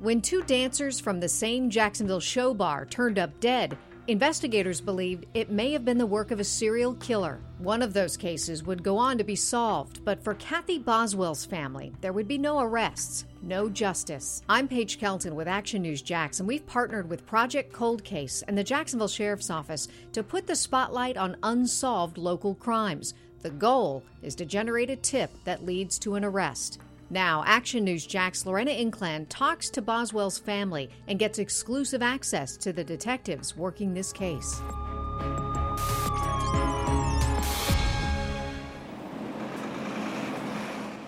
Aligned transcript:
When 0.00 0.22
two 0.22 0.42
dancers 0.44 0.98
from 0.98 1.20
the 1.20 1.28
same 1.28 1.68
Jacksonville 1.68 2.20
show 2.20 2.54
bar 2.54 2.86
turned 2.86 3.18
up 3.18 3.38
dead, 3.38 3.76
investigators 4.08 4.80
believed 4.80 5.26
it 5.34 5.50
may 5.50 5.72
have 5.72 5.84
been 5.84 5.98
the 5.98 6.06
work 6.06 6.30
of 6.30 6.40
a 6.40 6.44
serial 6.44 6.94
killer. 6.94 7.38
One 7.58 7.82
of 7.82 7.92
those 7.92 8.16
cases 8.16 8.64
would 8.64 8.82
go 8.82 8.96
on 8.96 9.18
to 9.18 9.24
be 9.24 9.36
solved, 9.36 10.02
but 10.02 10.24
for 10.24 10.32
Kathy 10.36 10.78
Boswell's 10.78 11.44
family, 11.44 11.92
there 12.00 12.14
would 12.14 12.26
be 12.26 12.38
no 12.38 12.60
arrests, 12.60 13.26
no 13.42 13.68
justice. 13.68 14.40
I'm 14.48 14.68
Paige 14.68 14.98
Kelton 14.98 15.34
with 15.34 15.46
Action 15.46 15.82
News 15.82 16.00
Jax, 16.00 16.40
and 16.40 16.48
we've 16.48 16.66
partnered 16.66 17.10
with 17.10 17.26
Project 17.26 17.70
Cold 17.70 18.02
Case 18.02 18.42
and 18.48 18.56
the 18.56 18.64
Jacksonville 18.64 19.06
Sheriff's 19.06 19.50
Office 19.50 19.86
to 20.14 20.22
put 20.22 20.46
the 20.46 20.56
spotlight 20.56 21.18
on 21.18 21.36
unsolved 21.42 22.16
local 22.16 22.54
crimes. 22.54 23.12
The 23.42 23.50
goal 23.50 24.02
is 24.22 24.34
to 24.36 24.46
generate 24.46 24.88
a 24.88 24.96
tip 24.96 25.30
that 25.44 25.66
leads 25.66 25.98
to 25.98 26.14
an 26.14 26.24
arrest. 26.24 26.78
Now, 27.12 27.42
Action 27.44 27.82
News 27.82 28.06
Jax 28.06 28.46
Lorena 28.46 28.70
Inclan 28.70 29.26
talks 29.28 29.68
to 29.70 29.82
Boswell's 29.82 30.38
family 30.38 30.90
and 31.08 31.18
gets 31.18 31.40
exclusive 31.40 32.02
access 32.02 32.56
to 32.58 32.72
the 32.72 32.84
detectives 32.84 33.56
working 33.56 33.92
this 33.94 34.12
case. 34.12 34.62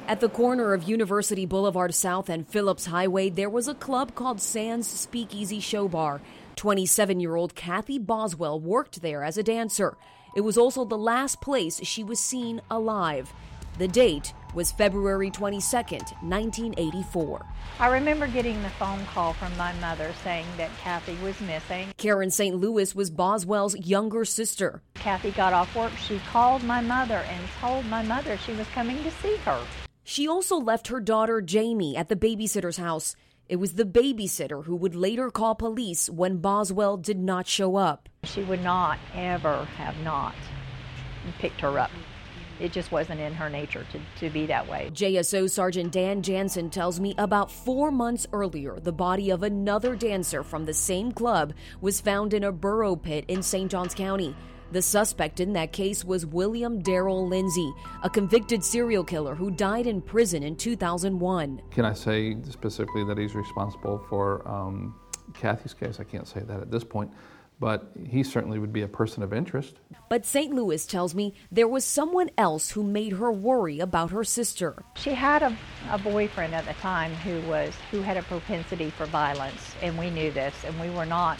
At 0.08 0.18
the 0.20 0.28
corner 0.28 0.74
of 0.74 0.88
University 0.88 1.46
Boulevard 1.46 1.94
South 1.94 2.28
and 2.28 2.48
Phillips 2.48 2.86
Highway, 2.86 3.30
there 3.30 3.48
was 3.48 3.68
a 3.68 3.74
club 3.74 4.16
called 4.16 4.40
Sands 4.40 4.88
Speakeasy 4.88 5.60
Show 5.60 5.86
Bar. 5.86 6.20
27 6.56 7.20
year 7.20 7.36
old 7.36 7.54
Kathy 7.54 7.98
Boswell 7.98 8.58
worked 8.60 9.02
there 9.02 9.22
as 9.22 9.38
a 9.38 9.42
dancer. 9.42 9.96
It 10.34 10.40
was 10.40 10.58
also 10.58 10.84
the 10.84 10.98
last 10.98 11.40
place 11.40 11.80
she 11.84 12.02
was 12.02 12.18
seen 12.18 12.60
alive. 12.70 13.32
The 13.78 13.88
date 13.88 14.34
was 14.54 14.72
February 14.72 15.30
22, 15.30 15.76
1984. 15.76 17.46
I 17.78 17.86
remember 17.88 18.26
getting 18.26 18.62
the 18.62 18.68
phone 18.70 19.04
call 19.06 19.32
from 19.32 19.56
my 19.56 19.72
mother 19.74 20.12
saying 20.22 20.46
that 20.56 20.70
Kathy 20.78 21.16
was 21.22 21.40
missing. 21.40 21.88
Karen 21.96 22.30
St. 22.30 22.56
Louis 22.56 22.94
was 22.94 23.10
Boswell's 23.10 23.76
younger 23.78 24.24
sister. 24.24 24.82
Kathy 24.94 25.30
got 25.30 25.52
off 25.52 25.74
work. 25.74 25.92
She 25.96 26.18
called 26.30 26.62
my 26.64 26.80
mother 26.80 27.24
and 27.28 27.48
told 27.60 27.86
my 27.86 28.02
mother 28.02 28.36
she 28.38 28.52
was 28.52 28.66
coming 28.68 29.02
to 29.02 29.10
see 29.10 29.36
her. 29.38 29.64
She 30.04 30.28
also 30.28 30.56
left 30.56 30.88
her 30.88 31.00
daughter 31.00 31.40
Jamie 31.40 31.96
at 31.96 32.08
the 32.08 32.16
babysitter's 32.16 32.76
house. 32.76 33.16
It 33.48 33.56
was 33.56 33.74
the 33.74 33.84
babysitter 33.84 34.64
who 34.64 34.76
would 34.76 34.94
later 34.94 35.30
call 35.30 35.54
police 35.54 36.08
when 36.08 36.38
Boswell 36.38 36.96
did 36.96 37.18
not 37.18 37.46
show 37.46 37.76
up. 37.76 38.08
She 38.24 38.42
would 38.44 38.62
not 38.62 38.98
ever 39.14 39.64
have 39.76 39.98
not 40.02 40.34
picked 41.38 41.60
her 41.60 41.78
up. 41.78 41.90
It 42.62 42.70
just 42.70 42.92
wasn't 42.92 43.18
in 43.18 43.34
her 43.34 43.50
nature 43.50 43.84
to, 43.90 44.00
to 44.20 44.30
be 44.32 44.46
that 44.46 44.68
way. 44.68 44.88
JSO 44.94 45.50
Sergeant 45.50 45.90
Dan 45.90 46.22
Jansen 46.22 46.70
tells 46.70 47.00
me 47.00 47.12
about 47.18 47.50
four 47.50 47.90
months 47.90 48.24
earlier, 48.32 48.78
the 48.78 48.92
body 48.92 49.30
of 49.30 49.42
another 49.42 49.96
dancer 49.96 50.44
from 50.44 50.64
the 50.64 50.72
same 50.72 51.10
club 51.10 51.54
was 51.80 52.00
found 52.00 52.32
in 52.32 52.44
a 52.44 52.52
borrow 52.52 52.94
pit 52.94 53.24
in 53.26 53.42
St. 53.42 53.68
Johns 53.68 53.96
County. 53.96 54.36
The 54.70 54.80
suspect 54.80 55.40
in 55.40 55.54
that 55.54 55.72
case 55.72 56.04
was 56.04 56.24
William 56.24 56.80
Darrell 56.80 57.26
Lindsay, 57.26 57.74
a 58.04 58.08
convicted 58.08 58.62
serial 58.62 59.02
killer 59.02 59.34
who 59.34 59.50
died 59.50 59.88
in 59.88 60.00
prison 60.00 60.44
in 60.44 60.54
2001. 60.54 61.62
Can 61.72 61.84
I 61.84 61.92
say 61.92 62.36
specifically 62.48 63.02
that 63.06 63.18
he's 63.18 63.34
responsible 63.34 63.98
for 64.08 64.48
um, 64.48 64.94
Kathy's 65.34 65.74
case? 65.74 65.98
I 65.98 66.04
can't 66.04 66.28
say 66.28 66.40
that 66.40 66.60
at 66.60 66.70
this 66.70 66.84
point 66.84 67.10
but 67.60 67.92
he 68.06 68.22
certainly 68.22 68.58
would 68.58 68.72
be 68.72 68.82
a 68.82 68.88
person 68.88 69.22
of 69.22 69.32
interest. 69.32 69.76
But 70.08 70.26
St. 70.26 70.52
Louis 70.52 70.84
tells 70.84 71.14
me 71.14 71.34
there 71.50 71.68
was 71.68 71.84
someone 71.84 72.30
else 72.36 72.70
who 72.70 72.82
made 72.82 73.12
her 73.12 73.30
worry 73.30 73.80
about 73.80 74.10
her 74.10 74.24
sister. 74.24 74.82
She 74.96 75.14
had 75.14 75.42
a, 75.42 75.56
a 75.90 75.98
boyfriend 75.98 76.54
at 76.54 76.66
the 76.66 76.74
time 76.74 77.14
who 77.14 77.40
was 77.48 77.72
who 77.90 78.02
had 78.02 78.16
a 78.16 78.22
propensity 78.22 78.90
for 78.90 79.06
violence, 79.06 79.74
and 79.80 79.96
we 79.98 80.10
knew 80.10 80.30
this, 80.30 80.54
and 80.64 80.78
we 80.80 80.90
were 80.90 81.06
not 81.06 81.38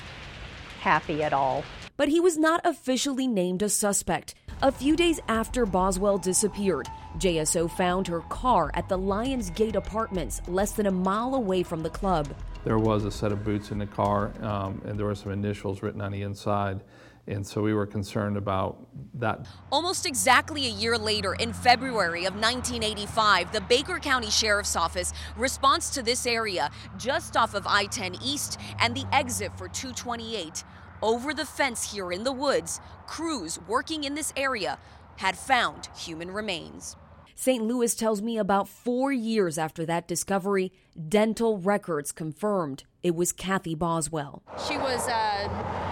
happy 0.80 1.22
at 1.22 1.33
all. 1.33 1.64
But 1.96 2.08
he 2.08 2.20
was 2.20 2.38
not 2.38 2.64
officially 2.64 3.27
named 3.27 3.62
a 3.62 3.68
suspect. 3.68 4.34
A 4.62 4.70
few 4.70 4.94
days 4.94 5.18
after 5.27 5.67
Boswell 5.67 6.18
disappeared, 6.18 6.89
JSO 7.18 7.68
found 7.68 8.06
her 8.06 8.20
car 8.20 8.70
at 8.74 8.89
the 8.89 8.96
Lions 8.96 9.50
Gate 9.50 9.74
Apartments, 9.74 10.40
less 10.46 10.73
than 10.73 10.86
a 10.86 10.92
mile 10.92 11.34
away 11.34 11.64
from 11.64 11.83
the 11.83 11.90
club. 11.90 12.33
There 12.64 12.78
was 12.78 13.05
a 13.05 13.11
set 13.11 13.33
of 13.33 13.45
boots 13.45 13.73
in 13.73 13.78
the 13.78 13.86
car, 13.86 14.33
um, 14.40 14.80
and 14.84 14.96
there 14.96 15.06
were 15.06 15.17
some 15.17 15.33
initials 15.33 15.83
written 15.83 16.00
on 16.00 16.12
the 16.12 16.23
inside. 16.23 16.80
And 17.27 17.46
so 17.46 17.62
we 17.62 17.73
were 17.73 17.86
concerned 17.86 18.36
about 18.36 18.78
that. 19.14 19.46
Almost 19.70 20.06
exactly 20.06 20.67
a 20.67 20.70
year 20.70 20.98
later, 20.98 21.34
in 21.34 21.52
February 21.52 22.24
of 22.24 22.34
1985, 22.34 23.52
the 23.52 23.61
Baker 23.61 23.98
County 23.98 24.30
Sheriff's 24.30 24.74
Office 24.74 25.12
responds 25.36 25.90
to 25.90 26.02
this 26.02 26.27
area 26.27 26.70
just 26.98 27.36
off 27.36 27.55
of 27.55 27.64
I 27.67 27.86
10 27.86 28.17
East 28.24 28.58
and 28.80 28.96
the 28.96 29.06
exit 29.12 29.56
for 29.56 29.68
228. 29.68 30.64
Over 31.00 31.34
the 31.34 31.46
fence 31.46 31.92
here 31.92 32.12
in 32.12 32.24
the 32.24 32.33
woods, 32.33 32.80
crews 33.06 33.58
working 33.68 34.05
in 34.05 34.14
this 34.14 34.33
area 34.36 34.79
had 35.17 35.36
found 35.36 35.89
human 35.96 36.30
remains. 36.30 36.96
St. 37.34 37.64
Louis 37.64 37.94
tells 37.94 38.22
me 38.22 38.38
about 38.38 38.68
four 38.68 39.12
years 39.12 39.58
after 39.58 39.84
that 39.86 40.06
discovery, 40.06 40.72
dental 41.08 41.58
records 41.58 42.12
confirmed 42.12 42.84
it 43.02 43.14
was 43.14 43.32
Kathy 43.32 43.74
Boswell. 43.74 44.42
She 44.68 44.76
was 44.76 45.08
a, 45.08 45.48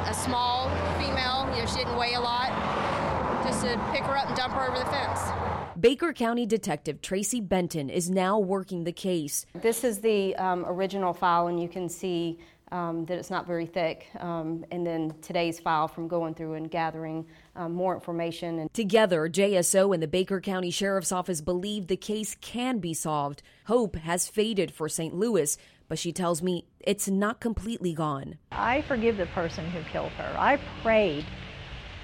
a 0.09 0.15
small 0.15 0.69
female, 0.99 1.51
you 1.55 1.63
know, 1.63 1.67
she 1.67 1.79
didn't 1.79 1.97
weigh 1.97 2.15
a 2.15 2.21
lot. 2.21 2.49
Just 3.45 3.63
to 3.63 3.69
pick 3.93 4.03
her 4.05 4.17
up 4.17 4.29
and 4.29 4.37
dump 4.37 4.53
her 4.55 4.69
over 4.69 4.79
the 4.79 4.85
fence. 4.87 5.21
Baker 5.81 6.13
County 6.13 6.45
Detective 6.45 7.01
Tracy 7.01 7.41
Benton 7.41 7.89
is 7.89 8.11
now 8.11 8.39
working 8.39 8.85
the 8.85 8.93
case. 8.93 9.47
This 9.55 9.83
is 9.83 10.01
the 10.01 10.37
um, 10.37 10.65
original 10.69 11.15
file, 11.15 11.47
and 11.47 11.61
you 11.61 11.69
can 11.69 11.89
see 11.89 12.39
um, 12.73 13.05
that 13.07 13.19
it's 13.19 13.31
not 13.31 13.47
very 13.47 13.67
thick. 13.67 14.07
Um, 14.19 14.65
and 14.71 14.87
then 14.87 15.15
today's 15.23 15.59
file 15.59 15.89
from 15.89 16.09
going 16.09 16.35
through 16.35 16.55
and 16.55 16.71
gathering 16.71 17.27
um, 17.57 17.73
more 17.73 17.95
information. 17.95 18.61
And 18.61 18.73
Together, 18.73 19.29
JSO 19.29 19.93
and 19.93 20.03
the 20.03 20.09
Baker 20.09 20.41
County 20.41 20.71
Sheriff's 20.71 21.13
Office 21.13 21.41
believe 21.41 21.87
the 21.87 21.97
case 21.97 22.37
can 22.41 22.79
be 22.79 22.95
solved. 22.95 23.43
Hope 23.67 23.97
has 23.97 24.29
faded 24.29 24.73
for 24.73 24.89
St. 24.89 25.15
Louis, 25.15 25.57
but 25.89 25.99
she 25.99 26.13
tells 26.13 26.43
me 26.43 26.67
it's 26.81 27.09
not 27.09 27.41
completely 27.41 27.93
gone. 27.93 28.39
I 28.53 28.83
forgive 28.83 29.17
the 29.17 29.27
person 29.27 29.69
who 29.71 29.83
killed 29.91 30.13
her. 30.13 30.35
I 30.39 30.59
prayed 30.83 31.27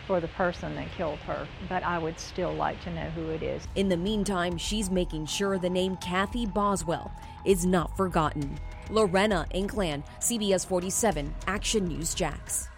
for 0.06 0.20
the 0.20 0.28
person 0.28 0.74
that 0.76 0.90
killed 0.92 1.18
her, 1.20 1.46
but 1.68 1.82
I 1.82 1.98
would 1.98 2.18
still 2.18 2.54
like 2.54 2.80
to 2.84 2.92
know 2.92 3.10
who 3.10 3.30
it 3.30 3.42
is. 3.42 3.66
In 3.74 3.88
the 3.88 3.96
meantime, 3.96 4.56
she's 4.56 4.88
making 4.88 5.26
sure 5.26 5.58
the 5.58 5.70
name 5.70 5.96
Kathy 5.96 6.46
Boswell 6.46 7.10
is 7.44 7.66
not 7.66 7.96
forgotten. 7.96 8.58
Lorena 8.90 9.46
Inclan, 9.54 10.04
CBS 10.20 10.66
47, 10.66 11.34
Action 11.46 11.86
News 11.86 12.14
Jax. 12.14 12.68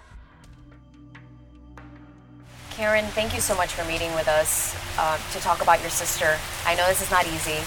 Karen, 2.70 3.04
thank 3.06 3.34
you 3.34 3.40
so 3.40 3.56
much 3.56 3.72
for 3.72 3.84
meeting 3.90 4.14
with 4.14 4.28
us 4.28 4.76
uh, 4.98 5.18
to 5.32 5.40
talk 5.40 5.62
about 5.62 5.80
your 5.80 5.90
sister. 5.90 6.38
I 6.64 6.76
know 6.76 6.86
this 6.86 7.02
is 7.02 7.10
not 7.10 7.26
easy. 7.26 7.58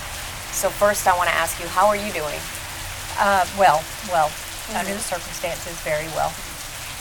So, 0.56 0.69
first, 0.69 1.07
I 1.07 1.16
want 1.18 1.28
to 1.28 1.35
ask 1.35 1.59
you, 1.59 1.68
how 1.68 1.88
are 1.88 1.97
you 1.97 2.12
doing? 2.13 2.40
Uh, 3.19 3.44
well, 3.59 3.84
well, 4.07 4.31
mm-hmm. 4.31 4.79
under 4.79 4.94
the 4.94 5.03
circumstances, 5.03 5.75
very 5.84 6.08
well. 6.16 6.31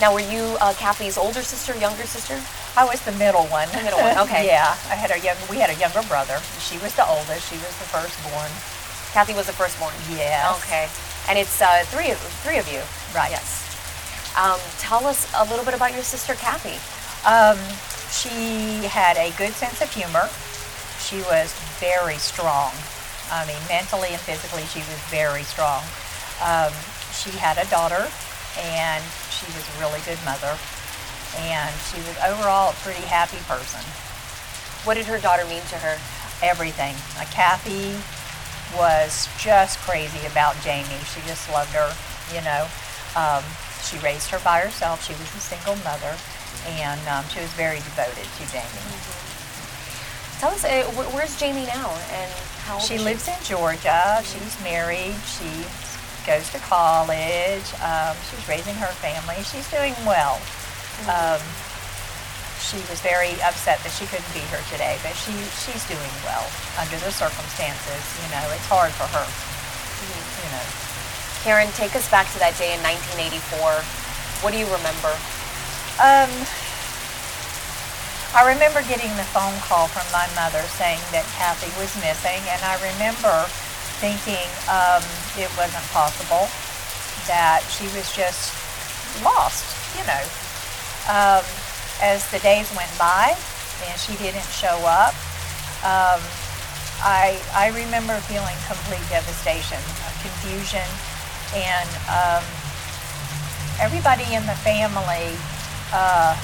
Now, 0.01 0.11
were 0.11 0.27
you 0.27 0.59
uh, 0.59 0.75
Kathy's 0.75 1.19
older 1.19 1.43
sister, 1.43 1.77
younger 1.79 2.03
sister? 2.03 2.35
I 2.75 2.85
was 2.85 2.99
the 3.03 3.13
middle 3.13 3.47
one. 3.47 3.69
The 3.71 3.83
middle 3.83 4.01
one, 4.01 4.19
okay. 4.27 4.47
yeah, 4.51 4.75
I 4.91 4.99
had 4.99 5.15
a 5.15 5.19
young. 5.23 5.37
We 5.47 5.63
had 5.63 5.71
a 5.71 5.79
younger 5.79 6.03
brother. 6.09 6.43
She 6.59 6.79
was 6.83 6.95
the 6.97 7.07
oldest. 7.07 7.47
She 7.47 7.63
was 7.63 7.75
the 7.79 7.87
firstborn. 7.95 8.51
Kathy 9.15 9.35
was 9.35 9.47
the 9.47 9.55
firstborn. 9.55 9.95
Yes. 10.11 10.51
Okay. 10.65 10.91
And 11.29 11.39
it's 11.39 11.61
uh, 11.61 11.85
three 11.87 12.11
of 12.11 12.19
three 12.43 12.59
of 12.59 12.67
you. 12.71 12.81
Right. 13.15 13.31
Yes. 13.31 13.67
Um, 14.39 14.59
tell 14.79 15.07
us 15.07 15.31
a 15.37 15.45
little 15.51 15.65
bit 15.65 15.75
about 15.75 15.93
your 15.93 16.03
sister 16.03 16.35
Kathy. 16.35 16.79
Um, 17.27 17.59
she 18.11 18.87
had 18.87 19.17
a 19.17 19.31
good 19.37 19.53
sense 19.53 19.83
of 19.83 19.93
humor. 19.93 20.29
She 20.99 21.19
was 21.27 21.53
very 21.79 22.17
strong. 22.17 22.73
I 23.31 23.47
mean, 23.47 23.59
mentally 23.69 24.11
and 24.11 24.21
physically, 24.21 24.67
she 24.71 24.81
was 24.81 24.99
very 25.11 25.43
strong. 25.43 25.83
Um, 26.43 26.75
she 27.15 27.31
had 27.39 27.59
a 27.59 27.67
daughter, 27.71 28.11
and 28.59 29.03
she 29.31 29.47
was 29.55 29.63
a 29.63 29.75
really 29.79 30.01
good 30.07 30.19
mother. 30.27 30.59
And 31.47 31.71
she 31.91 32.03
was 32.03 32.17
overall 32.27 32.71
a 32.71 32.77
pretty 32.83 33.07
happy 33.07 33.39
person. 33.47 33.83
What 34.83 34.95
did 34.95 35.07
her 35.07 35.19
daughter 35.19 35.45
mean 35.47 35.63
to 35.71 35.79
her? 35.79 35.99
Everything. 36.43 36.95
Uh, 37.19 37.27
Kathy 37.31 37.95
was 38.77 39.29
just 39.39 39.79
crazy 39.81 40.25
about 40.27 40.55
Jamie. 40.63 41.01
She 41.11 41.21
just 41.27 41.51
loved 41.51 41.73
her, 41.73 41.91
you 42.35 42.43
know. 42.43 42.67
Um, 43.17 43.43
she 43.83 43.99
raised 43.99 44.31
her 44.31 44.39
by 44.45 44.61
herself. 44.61 45.03
She 45.05 45.13
was 45.13 45.29
a 45.35 45.43
single 45.43 45.77
mother, 45.83 46.15
and 46.67 47.01
um, 47.09 47.25
she 47.29 47.41
was 47.41 47.51
very 47.55 47.79
devoted 47.79 48.27
to 48.27 48.43
Jamie. 48.53 48.85
Mm-hmm. 48.87 49.31
Tell 50.41 50.53
us, 50.53 50.65
uh, 50.65 50.85
where's 51.13 51.39
Jamie 51.39 51.67
now, 51.67 51.91
and 52.17 52.33
how 52.65 52.79
she 52.79 52.99
lives 52.99 53.27
she? 53.27 53.33
in 53.33 53.39
Georgia. 53.45 54.23
She's 54.25 54.57
married. 54.63 55.15
She 55.27 55.67
goes 56.27 56.49
to 56.53 56.59
college. 56.65 57.67
Um, 57.83 58.17
she's 58.31 58.47
raising 58.49 58.75
her 58.77 58.93
family. 59.05 59.43
She's 59.45 59.69
doing 59.71 59.95
well. 60.07 60.37
Mm-hmm. 60.37 61.70
She 62.61 62.77
was 62.93 63.01
very 63.01 63.35
upset 63.43 63.81
that 63.83 63.91
she 63.91 64.05
couldn't 64.07 64.29
be 64.37 64.45
here 64.53 64.63
today, 64.69 65.01
but 65.03 65.17
she 65.17 65.33
she's 65.65 65.83
doing 65.89 66.15
well 66.23 66.45
under 66.77 67.01
the 67.01 67.11
circumstances. 67.11 68.05
You 68.21 68.29
know, 68.37 68.45
it's 68.53 68.69
hard 68.69 68.93
for 68.95 69.09
her. 69.09 69.25
You 69.25 70.51
know. 70.53 70.67
Karen, 71.43 71.73
take 71.73 71.97
us 71.97 72.05
back 72.13 72.29
to 72.37 72.39
that 72.39 72.53
day 72.61 72.77
in 72.77 72.81
1984. 72.85 73.81
What 74.45 74.53
do 74.53 74.61
you 74.61 74.69
remember? 74.69 75.13
Um, 75.97 76.29
I 78.33 78.47
remember 78.47 78.81
getting 78.87 79.11
the 79.19 79.27
phone 79.35 79.57
call 79.67 79.91
from 79.91 80.07
my 80.15 80.29
mother 80.39 80.63
saying 80.79 81.03
that 81.11 81.27
Kathy 81.35 81.69
was 81.81 81.91
missing, 81.99 82.39
and 82.47 82.61
I 82.63 82.79
remember 82.79 83.49
thinking 83.99 84.49
um, 84.71 85.03
it 85.37 85.51
wasn't 85.59 85.85
possible, 85.93 86.47
that 87.29 87.61
she 87.69 87.85
was 87.93 88.09
just 88.15 88.55
lost, 89.21 89.67
you 89.99 90.05
know. 90.07 90.25
Um, 91.11 91.45
as 92.01 92.29
the 92.31 92.39
days 92.41 92.69
went 92.77 92.91
by 92.99 93.37
and 93.87 93.97
she 94.01 94.17
didn't 94.17 94.49
show 94.49 94.77
up, 94.85 95.15
um, 95.85 96.21
I, 97.01 97.41
I 97.57 97.73
remember 97.73 98.17
feeling 98.29 98.57
complete 98.69 99.05
devastation, 99.09 99.81
confusion, 100.21 100.85
and 101.57 101.89
um, 102.13 102.45
everybody 103.81 104.29
in 104.35 104.45
the 104.45 104.57
family. 104.61 105.33
Uh, 105.93 106.37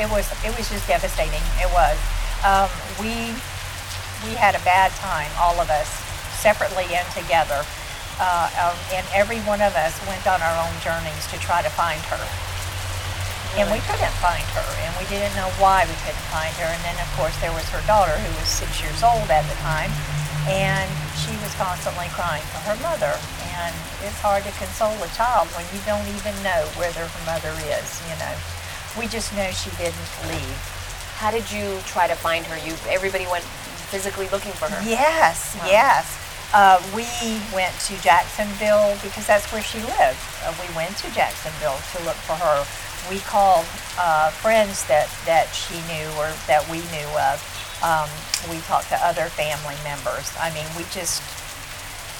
it 0.00 0.10
was 0.10 0.26
it 0.42 0.50
was 0.56 0.68
just 0.68 0.86
devastating. 0.88 1.42
It 1.62 1.70
was. 1.70 1.94
Um, 2.42 2.70
we 2.98 3.30
we 4.26 4.34
had 4.34 4.54
a 4.54 4.62
bad 4.66 4.90
time, 4.98 5.30
all 5.38 5.58
of 5.60 5.70
us, 5.70 5.88
separately 6.42 6.86
and 6.90 7.06
together. 7.14 7.62
Uh, 8.18 8.50
um, 8.58 8.76
and 8.92 9.06
every 9.14 9.38
one 9.46 9.62
of 9.62 9.74
us 9.74 9.94
went 10.06 10.26
on 10.26 10.42
our 10.42 10.56
own 10.66 10.74
journeys 10.82 11.26
to 11.30 11.38
try 11.38 11.62
to 11.62 11.70
find 11.70 12.00
her. 12.10 12.51
And 13.60 13.68
we 13.68 13.84
couldn't 13.84 14.16
find 14.24 14.44
her, 14.56 14.68
and 14.88 14.90
we 14.96 15.04
didn't 15.12 15.36
know 15.36 15.52
why 15.60 15.84
we 15.84 15.92
couldn't 16.08 16.26
find 16.32 16.52
her. 16.56 16.68
And 16.72 16.80
then, 16.88 16.96
of 16.96 17.10
course, 17.20 17.36
there 17.44 17.52
was 17.52 17.68
her 17.68 17.84
daughter, 17.84 18.16
who 18.16 18.30
was 18.40 18.48
six 18.48 18.80
years 18.80 19.04
old 19.04 19.28
at 19.28 19.44
the 19.44 19.58
time, 19.60 19.92
and 20.48 20.88
she 21.20 21.36
was 21.44 21.52
constantly 21.60 22.08
crying 22.16 22.42
for 22.48 22.64
her 22.72 22.78
mother. 22.80 23.12
And 23.52 23.76
it's 24.00 24.16
hard 24.24 24.48
to 24.48 24.52
console 24.56 24.96
a 25.04 25.10
child 25.12 25.52
when 25.52 25.68
you 25.68 25.78
don't 25.84 26.08
even 26.16 26.32
know 26.40 26.64
whether 26.80 27.04
her 27.04 27.22
mother 27.28 27.52
is, 27.68 28.00
you 28.08 28.16
know. 28.16 28.34
We 28.96 29.04
just 29.04 29.36
know 29.36 29.52
she 29.52 29.68
didn't 29.76 30.10
leave. 30.32 30.58
How 31.20 31.30
did 31.30 31.44
you 31.52 31.78
try 31.84 32.08
to 32.08 32.16
find 32.16 32.44
her? 32.48 32.56
You 32.64 32.72
everybody 32.88 33.28
went 33.28 33.44
physically 33.92 34.28
looking 34.32 34.52
for 34.56 34.72
her. 34.72 34.80
Yes, 34.82 35.54
yes. 35.68 36.08
Uh, 36.52 36.80
we 36.96 37.06
went 37.54 37.72
to 37.88 37.96
Jacksonville 38.02 38.96
because 39.04 39.28
that's 39.28 39.48
where 39.52 39.62
she 39.62 39.78
lived. 39.84 40.20
Uh, 40.44 40.52
we 40.60 40.68
went 40.74 40.96
to 41.04 41.08
Jacksonville 41.12 41.76
to 41.92 41.96
look 42.04 42.16
for 42.24 42.36
her. 42.36 42.64
We 43.10 43.18
called 43.20 43.66
uh, 43.98 44.30
friends 44.30 44.86
that, 44.86 45.10
that 45.26 45.50
she 45.54 45.74
knew 45.90 46.08
or 46.18 46.30
that 46.46 46.62
we 46.70 46.78
knew 46.94 47.10
of. 47.18 47.40
Um, 47.82 48.08
we 48.46 48.62
talked 48.62 48.88
to 48.90 48.98
other 49.02 49.26
family 49.26 49.74
members. 49.82 50.30
I 50.38 50.54
mean, 50.54 50.66
we 50.76 50.86
just, 50.94 51.22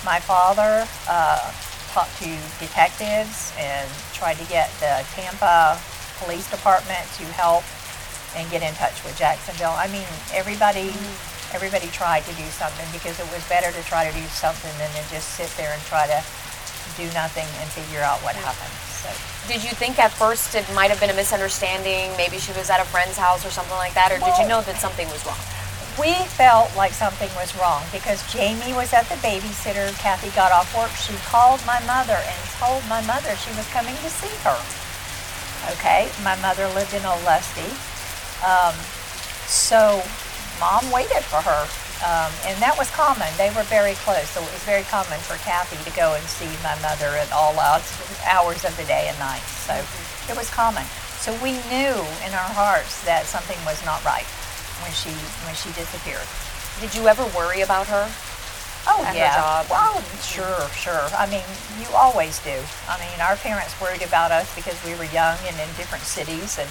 my 0.04 0.18
father 0.18 0.86
uh, 1.08 1.52
talked 1.94 2.16
to 2.18 2.30
detectives 2.58 3.52
and 3.58 3.88
tried 4.12 4.38
to 4.42 4.46
get 4.50 4.70
the 4.80 5.06
Tampa 5.14 5.78
Police 6.18 6.50
Department 6.50 7.06
to 7.18 7.24
help 7.36 7.62
and 8.34 8.48
get 8.50 8.62
in 8.62 8.74
touch 8.74 9.04
with 9.04 9.16
Jacksonville. 9.16 9.74
I 9.76 9.88
mean, 9.88 10.08
everybody 10.32 10.92
everybody 11.52 11.86
tried 11.88 12.24
to 12.24 12.32
do 12.34 12.48
something 12.48 12.86
because 12.92 13.20
it 13.20 13.28
was 13.28 13.46
better 13.48 13.70
to 13.70 13.82
try 13.84 14.08
to 14.08 14.14
do 14.16 14.24
something 14.28 14.72
than 14.78 14.88
to 14.96 15.02
just 15.12 15.36
sit 15.36 15.52
there 15.60 15.70
and 15.72 15.82
try 15.82 16.06
to 16.06 16.16
do 16.96 17.04
nothing 17.12 17.44
and 17.60 17.68
figure 17.70 18.00
out 18.00 18.18
what 18.24 18.34
happened. 18.36 18.72
So. 18.88 19.31
Did 19.48 19.64
you 19.64 19.74
think 19.74 19.98
at 19.98 20.12
first 20.12 20.54
it 20.54 20.62
might 20.72 20.90
have 20.90 21.00
been 21.00 21.10
a 21.10 21.18
misunderstanding? 21.18 22.14
Maybe 22.16 22.38
she 22.38 22.52
was 22.52 22.70
at 22.70 22.78
a 22.78 22.84
friend's 22.84 23.18
house 23.18 23.44
or 23.44 23.50
something 23.50 23.76
like 23.76 23.92
that, 23.94 24.12
or 24.12 24.18
did 24.18 24.38
you 24.38 24.46
know 24.46 24.62
that 24.62 24.78
something 24.78 25.08
was 25.10 25.26
wrong? 25.26 25.40
We 25.98 26.14
felt 26.38 26.70
like 26.76 26.92
something 26.92 27.28
was 27.34 27.52
wrong 27.58 27.82
because 27.92 28.22
Jamie 28.32 28.72
was 28.72 28.94
at 28.94 29.04
the 29.10 29.18
babysitter. 29.20 29.92
Kathy 29.98 30.30
got 30.30 30.52
off 30.52 30.70
work. 30.78 30.94
She 30.94 31.12
called 31.26 31.60
my 31.66 31.82
mother 31.84 32.16
and 32.16 32.40
told 32.56 32.86
my 32.88 33.02
mother 33.04 33.34
she 33.36 33.50
was 33.58 33.66
coming 33.74 33.92
to 33.98 34.08
see 34.08 34.32
her. 34.46 34.56
Okay, 35.74 36.08
my 36.22 36.38
mother 36.40 36.66
lived 36.72 36.94
in 36.94 37.02
Olustee. 37.02 37.68
Um, 38.46 38.74
so 39.50 40.00
mom 40.62 40.86
waited 40.94 41.26
for 41.26 41.42
her. 41.42 41.66
Um, 42.02 42.34
and 42.50 42.58
that 42.58 42.74
was 42.74 42.90
common. 42.90 43.30
They 43.38 43.54
were 43.54 43.62
very 43.70 43.94
close, 44.02 44.26
so 44.34 44.42
it 44.42 44.50
was 44.50 44.66
very 44.66 44.82
common 44.90 45.22
for 45.22 45.38
Kathy 45.46 45.78
to 45.86 45.92
go 45.94 46.18
and 46.18 46.24
see 46.26 46.50
my 46.66 46.74
mother 46.82 47.14
at 47.14 47.30
all 47.30 47.54
hours 47.58 48.66
of 48.66 48.74
the 48.74 48.82
day 48.90 49.06
and 49.06 49.18
night. 49.22 49.46
So 49.62 49.78
it 50.26 50.34
was 50.34 50.50
common. 50.50 50.82
So 51.22 51.30
we 51.38 51.54
knew 51.70 51.94
in 52.26 52.34
our 52.34 52.50
hearts 52.58 53.06
that 53.06 53.30
something 53.30 53.58
was 53.62 53.78
not 53.86 54.02
right 54.02 54.26
when 54.82 54.90
she 54.90 55.14
when 55.46 55.54
she 55.54 55.70
disappeared. 55.78 56.26
Did 56.82 56.90
you 56.98 57.06
ever 57.06 57.22
worry 57.38 57.62
about 57.62 57.86
her? 57.86 58.10
Oh 58.90 59.06
yeah. 59.14 59.30
Her 59.30 59.62
job? 59.62 59.70
Well, 59.70 60.02
sure, 60.18 60.66
sure. 60.74 61.06
I 61.14 61.30
mean, 61.30 61.46
you 61.78 61.86
always 61.94 62.42
do. 62.42 62.58
I 62.90 62.98
mean, 62.98 63.14
our 63.22 63.38
parents 63.38 63.78
worried 63.78 64.02
about 64.02 64.34
us 64.34 64.50
because 64.58 64.74
we 64.82 64.98
were 64.98 65.06
young 65.14 65.38
and 65.46 65.54
in 65.54 65.70
different 65.78 66.02
cities, 66.02 66.58
and 66.58 66.70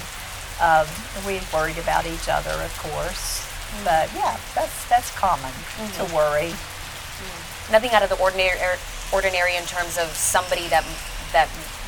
um, 0.60 0.88
we 1.24 1.39
worried 1.56 1.80
about 1.80 2.06
each 2.06 2.28
other, 2.28 2.51
of 2.51 2.75
course. 2.83 3.48
But 3.83 4.12
yeah, 4.13 4.38
that's 4.53 4.88
that's 4.89 5.09
common 5.18 5.51
mm-hmm. 5.51 5.95
to 5.97 6.03
worry. 6.13 6.51
Mm-hmm. 6.51 7.71
Nothing 7.73 7.91
out 7.91 8.03
of 8.03 8.09
the 8.09 8.19
ordinary 8.19 8.59
er, 8.59 8.77
ordinary 9.13 9.56
in 9.56 9.63
terms 9.63 9.97
of 9.97 10.07
somebody 10.12 10.68
that 10.68 10.83
that 11.31 11.47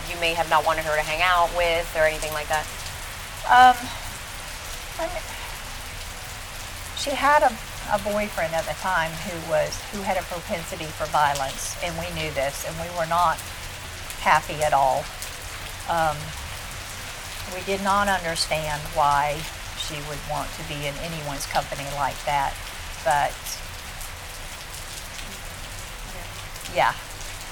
you 0.10 0.20
may 0.20 0.34
have 0.34 0.50
not 0.50 0.66
wanted 0.66 0.86
her 0.86 0.96
to 0.96 1.04
hang 1.04 1.22
out 1.22 1.52
with 1.56 1.88
or 1.96 2.04
anything 2.08 2.34
like 2.34 2.48
that. 2.48 2.66
Um, 3.48 3.76
she 6.96 7.12
had 7.12 7.44
a, 7.44 7.52
a 7.92 8.00
boyfriend 8.00 8.56
at 8.56 8.64
the 8.64 8.78
time 8.80 9.12
who 9.28 9.36
was 9.52 9.76
who 9.92 10.02
had 10.02 10.16
a 10.16 10.24
propensity 10.24 10.86
for 10.86 11.06
violence, 11.12 11.76
and 11.84 11.92
we 12.00 12.08
knew 12.16 12.32
this, 12.32 12.64
and 12.64 12.74
we 12.80 12.88
were 12.96 13.08
not 13.08 13.38
happy 14.24 14.64
at 14.64 14.72
all. 14.72 15.04
Um, 15.92 16.16
we 17.52 17.62
did 17.68 17.84
not 17.84 18.08
understand 18.08 18.82
why 18.96 19.44
she 19.88 19.96
would 20.10 20.20
want 20.30 20.50
to 20.58 20.64
be 20.68 20.86
in 20.88 20.94
anyone's 21.04 21.46
company 21.48 21.86
like 21.96 22.18
that. 22.26 22.54
But 23.04 23.34
yeah. 26.76 26.94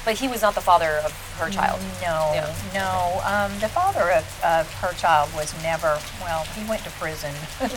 But 0.04 0.18
he 0.18 0.28
was 0.28 0.42
not 0.42 0.56
the 0.56 0.62
father 0.62 0.98
of 1.06 1.12
her 1.38 1.50
child. 1.50 1.80
No, 2.02 2.32
Yeah. 2.34 2.56
no. 2.74 3.22
Um, 3.24 3.52
the 3.60 3.70
father 3.70 4.10
of, 4.12 4.26
of 4.44 4.72
her 4.82 4.94
child 4.94 5.30
was 5.36 5.54
never. 5.62 6.00
Well, 6.22 6.44
he 6.58 6.68
went 6.68 6.84
to 6.86 6.90
prison, 6.92 7.34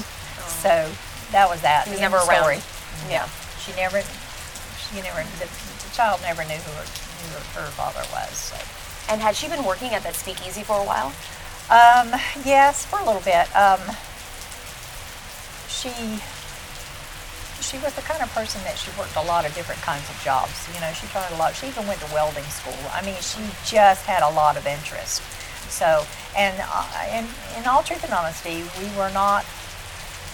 so 0.48 0.90
that 1.32 1.48
was 1.50 1.60
that. 1.60 1.84
He 1.84 1.90
was 1.92 2.00
never 2.00 2.16
around. 2.16 2.40
story. 2.40 2.60
Yeah. 3.10 3.28
She 3.60 3.72
never. 3.76 4.00
She 4.00 5.02
never. 5.02 5.20
The, 5.38 5.44
the 5.84 5.90
child 5.94 6.20
never 6.22 6.44
knew 6.44 6.56
who 6.56 6.72
her, 6.72 6.86
who 6.88 7.60
her, 7.60 7.66
her 7.66 7.70
father 7.72 8.00
was. 8.10 8.32
So. 8.38 8.56
And 9.12 9.20
had 9.20 9.36
she 9.36 9.48
been 9.48 9.64
working 9.64 9.92
at 9.92 10.02
that 10.04 10.14
speakeasy 10.14 10.62
for 10.62 10.78
a 10.80 10.84
while? 10.84 11.12
Um, 11.68 12.08
yes, 12.44 12.86
for 12.86 13.00
a 13.00 13.04
little 13.04 13.20
bit. 13.20 13.54
Um, 13.54 13.80
she 15.74 15.90
she 17.64 17.78
was 17.82 17.94
the 17.94 18.02
kind 18.02 18.22
of 18.22 18.28
person 18.34 18.62
that 18.64 18.76
she 18.76 18.92
worked 18.98 19.16
a 19.16 19.24
lot 19.24 19.46
of 19.46 19.54
different 19.54 19.80
kinds 19.80 20.04
of 20.10 20.16
jobs. 20.22 20.68
You 20.74 20.80
know, 20.80 20.92
she 20.92 21.06
tried 21.08 21.32
a 21.32 21.36
lot. 21.36 21.56
She 21.56 21.66
even 21.66 21.86
went 21.88 21.98
to 22.00 22.12
welding 22.12 22.44
school. 22.44 22.76
I 22.92 23.00
mean, 23.02 23.16
she 23.24 23.40
just 23.64 24.04
had 24.04 24.22
a 24.22 24.28
lot 24.30 24.56
of 24.56 24.66
interest. 24.66 25.22
So, 25.72 26.04
and 26.36 26.54
uh, 26.60 27.08
in, 27.10 27.24
in 27.56 27.66
all 27.66 27.82
truth 27.82 28.04
and 28.04 28.12
honesty, 28.12 28.62
we 28.78 28.86
were 28.96 29.10
not 29.16 29.44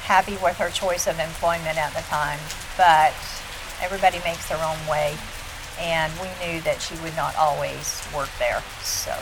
happy 0.03 0.37
with 0.43 0.59
her 0.59 0.71
choice 0.71 1.07
of 1.07 1.21
employment 1.21 1.79
at 1.79 1.95
the 1.95 2.03
time, 2.11 2.41
but 2.77 3.15
everybody 3.81 4.19
makes 4.27 4.49
their 4.49 4.59
own 4.59 4.77
way, 4.91 5.15
and 5.79 6.11
we 6.19 6.27
knew 6.43 6.61
that 6.67 6.83
she 6.83 6.99
would 7.07 7.15
not 7.15 7.37
always 7.37 8.03
work 8.13 8.29
there. 8.43 8.61
So, 8.83 9.15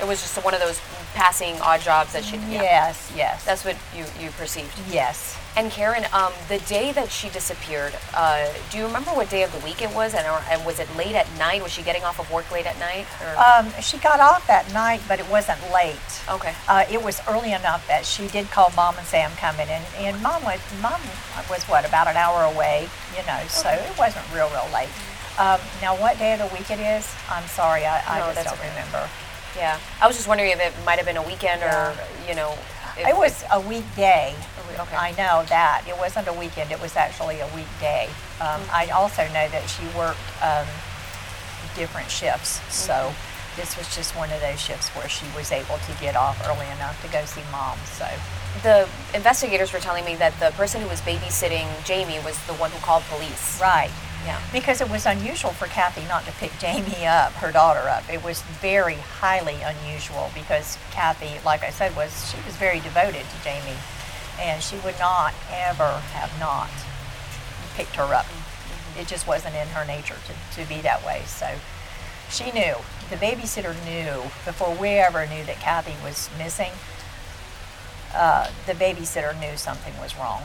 It 0.00 0.08
was 0.08 0.20
just 0.24 0.42
one 0.42 0.54
of 0.54 0.60
those 0.60 0.80
passing 1.16 1.58
odd 1.62 1.80
jobs 1.80 2.12
that 2.12 2.24
she. 2.24 2.36
yeah. 2.36 2.60
yes, 2.60 3.10
yes, 3.16 3.44
That's 3.44 3.64
what 3.64 3.76
you, 3.96 4.04
you 4.20 4.30
perceived. 4.32 4.70
yes. 4.90 5.36
And 5.56 5.70
Karen, 5.70 6.04
um, 6.12 6.34
the 6.48 6.58
day 6.68 6.92
that 6.92 7.10
she 7.10 7.30
disappeared, 7.30 7.94
uh, 8.12 8.52
do 8.70 8.76
you 8.76 8.84
remember 8.84 9.12
what 9.12 9.30
day 9.30 9.42
of 9.42 9.50
the 9.52 9.64
week 9.64 9.80
it 9.80 9.88
was? 9.94 10.12
And, 10.12 10.26
or, 10.26 10.42
and 10.50 10.62
was 10.66 10.78
it 10.78 10.94
late 10.94 11.14
at 11.14 11.26
night? 11.38 11.62
Was 11.62 11.72
she 11.72 11.80
getting 11.80 12.04
off 12.04 12.20
of 12.20 12.30
work 12.30 12.52
late 12.52 12.66
at 12.66 12.78
night? 12.78 13.06
Or? 13.24 13.32
Um, 13.40 13.72
she 13.80 13.96
got 13.96 14.20
off 14.20 14.46
that 14.48 14.70
night, 14.74 15.00
but 15.08 15.18
it 15.18 15.26
wasn't 15.30 15.58
late. 15.72 15.96
okay. 16.28 16.52
Uh, 16.68 16.84
it 16.92 17.02
was 17.02 17.22
early 17.26 17.52
enough 17.54 17.88
that 17.88 18.04
she 18.04 18.28
did 18.28 18.50
call 18.50 18.70
mom 18.76 18.98
and 18.98 19.06
say 19.06 19.24
I'm 19.24 19.34
coming, 19.36 19.68
and, 19.70 19.84
and 19.96 20.22
mom 20.22 20.44
was 20.44 20.60
mom 20.82 21.00
was 21.48 21.64
what 21.64 21.88
about 21.88 22.06
an 22.06 22.16
hour 22.16 22.44
away, 22.52 22.90
you 23.16 23.24
know, 23.26 23.40
so 23.48 23.70
it 23.70 23.98
wasn't 23.98 24.26
real 24.34 24.50
real 24.50 24.68
late. 24.74 24.92
Um, 25.38 25.60
now 25.80 25.96
what 25.96 26.18
day 26.18 26.34
of 26.34 26.40
the 26.40 26.54
week 26.54 26.70
it 26.70 26.80
is? 26.80 27.08
I'm 27.30 27.46
sorry, 27.48 27.86
I, 27.86 28.04
I 28.04 28.34
just 28.34 28.44
don't 28.44 28.58
okay. 28.60 28.68
remember. 28.68 29.08
Yeah. 29.56 29.78
I 30.00 30.06
was 30.06 30.16
just 30.16 30.28
wondering 30.28 30.50
if 30.50 30.60
it 30.60 30.72
might 30.84 30.96
have 30.98 31.06
been 31.06 31.16
a 31.16 31.22
weekend 31.26 31.62
or, 31.62 31.94
you 32.28 32.34
know. 32.34 32.54
It 32.98 33.16
was 33.16 33.44
a 33.52 33.60
weekday. 33.60 34.34
okay. 34.78 34.96
I 34.96 35.10
know 35.12 35.44
that 35.48 35.84
it 35.86 35.96
wasn't 35.98 36.28
a 36.28 36.32
weekend. 36.32 36.70
It 36.72 36.80
was 36.80 36.96
actually 36.96 37.40
a 37.40 37.46
weekday. 37.54 38.08
Um, 38.40 38.60
Mm-hmm. 38.60 38.70
I 38.74 38.88
also 38.90 39.22
know 39.28 39.48
that 39.48 39.64
she 39.68 39.84
worked 39.96 40.20
um, 40.42 40.66
different 41.74 42.10
shifts, 42.10 42.60
so 42.74 42.92
Mm-hmm. 42.92 43.60
this 43.60 43.76
was 43.76 43.94
just 43.94 44.16
one 44.16 44.30
of 44.32 44.40
those 44.40 44.60
shifts 44.60 44.88
where 44.96 45.08
she 45.08 45.24
was 45.36 45.52
able 45.52 45.76
to 45.78 45.92
get 46.00 46.16
off 46.16 46.36
early 46.48 46.66
enough 46.76 47.00
to 47.04 47.08
go 47.12 47.24
see 47.24 47.40
mom. 47.52 47.78
So. 47.84 48.06
the 48.62 48.88
investigators 49.14 49.72
were 49.72 49.78
telling 49.80 50.04
me 50.04 50.14
that 50.16 50.32
the 50.40 50.50
person 50.56 50.80
who 50.80 50.88
was 50.88 51.00
babysitting 51.02 51.68
Jamie 51.84 52.20
was 52.24 52.36
the 52.46 52.54
one 52.54 52.70
who 52.70 52.78
called 52.80 53.02
police. 53.12 53.60
Right. 53.60 53.90
Yeah, 54.26 54.40
because 54.52 54.80
it 54.80 54.90
was 54.90 55.06
unusual 55.06 55.52
for 55.52 55.66
Kathy 55.66 56.02
not 56.08 56.24
to 56.24 56.32
pick 56.32 56.50
Jamie 56.58 57.06
up, 57.06 57.30
her 57.34 57.52
daughter 57.52 57.88
up. 57.88 58.02
It 58.12 58.24
was 58.24 58.42
very 58.60 58.96
highly 58.96 59.54
unusual 59.62 60.32
because 60.34 60.76
Kathy, 60.90 61.38
like 61.44 61.62
I 61.62 61.70
said, 61.70 61.94
was 61.94 62.28
she 62.28 62.36
was 62.44 62.56
very 62.56 62.80
devoted 62.80 63.22
to 63.22 63.44
Jamie, 63.44 63.78
and 64.40 64.60
she 64.60 64.78
would 64.78 64.98
not 64.98 65.32
ever 65.52 66.02
have 66.12 66.32
not 66.40 66.68
picked 67.76 67.94
her 67.94 68.12
up. 68.12 68.26
Mm-hmm. 68.26 69.00
It 69.00 69.06
just 69.06 69.28
wasn't 69.28 69.54
in 69.54 69.68
her 69.68 69.86
nature 69.86 70.16
to, 70.26 70.60
to 70.60 70.68
be 70.68 70.80
that 70.80 71.06
way. 71.06 71.22
So 71.26 71.46
she 72.28 72.50
knew. 72.50 72.74
The 73.08 73.16
babysitter 73.16 73.76
knew 73.84 74.22
before 74.44 74.74
we 74.74 74.88
ever 74.88 75.24
knew 75.26 75.44
that 75.44 75.60
Kathy 75.60 75.94
was 76.02 76.28
missing. 76.36 76.72
Uh, 78.12 78.50
the 78.66 78.72
babysitter 78.72 79.38
knew 79.38 79.56
something 79.56 79.96
was 80.00 80.16
wrong. 80.18 80.42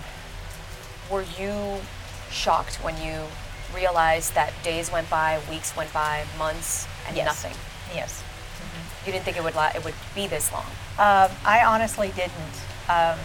Were 1.10 1.26
you 1.40 1.82
shocked 2.30 2.76
when 2.84 3.02
you 3.02 3.26
realized 3.76 4.36
that 4.36 4.54
days 4.64 4.92
went 4.92 5.10
by, 5.10 5.40
weeks 5.50 5.76
went 5.76 5.92
by, 5.94 6.24
months, 6.38 6.88
and 7.08 7.16
yes. 7.16 7.26
nothing? 7.26 7.58
Yes. 7.96 8.22
Mm-hmm. 8.22 9.06
You 9.06 9.12
didn't 9.14 9.26
think 9.26 9.38
it 9.38 9.44
would 9.44 9.56
la- 9.56 9.72
it 9.76 9.84
would 9.84 9.96
be 10.16 10.28
this 10.28 10.52
long? 10.52 10.66
Um, 10.98 11.32
I 11.46 11.64
honestly 11.66 12.12
didn't. 12.16 12.56
Um, 12.90 13.18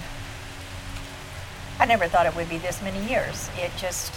I 1.78 1.84
never 1.86 2.08
thought 2.08 2.26
it 2.26 2.34
would 2.34 2.48
be 2.48 2.58
this 2.58 2.82
many 2.82 3.04
years. 3.06 3.50
It 3.58 3.70
just 3.76 4.12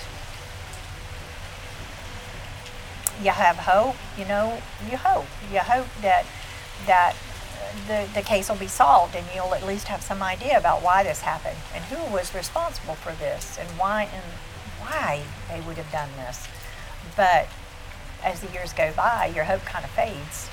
you 3.21 3.31
have 3.31 3.57
hope, 3.57 3.95
you 4.17 4.25
know, 4.25 4.61
you 4.89 4.97
hope. 4.97 5.25
You 5.51 5.59
hope 5.59 5.87
that 6.01 6.25
that 6.85 7.15
the, 7.87 8.07
the 8.13 8.21
case 8.21 8.49
will 8.49 8.55
be 8.55 8.67
solved 8.67 9.15
and 9.15 9.25
you'll 9.35 9.53
at 9.53 9.65
least 9.65 9.87
have 9.87 10.01
some 10.01 10.23
idea 10.23 10.57
about 10.57 10.81
why 10.81 11.03
this 11.03 11.21
happened 11.21 11.57
and 11.73 11.83
who 11.85 12.13
was 12.13 12.33
responsible 12.33 12.95
for 12.95 13.11
this 13.13 13.57
and 13.59 13.67
why 13.77 14.03
and 14.03 14.23
why 14.89 15.21
they 15.49 15.61
would 15.61 15.77
have 15.77 15.91
done 15.91 16.09
this. 16.17 16.47
But 17.15 17.47
as 18.23 18.41
the 18.41 18.51
years 18.51 18.73
go 18.73 18.91
by, 18.95 19.31
your 19.35 19.43
hope 19.45 19.61
kind 19.61 19.85
of 19.85 19.91
fades. 19.91 20.49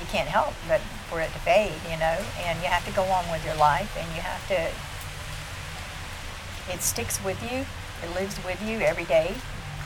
You 0.00 0.06
can't 0.06 0.28
help 0.28 0.54
but 0.68 0.80
for 1.08 1.20
it 1.20 1.32
to 1.32 1.38
fade, 1.40 1.78
you 1.90 1.98
know, 1.98 2.18
and 2.46 2.58
you 2.60 2.66
have 2.66 2.84
to 2.86 2.92
go 2.92 3.02
on 3.04 3.30
with 3.30 3.44
your 3.44 3.56
life 3.56 3.96
and 3.98 4.06
you 4.14 4.22
have 4.22 4.46
to, 4.48 4.70
it 6.72 6.80
sticks 6.82 7.22
with 7.24 7.40
you, 7.42 7.66
it 8.02 8.14
lives 8.14 8.38
with 8.44 8.62
you 8.62 8.80
every 8.80 9.04
day, 9.04 9.34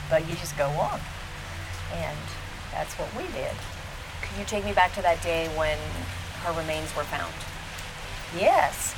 but 0.09 0.27
you 0.27 0.35
just 0.35 0.57
go 0.57 0.67
on. 0.67 0.99
And 1.93 2.17
that's 2.71 2.93
what 2.95 3.09
we 3.15 3.23
did. 3.33 3.53
Can 4.21 4.39
you 4.39 4.45
take 4.45 4.65
me 4.65 4.73
back 4.73 4.93
to 4.93 5.01
that 5.01 5.21
day 5.21 5.47
when 5.57 5.77
her 6.43 6.53
remains 6.59 6.95
were 6.95 7.03
found? 7.03 7.33
Yes. 8.37 8.95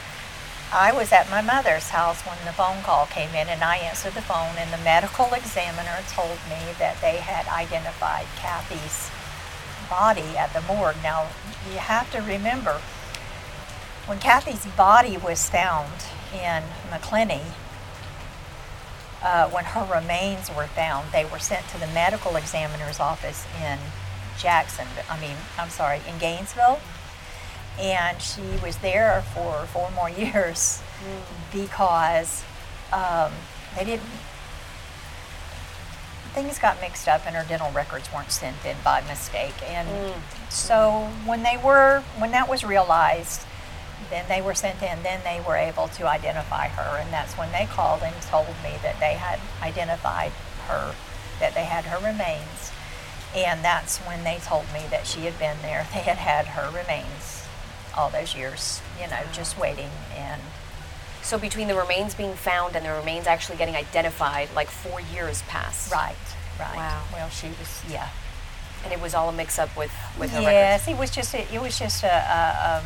I 0.71 0.91
was 0.91 1.13
at 1.13 1.29
my 1.29 1.41
mother's 1.41 1.89
house 1.89 2.21
when 2.23 2.37
the 2.43 2.51
phone 2.51 2.83
call 2.83 3.05
came 3.05 3.29
in, 3.29 3.47
and 3.47 3.63
I 3.63 3.77
answered 3.77 4.13
the 4.13 4.21
phone, 4.21 4.57
and 4.57 4.71
the 4.71 4.83
medical 4.83 5.33
examiner 5.33 6.03
told 6.09 6.39
me 6.49 6.75
that 6.77 6.99
they 6.99 7.17
had 7.17 7.47
identified 7.47 8.25
Kathy's 8.35 9.09
body 9.89 10.35
at 10.35 10.51
the 10.51 10.61
morgue. 10.61 10.97
Now, 11.01 11.29
you 11.71 11.77
have 11.77 12.11
to 12.11 12.19
remember, 12.19 12.81
when 14.07 14.19
Kathy's 14.19 14.65
body 14.75 15.15
was 15.15 15.49
found 15.49 16.03
in 16.33 16.63
Macclenny, 16.91 17.43
uh, 19.23 19.49
when 19.49 19.63
her 19.63 19.87
remains 19.89 20.53
were 20.53 20.67
found, 20.67 21.13
they 21.13 21.23
were 21.23 21.39
sent 21.39 21.67
to 21.69 21.79
the 21.79 21.87
medical 21.87 22.35
examiner's 22.35 22.99
office 22.99 23.47
in 23.63 23.79
Jackson. 24.37 24.87
I 25.09 25.19
mean, 25.19 25.37
I'm 25.57 25.69
sorry, 25.69 26.01
in 26.07 26.17
Gainesville. 26.19 26.79
And 27.79 28.21
she 28.21 28.41
was 28.63 28.77
there 28.77 29.23
for 29.33 29.65
four 29.67 29.91
more 29.91 30.09
years 30.23 30.81
mm. 31.03 31.53
because 31.53 32.43
um, 32.91 33.31
they 33.75 33.85
didn't. 33.85 34.09
Things 36.33 36.59
got 36.59 36.79
mixed 36.81 37.07
up, 37.07 37.25
and 37.25 37.35
her 37.35 37.45
dental 37.47 37.71
records 37.71 38.09
weren't 38.13 38.31
sent 38.31 38.57
in 38.63 38.77
by 38.83 39.01
mistake. 39.01 39.55
And 39.65 39.87
mm. 39.87 40.51
so 40.51 41.09
when 41.25 41.41
they 41.41 41.57
were, 41.63 42.03
when 42.19 42.31
that 42.31 42.47
was 42.47 42.63
realized, 42.63 43.45
then 44.11 44.25
they 44.29 44.41
were 44.41 44.53
sent 44.53 44.81
in. 44.81 45.01
Then 45.01 45.21
they 45.23 45.41
were 45.47 45.55
able 45.55 45.87
to 45.89 46.07
identify 46.07 46.67
her, 46.67 46.97
and 46.99 47.11
that's 47.11 47.33
when 47.33 47.51
they 47.51 47.65
called 47.65 48.01
and 48.03 48.15
told 48.23 48.47
me 48.63 48.73
that 48.83 48.99
they 48.99 49.13
had 49.13 49.39
identified 49.61 50.31
her, 50.67 50.93
that 51.39 51.55
they 51.55 51.65
had 51.65 51.85
her 51.85 51.97
remains, 51.97 52.71
and 53.35 53.63
that's 53.63 53.97
when 53.99 54.23
they 54.23 54.37
told 54.43 54.65
me 54.73 54.83
that 54.91 55.07
she 55.07 55.21
had 55.21 55.37
been 55.39 55.57
there. 55.61 55.87
They 55.93 56.01
had 56.01 56.17
had 56.17 56.45
her 56.47 56.69
remains 56.69 57.46
all 57.97 58.09
those 58.09 58.35
years, 58.35 58.81
you 59.01 59.07
know, 59.07 59.19
just 59.33 59.57
waiting. 59.57 59.89
And 60.15 60.41
so 61.21 61.37
between 61.37 61.67
the 61.67 61.75
remains 61.75 62.13
being 62.13 62.35
found 62.35 62.75
and 62.75 62.85
the 62.85 62.93
remains 62.93 63.27
actually 63.27 63.57
getting 63.57 63.75
identified, 63.75 64.49
like 64.55 64.69
four 64.69 65.01
years 65.01 65.41
passed. 65.43 65.91
Right. 65.91 66.15
Right. 66.59 66.77
Wow. 66.77 67.03
Well, 67.11 67.29
she 67.29 67.47
was, 67.47 67.83
yeah. 67.89 68.09
And 68.83 68.93
it 68.93 69.01
was 69.01 69.13
all 69.13 69.29
a 69.29 69.33
mix-up 69.33 69.75
with 69.75 69.91
with 70.19 70.31
her 70.31 70.41
yes, 70.41 70.87
records. 70.87 70.97
it 70.97 70.99
was 71.01 71.11
just 71.11 71.33
a, 71.33 71.53
it 71.53 71.61
was 71.61 71.77
just 71.77 72.03
a. 72.03 72.07
a 72.07 72.77
um, 72.77 72.85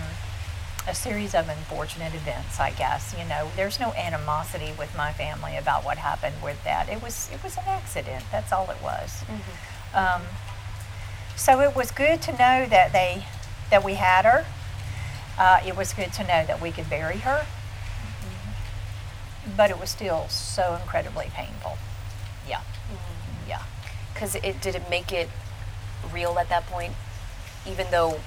a 0.88 0.96
series 0.96 1.36
of 1.36 1.48
unfortunate 1.48 2.14
events, 2.16 2.60
I 2.60 2.72
guess. 2.72 3.16
You 3.18 3.24
know, 3.30 3.52
there's 3.56 3.80
no 3.80 3.94
animosity 3.94 4.74
with 4.78 4.96
my 4.98 5.14
family 5.14 5.56
about 5.56 5.86
what 5.86 5.98
happened 5.98 6.36
with 6.44 6.64
that. 6.64 6.90
It 6.90 7.04
was 7.04 7.30
it 7.32 7.44
was 7.44 7.56
an 7.58 7.66
accident. 7.68 8.24
That's 8.32 8.52
all 8.52 8.70
it 8.72 8.82
was. 8.82 9.24
Mm-hmm. 9.24 9.96
Um, 9.96 10.22
so 11.36 11.60
it 11.60 11.76
was 11.76 11.92
good 11.92 12.22
to 12.24 12.32
know 12.32 12.66
that 12.66 12.94
they 12.94 13.26
that 13.70 13.84
we 13.84 13.94
had 13.94 14.26
her. 14.26 14.46
Uh, 15.38 15.60
it 15.66 15.76
was 15.76 15.94
good 15.94 16.14
to 16.14 16.24
know 16.24 16.46
that 16.46 16.62
we 16.62 16.72
could 16.72 16.90
bury 16.90 17.18
her. 17.18 17.46
Mm-hmm. 18.24 19.52
But 19.58 19.70
it 19.72 19.80
was 19.80 19.90
still 19.90 20.28
so 20.30 20.78
incredibly 20.82 21.28
painful. 21.34 21.78
Yeah, 22.48 22.60
mm-hmm. 22.60 23.50
yeah. 23.50 23.64
Because 24.14 24.36
it 24.36 24.62
did 24.62 24.76
it 24.76 24.90
make 24.90 25.12
it 25.12 25.30
real 26.14 26.38
at 26.40 26.50
that 26.50 26.66
point, 26.68 26.94
even 27.66 27.88
though 27.92 28.20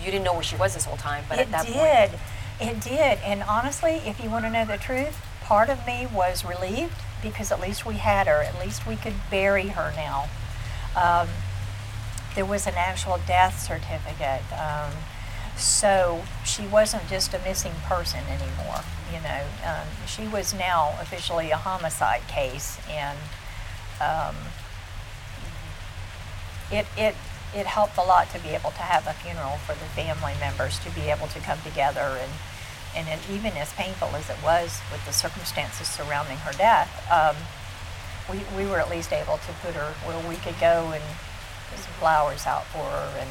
you 0.00 0.10
didn't 0.10 0.24
know 0.24 0.34
where 0.34 0.42
she 0.42 0.56
was 0.56 0.74
this 0.74 0.84
whole 0.84 0.96
time, 0.96 1.24
but 1.28 1.38
it 1.38 1.42
at 1.42 1.50
that 1.50 1.66
did. 1.66 2.10
point. 2.10 2.20
It 2.60 2.80
did. 2.80 3.18
And 3.24 3.42
honestly, 3.42 4.00
if 4.04 4.22
you 4.22 4.30
want 4.30 4.44
to 4.44 4.50
know 4.50 4.64
the 4.64 4.76
truth, 4.76 5.20
part 5.42 5.68
of 5.68 5.84
me 5.86 6.06
was 6.12 6.44
relieved 6.44 6.94
because 7.22 7.50
at 7.50 7.60
least 7.60 7.84
we 7.84 7.94
had 7.94 8.26
her. 8.26 8.42
At 8.42 8.58
least 8.64 8.86
we 8.86 8.96
could 8.96 9.14
bury 9.30 9.68
her 9.68 9.92
now. 9.96 10.28
Um, 10.96 11.28
there 12.34 12.44
was 12.44 12.66
an 12.66 12.74
actual 12.76 13.18
death 13.26 13.60
certificate. 13.60 14.42
Um, 14.52 14.92
so 15.56 16.24
she 16.44 16.66
wasn't 16.66 17.08
just 17.08 17.34
a 17.34 17.38
missing 17.40 17.74
person 17.84 18.20
anymore. 18.28 18.82
You 19.12 19.20
know, 19.20 19.44
um, 19.64 19.86
she 20.06 20.26
was 20.26 20.52
now 20.54 20.96
officially 21.00 21.50
a 21.50 21.56
homicide 21.56 22.22
case, 22.26 22.78
and 22.90 23.18
um, 24.00 24.34
it 26.70 26.86
it 26.96 27.14
it 27.54 27.66
helped 27.66 27.96
a 27.96 28.02
lot 28.02 28.28
to 28.30 28.38
be 28.40 28.48
able 28.50 28.70
to 28.70 28.82
have 28.82 29.06
a 29.06 29.12
funeral 29.12 29.58
for 29.58 29.72
the 29.74 29.86
family 29.94 30.34
members 30.40 30.78
to 30.80 30.90
be 30.90 31.02
able 31.02 31.28
to 31.28 31.38
come 31.38 31.60
together 31.62 32.18
and 32.20 32.32
and 32.96 33.08
it, 33.08 33.18
even 33.30 33.52
as 33.58 33.72
painful 33.72 34.08
as 34.14 34.30
it 34.30 34.38
was 34.42 34.80
with 34.92 35.04
the 35.04 35.12
circumstances 35.12 35.88
surrounding 35.88 36.38
her 36.38 36.52
death, 36.52 36.88
um, 37.10 37.34
we, 38.30 38.38
we 38.56 38.70
were 38.70 38.78
at 38.78 38.88
least 38.88 39.12
able 39.12 39.38
to 39.38 39.52
put 39.62 39.74
her 39.74 39.92
where 40.06 40.28
we 40.28 40.36
could 40.36 40.58
go 40.60 40.92
and 40.94 41.02
put 41.70 41.78
some 41.80 41.92
flowers 41.98 42.46
out 42.46 42.64
for 42.66 42.84
her 42.84 43.18
and 43.18 43.30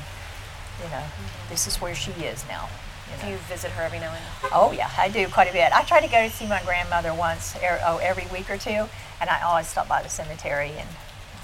you 0.81 0.89
know 0.89 1.03
this 1.49 1.67
is 1.67 1.77
where 1.77 1.95
she 1.95 2.11
is 2.11 2.45
now. 2.47 2.69
You 3.11 3.17
know. 3.17 3.23
Do 3.25 3.31
you 3.31 3.37
visit 3.49 3.71
her 3.71 3.83
every 3.83 3.99
now 3.99 4.13
and 4.13 4.23
then? 4.23 4.49
Oh 4.53 4.71
yeah, 4.71 4.89
I 4.97 5.09
do 5.09 5.27
quite 5.27 5.49
a 5.49 5.53
bit. 5.53 5.71
I 5.73 5.83
try 5.83 6.01
to 6.01 6.07
go 6.07 6.27
to 6.27 6.29
see 6.29 6.47
my 6.47 6.61
grandmother 6.63 7.13
once, 7.13 7.55
er, 7.57 7.79
oh, 7.85 7.97
every 7.97 8.25
week 8.31 8.49
or 8.49 8.57
two, 8.57 8.89
and 9.21 9.29
I 9.29 9.41
always 9.43 9.67
stop 9.67 9.87
by 9.87 10.01
the 10.01 10.09
cemetery 10.09 10.71
and 10.77 10.89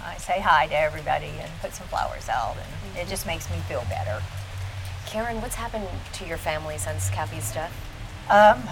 I 0.04 0.18
say 0.18 0.40
hi 0.40 0.68
to 0.68 0.80
everybody 0.80 1.34
and 1.40 1.52
put 1.62 1.74
some 1.74 1.88
flowers 1.88 2.30
out, 2.30 2.56
and 2.56 2.66
mm-hmm. 2.66 2.98
it 3.00 3.08
just 3.08 3.28
makes 3.28 3.50
me 3.50 3.58
feel 3.68 3.86
better. 3.90 4.24
Karen, 5.06 5.42
what's 5.42 5.56
happened 5.56 5.88
to 6.14 6.26
your 6.26 6.38
family 6.38 6.78
since 6.78 7.10
Kathy's 7.10 7.52
death? 7.52 7.74
Um, 8.30 8.64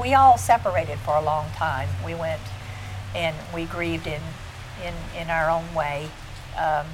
we 0.00 0.14
all 0.14 0.36
separated 0.36 0.98
for 0.98 1.14
a 1.16 1.22
long 1.22 1.50
time. 1.50 1.88
We 2.04 2.14
went 2.14 2.40
and 3.14 3.36
we 3.54 3.64
grieved 3.64 4.06
in, 4.06 4.20
in, 4.84 4.94
in 5.16 5.30
our 5.30 5.48
own 5.48 5.74
way. 5.74 6.10
Um, 6.58 6.86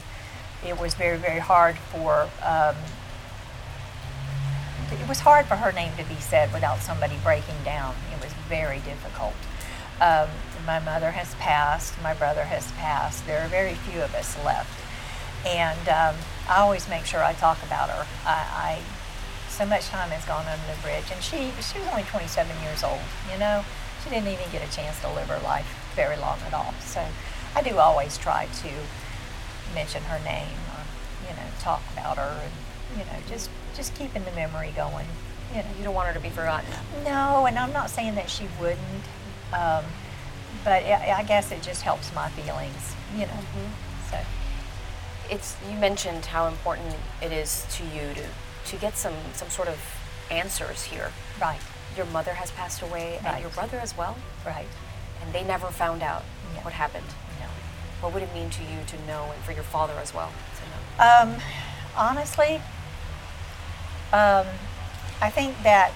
it 0.67 0.79
was 0.79 0.95
very, 0.95 1.17
very 1.17 1.38
hard 1.38 1.76
for, 1.76 2.29
um, 2.45 2.76
it 4.93 5.09
was 5.09 5.21
hard 5.21 5.47
for 5.47 5.57
her 5.57 5.73
name 5.73 5.93
to 5.97 6.05
be 6.05 6.17
said 6.17 6.52
without 6.52 6.81
somebody 6.81 7.17
breaking 7.23 7.62
down. 7.64 7.95
It 8.12 8.23
was 8.23 8.33
very 8.49 8.81
difficult. 8.81 9.35
Um, 10.00 10.29
my 10.67 10.79
mother 10.79 11.11
has 11.12 11.35
passed, 11.35 11.95
my 12.02 12.14
brother 12.14 12.45
has 12.45 12.73
passed. 12.73 13.26
There 13.26 13.40
are 13.43 13.49
very 13.49 13.75
few 13.75 14.00
of 14.00 14.14
us 14.14 14.37
left. 14.45 14.79
And 15.47 15.88
um, 15.88 16.17
I 16.49 16.61
always 16.61 16.88
make 16.88 17.07
sure 17.07 17.23
I 17.23 17.33
talk 17.33 17.62
about 17.62 17.88
her. 17.88 18.07
I, 18.26 18.79
I, 18.79 18.83
so 19.49 19.64
much 19.64 19.88
time 19.88 20.11
has 20.11 20.25
gone 20.25 20.47
under 20.47 20.67
the 20.73 20.81
bridge, 20.83 21.05
and 21.12 21.23
she 21.23 21.52
she 21.61 21.79
was 21.79 21.88
only 21.88 22.05
27 22.05 22.49
years 22.62 22.85
old. 22.85 23.00
You 23.33 23.38
know, 23.38 23.64
she 24.02 24.11
didn't 24.11 24.29
even 24.29 24.49
get 24.52 24.67
a 24.67 24.71
chance 24.73 25.00
to 25.00 25.09
live 25.12 25.29
her 25.29 25.40
life 25.45 25.69
very 25.97 26.17
long 26.17 26.38
at 26.47 26.55
all. 26.55 26.75
So 26.81 27.05
I 27.57 27.62
do 27.62 27.79
always 27.79 28.17
try 28.17 28.47
to 28.47 28.71
mention 29.75 30.02
her 30.05 30.19
name, 30.25 30.59
or 30.75 30.83
you 31.29 31.35
know, 31.37 31.43
talk 31.61 31.83
about 31.93 32.17
her, 32.17 32.40
and 32.43 32.52
you 32.99 33.05
know, 33.05 33.19
just 33.29 33.50
just 33.75 33.95
keeping 33.95 34.25
the 34.25 34.33
memory 34.33 34.73
going. 34.76 35.07
You 35.55 35.59
know, 35.62 35.69
you 35.79 35.85
don't 35.85 35.95
want 35.95 36.09
her 36.09 36.14
to 36.14 36.21
be 36.21 36.29
forgotten. 36.31 36.71
No, 37.05 37.47
and 37.47 37.59
I'm 37.59 37.73
not 37.73 37.90
saying 37.90 38.14
that 38.14 38.31
she 38.31 38.47
wouldn't. 38.61 39.05
Um, 39.52 39.85
but 40.64 40.85
I 40.85 41.17
I 41.19 41.23
guess 41.25 41.50
it 41.52 41.62
just 41.62 41.83
helps 41.83 42.14
my 42.14 42.29
feelings, 42.31 42.95
you 43.17 43.26
know. 43.26 43.40
So 44.11 44.19
It's 45.29 45.57
you 45.71 45.76
mentioned 45.79 46.26
how 46.26 46.47
important 46.49 46.95
it 47.23 47.33
is 47.33 47.64
to 47.76 47.85
you 47.85 48.14
to 48.14 48.25
to 48.71 48.76
get 48.76 48.97
some 48.97 49.14
some 49.33 49.49
sort 49.50 49.69
of 49.69 49.79
answers 50.31 50.85
here. 50.85 51.11
right, 51.40 51.61
Your 51.97 52.07
mother 52.07 52.35
has 52.35 52.50
passed 52.52 52.83
away, 52.83 53.19
and 53.25 53.40
your 53.40 53.50
brother 53.50 53.79
as 53.79 53.97
well, 53.97 54.17
right. 54.47 54.67
and 55.23 55.33
they 55.33 55.43
never 55.43 55.67
found 55.69 56.02
out 56.02 56.23
Yeah. 56.55 56.62
what 56.64 56.75
happened. 56.75 57.07
What 58.00 58.14
would 58.14 58.23
it 58.23 58.33
mean 58.35 58.50
to 58.50 58.62
you 58.62 58.78
to 58.87 59.07
know, 59.07 59.30
and 59.35 59.42
for 59.45 59.52
your 59.52 59.62
father 59.62 59.95
as 59.95 60.14
well? 60.14 60.33
Um, 60.99 61.37
honestly, 61.97 62.61
um, 64.12 64.47
I 65.21 65.30
think 65.30 65.62
that, 65.62 65.92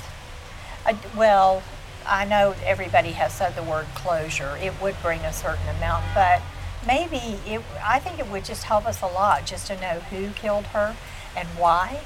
uh, 0.87 0.95
well, 1.17 1.63
I 2.07 2.25
know 2.25 2.55
everybody 2.65 3.13
has 3.13 3.33
said 3.33 3.57
the 3.57 3.63
word 3.63 3.87
closure. 3.95 4.57
It 4.61 4.81
would 4.83 4.97
bring 5.03 5.21
a 5.21 5.33
certain 5.33 5.69
amount, 5.77 6.05
but 6.15 6.43
maybe 6.87 7.41
it, 7.47 7.63
I 7.83 7.99
think 7.99 8.19
it 8.19 8.29
would 8.29 8.45
just 8.45 8.65
help 8.65 8.87
us 8.87 9.01
a 9.01 9.07
lot 9.07 9.47
just 9.47 9.67
to 9.69 9.81
know 9.81 10.01
who 10.11 10.31
killed 10.31 10.67
her 10.67 10.97
and 11.37 11.49
why. 11.49 12.01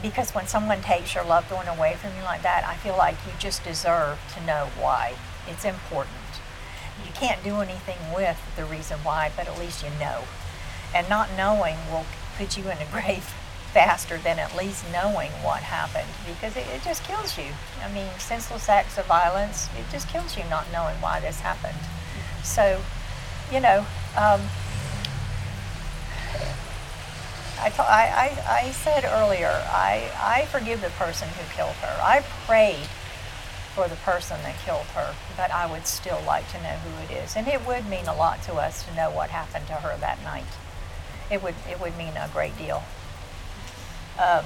Because 0.00 0.34
when 0.34 0.46
someone 0.46 0.80
takes 0.80 1.14
your 1.14 1.24
loved 1.24 1.50
one 1.50 1.68
away 1.68 1.96
from 1.96 2.16
you 2.16 2.22
like 2.22 2.42
that, 2.42 2.64
I 2.64 2.76
feel 2.76 2.96
like 2.96 3.16
you 3.26 3.32
just 3.38 3.64
deserve 3.64 4.18
to 4.34 4.44
know 4.44 4.68
why. 4.78 5.14
It's 5.46 5.64
important. 5.64 6.16
You 7.04 7.12
can't 7.14 7.42
do 7.42 7.56
anything 7.56 7.98
with 8.14 8.40
the 8.56 8.64
reason 8.64 8.98
why, 9.00 9.30
but 9.36 9.46
at 9.48 9.58
least 9.58 9.82
you 9.82 9.90
know. 9.98 10.22
And 10.94 11.08
not 11.08 11.28
knowing 11.36 11.76
will 11.90 12.06
put 12.36 12.56
you 12.56 12.64
in 12.70 12.78
a 12.78 12.86
grave 12.92 13.34
faster 13.72 14.18
than 14.18 14.38
at 14.38 14.54
least 14.54 14.84
knowing 14.92 15.30
what 15.42 15.62
happened 15.62 16.08
because 16.26 16.56
it, 16.56 16.66
it 16.68 16.82
just 16.82 17.02
kills 17.04 17.38
you. 17.38 17.46
I 17.82 17.90
mean, 17.90 18.08
senseless 18.18 18.68
acts 18.68 18.98
of 18.98 19.06
violence, 19.06 19.68
it 19.78 19.90
just 19.90 20.08
kills 20.10 20.36
you 20.36 20.44
not 20.50 20.66
knowing 20.70 20.96
why 21.00 21.20
this 21.20 21.40
happened. 21.40 21.78
So, 22.42 22.82
you 23.50 23.60
know, 23.60 23.86
um, 24.16 24.42
I, 27.58 27.70
to- 27.70 27.82
I, 27.82 28.02
I, 28.46 28.60
I 28.66 28.70
said 28.72 29.04
earlier, 29.04 29.48
I, 29.70 30.10
I 30.20 30.44
forgive 30.46 30.80
the 30.82 30.90
person 30.90 31.28
who 31.28 31.54
killed 31.54 31.76
her. 31.76 32.00
I 32.02 32.22
prayed 32.46 32.88
for 33.74 33.88
the 33.88 33.96
person 33.96 34.36
that 34.42 34.56
killed 34.64 34.86
her, 34.94 35.14
but 35.36 35.50
I 35.50 35.70
would 35.70 35.86
still 35.86 36.20
like 36.26 36.48
to 36.52 36.62
know 36.62 36.76
who 36.84 37.02
it 37.04 37.18
is. 37.24 37.36
And 37.36 37.48
it 37.48 37.66
would 37.66 37.88
mean 37.88 38.06
a 38.06 38.14
lot 38.14 38.42
to 38.44 38.54
us 38.54 38.84
to 38.86 38.94
know 38.94 39.10
what 39.10 39.30
happened 39.30 39.66
to 39.68 39.74
her 39.74 39.96
that 39.98 40.22
night. 40.22 40.44
It 41.30 41.42
would, 41.42 41.54
it 41.70 41.80
would 41.80 41.96
mean 41.96 42.14
a 42.16 42.28
great 42.32 42.56
deal. 42.58 42.82
Um, 44.18 44.44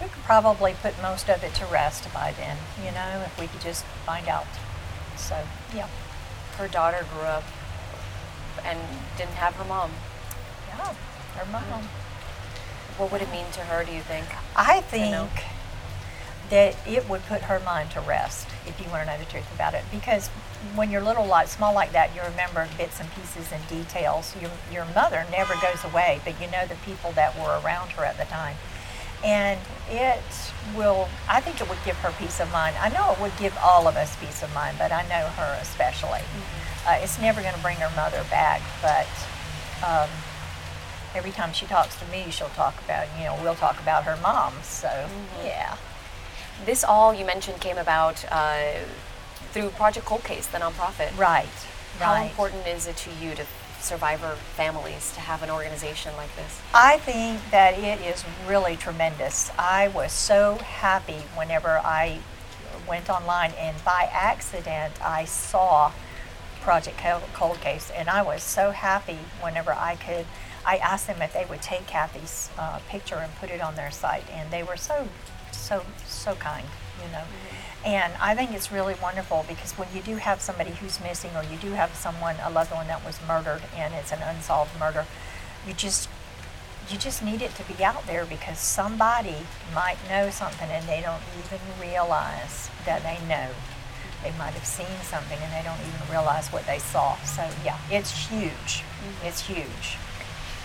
we 0.00 0.08
could 0.08 0.22
probably 0.24 0.74
put 0.80 1.00
most 1.02 1.28
of 1.28 1.44
it 1.44 1.54
to 1.54 1.66
rest 1.66 2.12
by 2.14 2.32
then, 2.32 2.56
you 2.82 2.90
know, 2.90 3.22
if 3.26 3.38
we 3.38 3.46
could 3.46 3.60
just 3.60 3.84
find 4.06 4.28
out. 4.28 4.46
So, 5.16 5.36
yeah. 5.74 5.88
Her 6.56 6.68
daughter 6.68 7.06
grew 7.12 7.22
up 7.22 7.44
and 8.64 8.78
didn't 9.16 9.34
have 9.34 9.54
her 9.56 9.64
mom. 9.64 9.92
Yeah, 10.68 10.94
her 11.36 11.52
mom. 11.52 11.84
What 12.98 13.12
would 13.12 13.22
it 13.22 13.30
mean 13.30 13.46
to 13.52 13.60
her? 13.60 13.84
Do 13.84 13.92
you 13.92 14.00
think? 14.00 14.26
I 14.56 14.80
think 14.80 15.28
that 16.52 16.76
it 16.86 17.08
would 17.08 17.22
put 17.22 17.40
her 17.40 17.58
mind 17.60 17.90
to 17.90 18.00
rest 18.02 18.46
if 18.66 18.78
you 18.78 18.84
want 18.90 19.02
to 19.02 19.10
know 19.10 19.18
the 19.18 19.24
truth 19.24 19.50
about 19.54 19.72
it. 19.72 19.82
Because 19.90 20.28
when 20.76 20.90
you're 20.90 21.00
little, 21.00 21.24
like 21.24 21.48
small 21.48 21.72
like 21.72 21.92
that, 21.92 22.14
you 22.14 22.20
remember 22.20 22.68
bits 22.76 23.00
and 23.00 23.10
pieces 23.14 23.50
and 23.50 23.66
details. 23.68 24.36
Your 24.38 24.50
your 24.70 24.84
mother 24.94 25.24
never 25.30 25.54
goes 25.62 25.82
away, 25.82 26.20
but 26.24 26.38
you 26.38 26.50
know 26.50 26.66
the 26.66 26.76
people 26.84 27.10
that 27.12 27.34
were 27.38 27.58
around 27.64 27.92
her 27.92 28.04
at 28.04 28.18
the 28.18 28.26
time, 28.26 28.56
and 29.24 29.58
it 29.88 30.20
will. 30.76 31.08
I 31.26 31.40
think 31.40 31.62
it 31.62 31.70
would 31.70 31.82
give 31.86 31.96
her 32.04 32.12
peace 32.18 32.38
of 32.38 32.52
mind. 32.52 32.76
I 32.76 32.90
know 32.90 33.12
it 33.12 33.20
would 33.22 33.36
give 33.38 33.56
all 33.56 33.88
of 33.88 33.96
us 33.96 34.14
peace 34.16 34.42
of 34.42 34.52
mind, 34.52 34.76
but 34.78 34.92
I 34.92 35.08
know 35.08 35.28
her 35.40 35.58
especially. 35.62 36.20
Uh, 36.86 36.98
it's 37.00 37.18
never 37.18 37.40
going 37.40 37.54
to 37.54 37.62
bring 37.62 37.78
her 37.78 37.90
mother 37.96 38.22
back, 38.30 38.60
but. 38.82 39.08
Um, 39.82 40.10
every 41.14 41.32
time 41.32 41.52
she 41.52 41.66
talks 41.66 41.94
to 41.98 42.06
me, 42.06 42.30
she'll 42.30 42.48
talk 42.50 42.74
about, 42.84 43.06
you 43.18 43.24
know, 43.24 43.36
we'll 43.42 43.54
talk 43.54 43.78
about 43.80 44.04
her 44.04 44.16
mom. 44.22 44.54
So, 44.62 44.88
yeah. 45.44 45.76
This 46.64 46.84
all 46.84 47.12
you 47.12 47.24
mentioned 47.24 47.60
came 47.60 47.76
about 47.76 48.24
uh, 48.30 48.78
through 49.50 49.70
Project 49.70 50.06
Cold 50.06 50.24
Case, 50.24 50.46
the 50.46 50.58
nonprofit. 50.58 51.16
Right. 51.18 51.46
How 51.98 52.14
right. 52.14 52.30
important 52.30 52.66
is 52.66 52.86
it 52.86 52.96
to 52.98 53.10
you 53.20 53.34
to 53.34 53.44
survivor 53.80 54.36
families 54.54 55.12
to 55.14 55.20
have 55.20 55.42
an 55.42 55.50
organization 55.50 56.14
like 56.16 56.34
this? 56.36 56.60
I 56.72 56.98
think 56.98 57.40
that 57.50 57.78
it 57.78 58.00
is 58.00 58.24
really 58.46 58.76
tremendous. 58.76 59.50
I 59.58 59.88
was 59.88 60.12
so 60.12 60.56
happy 60.58 61.24
whenever 61.34 61.78
I 61.78 62.20
went 62.88 63.10
online 63.10 63.52
and 63.58 63.76
by 63.84 64.08
accident 64.12 64.94
I 65.04 65.24
saw 65.24 65.92
Project 66.60 67.00
Cold 67.34 67.60
Case, 67.60 67.90
and 67.90 68.08
I 68.08 68.22
was 68.22 68.40
so 68.42 68.70
happy 68.70 69.18
whenever 69.40 69.72
I 69.72 69.96
could. 69.96 70.26
I 70.64 70.76
asked 70.76 71.08
them 71.08 71.20
if 71.20 71.32
they 71.32 71.44
would 71.44 71.60
take 71.60 71.88
Kathy's 71.88 72.50
uh, 72.56 72.78
picture 72.88 73.16
and 73.16 73.34
put 73.34 73.50
it 73.50 73.60
on 73.60 73.74
their 73.74 73.90
site, 73.90 74.30
and 74.30 74.52
they 74.52 74.62
were 74.62 74.76
so, 74.76 75.08
so, 75.52 75.84
so 76.06 76.34
kind, 76.34 76.66
you 77.02 77.10
know. 77.12 77.24
And 77.84 78.12
I 78.20 78.34
think 78.34 78.52
it's 78.52 78.70
really 78.70 78.94
wonderful 79.02 79.44
because 79.48 79.72
when 79.72 79.88
you 79.94 80.02
do 80.02 80.16
have 80.16 80.40
somebody 80.40 80.70
who's 80.70 81.00
missing, 81.00 81.30
or 81.34 81.42
you 81.42 81.56
do 81.56 81.72
have 81.72 81.94
someone, 81.94 82.36
a 82.42 82.50
loved 82.50 82.72
one 82.72 82.86
that 82.86 83.04
was 83.04 83.18
murdered, 83.26 83.62
and 83.76 83.92
it's 83.94 84.12
an 84.12 84.22
unsolved 84.22 84.78
murder, 84.78 85.06
you 85.66 85.74
just 85.74 86.08
you 86.90 86.98
just 86.98 87.22
need 87.22 87.42
it 87.42 87.54
to 87.54 87.62
be 87.64 87.82
out 87.82 88.06
there 88.06 88.24
because 88.24 88.58
somebody 88.58 89.36
might 89.74 89.96
know 90.08 90.30
something 90.30 90.68
and 90.68 90.86
they 90.88 91.00
don't 91.00 91.22
even 91.38 91.60
realize 91.80 92.70
that 92.84 93.02
they 93.02 93.18
know. 93.28 93.50
They 94.22 94.32
might 94.38 94.52
have 94.54 94.66
seen 94.66 95.00
something 95.02 95.38
and 95.40 95.52
they 95.52 95.62
don't 95.62 95.80
even 95.80 96.10
realize 96.10 96.48
what 96.48 96.66
they 96.66 96.78
saw. 96.78 97.16
So 97.18 97.48
yeah, 97.64 97.78
it's 97.90 98.28
huge. 98.28 98.82
Mm-hmm. 98.82 99.26
It's 99.26 99.46
huge. 99.46 99.96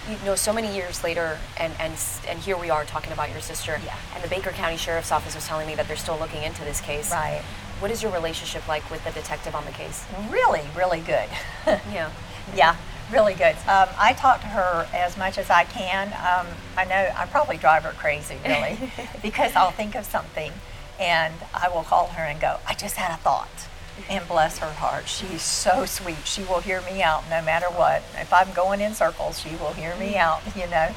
You 0.09 0.15
know, 0.25 0.35
so 0.35 0.53
many 0.53 0.73
years 0.73 1.03
later, 1.03 1.37
and, 1.57 1.73
and, 1.79 1.93
and 2.29 2.39
here 2.39 2.57
we 2.57 2.69
are 2.69 2.85
talking 2.85 3.11
about 3.11 3.29
your 3.29 3.41
sister. 3.41 3.79
Yeah. 3.83 3.95
And 4.15 4.23
the 4.23 4.29
Baker 4.29 4.51
County 4.51 4.77
Sheriff's 4.77 5.11
Office 5.11 5.35
was 5.35 5.45
telling 5.45 5.67
me 5.67 5.75
that 5.75 5.87
they're 5.87 5.97
still 5.97 6.17
looking 6.17 6.43
into 6.43 6.63
this 6.63 6.79
case. 6.79 7.11
Right. 7.11 7.41
What 7.79 7.91
is 7.91 8.01
your 8.01 8.13
relationship 8.13 8.65
like 8.69 8.89
with 8.89 9.03
the 9.03 9.11
detective 9.11 9.53
on 9.53 9.65
the 9.65 9.71
case? 9.71 10.05
Really, 10.29 10.63
really 10.75 11.01
good. 11.01 11.29
Yeah. 11.91 12.09
yeah, 12.55 12.75
really 13.11 13.33
good. 13.33 13.55
Um, 13.67 13.89
I 13.97 14.13
talk 14.17 14.39
to 14.39 14.47
her 14.47 14.87
as 14.93 15.17
much 15.17 15.37
as 15.37 15.49
I 15.49 15.65
can. 15.65 16.07
Um, 16.07 16.47
I 16.77 16.85
know 16.85 17.11
I 17.13 17.25
probably 17.25 17.57
drive 17.57 17.83
her 17.83 17.91
crazy, 17.91 18.37
really, 18.45 18.77
because 19.21 19.53
I'll 19.57 19.71
think 19.71 19.95
of 19.95 20.05
something 20.05 20.53
and 20.97 21.33
I 21.53 21.67
will 21.67 21.83
call 21.83 22.07
her 22.07 22.23
and 22.23 22.39
go, 22.39 22.59
I 22.65 22.73
just 22.73 22.95
had 22.95 23.11
a 23.13 23.17
thought. 23.17 23.67
And 24.09 24.27
bless 24.27 24.59
her 24.59 24.71
heart, 24.71 25.07
she's 25.07 25.41
so 25.41 25.85
sweet. 25.85 26.25
She 26.25 26.43
will 26.43 26.59
hear 26.59 26.81
me 26.81 27.01
out 27.01 27.23
no 27.29 27.41
matter 27.41 27.67
what. 27.67 28.03
If 28.15 28.31
I'm 28.31 28.53
going 28.53 28.79
in 28.79 28.93
circles, 28.93 29.39
she 29.39 29.55
will 29.55 29.73
hear 29.73 29.95
me 29.95 30.15
out, 30.17 30.41
you 30.55 30.67
know. 30.67 30.89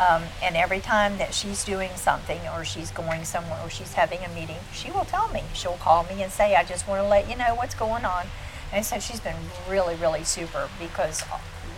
Um, 0.00 0.22
and 0.42 0.56
every 0.56 0.80
time 0.80 1.18
that 1.18 1.34
she's 1.34 1.62
doing 1.64 1.90
something 1.94 2.40
or 2.54 2.64
she's 2.64 2.90
going 2.90 3.24
somewhere 3.24 3.58
or 3.62 3.68
she's 3.68 3.92
having 3.94 4.20
a 4.20 4.28
meeting, 4.30 4.56
she 4.72 4.90
will 4.90 5.04
tell 5.04 5.28
me. 5.28 5.42
She'll 5.52 5.74
call 5.74 6.04
me 6.04 6.22
and 6.22 6.32
say, 6.32 6.54
I 6.54 6.64
just 6.64 6.88
want 6.88 7.02
to 7.02 7.06
let 7.08 7.28
you 7.28 7.36
know 7.36 7.54
what's 7.54 7.74
going 7.74 8.06
on. 8.06 8.26
And 8.72 8.84
so 8.84 8.98
she's 8.98 9.20
been 9.20 9.36
really, 9.68 9.96
really 9.96 10.24
super 10.24 10.70
because 10.78 11.22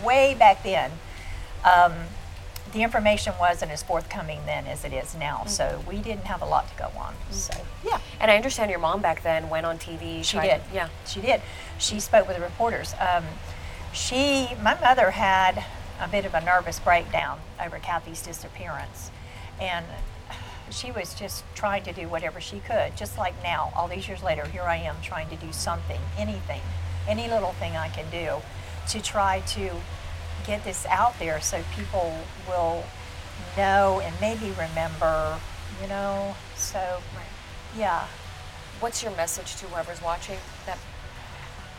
way 0.03 0.35
back 0.37 0.63
then, 0.63 0.91
um, 1.65 1.93
the 2.73 2.81
information 2.81 3.33
wasn't 3.39 3.71
as 3.71 3.83
forthcoming 3.83 4.39
then 4.45 4.65
as 4.65 4.83
it 4.83 4.93
is 4.93 5.15
now. 5.15 5.43
So 5.45 5.81
we 5.87 5.97
didn't 5.97 6.25
have 6.25 6.41
a 6.41 6.45
lot 6.45 6.67
to 6.69 6.75
go 6.75 6.91
on. 6.97 7.13
So, 7.29 7.53
yeah. 7.85 7.99
And 8.19 8.29
I 8.31 8.35
understand 8.35 8.71
your 8.71 8.79
mom 8.79 9.01
back 9.01 9.23
then 9.23 9.49
went 9.49 9.65
on 9.65 9.77
TV. 9.77 10.23
She 10.23 10.37
tried- 10.37 10.47
did. 10.47 10.61
Yeah. 10.73 10.89
She 11.05 11.21
did. 11.21 11.41
She 11.77 11.99
spoke 11.99 12.27
with 12.27 12.37
the 12.37 12.43
reporters. 12.43 12.95
Um, 12.99 13.23
she, 13.93 14.49
my 14.61 14.79
mother 14.79 15.11
had 15.11 15.63
a 16.01 16.07
bit 16.07 16.25
of 16.25 16.33
a 16.33 16.41
nervous 16.41 16.79
breakdown 16.79 17.39
over 17.63 17.77
Kathy's 17.79 18.21
disappearance. 18.21 19.11
And 19.61 19.85
she 20.71 20.91
was 20.91 21.13
just 21.13 21.43
trying 21.53 21.83
to 21.83 21.93
do 21.93 22.07
whatever 22.07 22.41
she 22.41 22.59
could. 22.59 22.97
Just 22.97 23.17
like 23.17 23.35
now, 23.43 23.71
all 23.75 23.87
these 23.87 24.07
years 24.07 24.23
later, 24.23 24.45
here 24.47 24.63
I 24.63 24.77
am 24.77 24.95
trying 25.03 25.29
to 25.29 25.35
do 25.35 25.51
something, 25.53 25.99
anything, 26.17 26.61
any 27.07 27.29
little 27.29 27.51
thing 27.53 27.75
I 27.77 27.89
can 27.89 28.09
do 28.09 28.41
to 28.89 29.01
try 29.01 29.41
to 29.47 29.69
get 30.45 30.63
this 30.63 30.85
out 30.87 31.17
there 31.19 31.41
so 31.41 31.61
people 31.75 32.17
will 32.47 32.83
know 33.57 34.01
and 34.03 34.13
maybe 34.19 34.51
remember, 34.51 35.37
you 35.81 35.87
know. 35.87 36.35
So, 36.55 36.99
yeah. 37.77 38.07
What's 38.79 39.01
your 39.01 39.15
message 39.15 39.55
to 39.57 39.65
whoever's 39.67 40.01
watching 40.01 40.39
that 40.65 40.77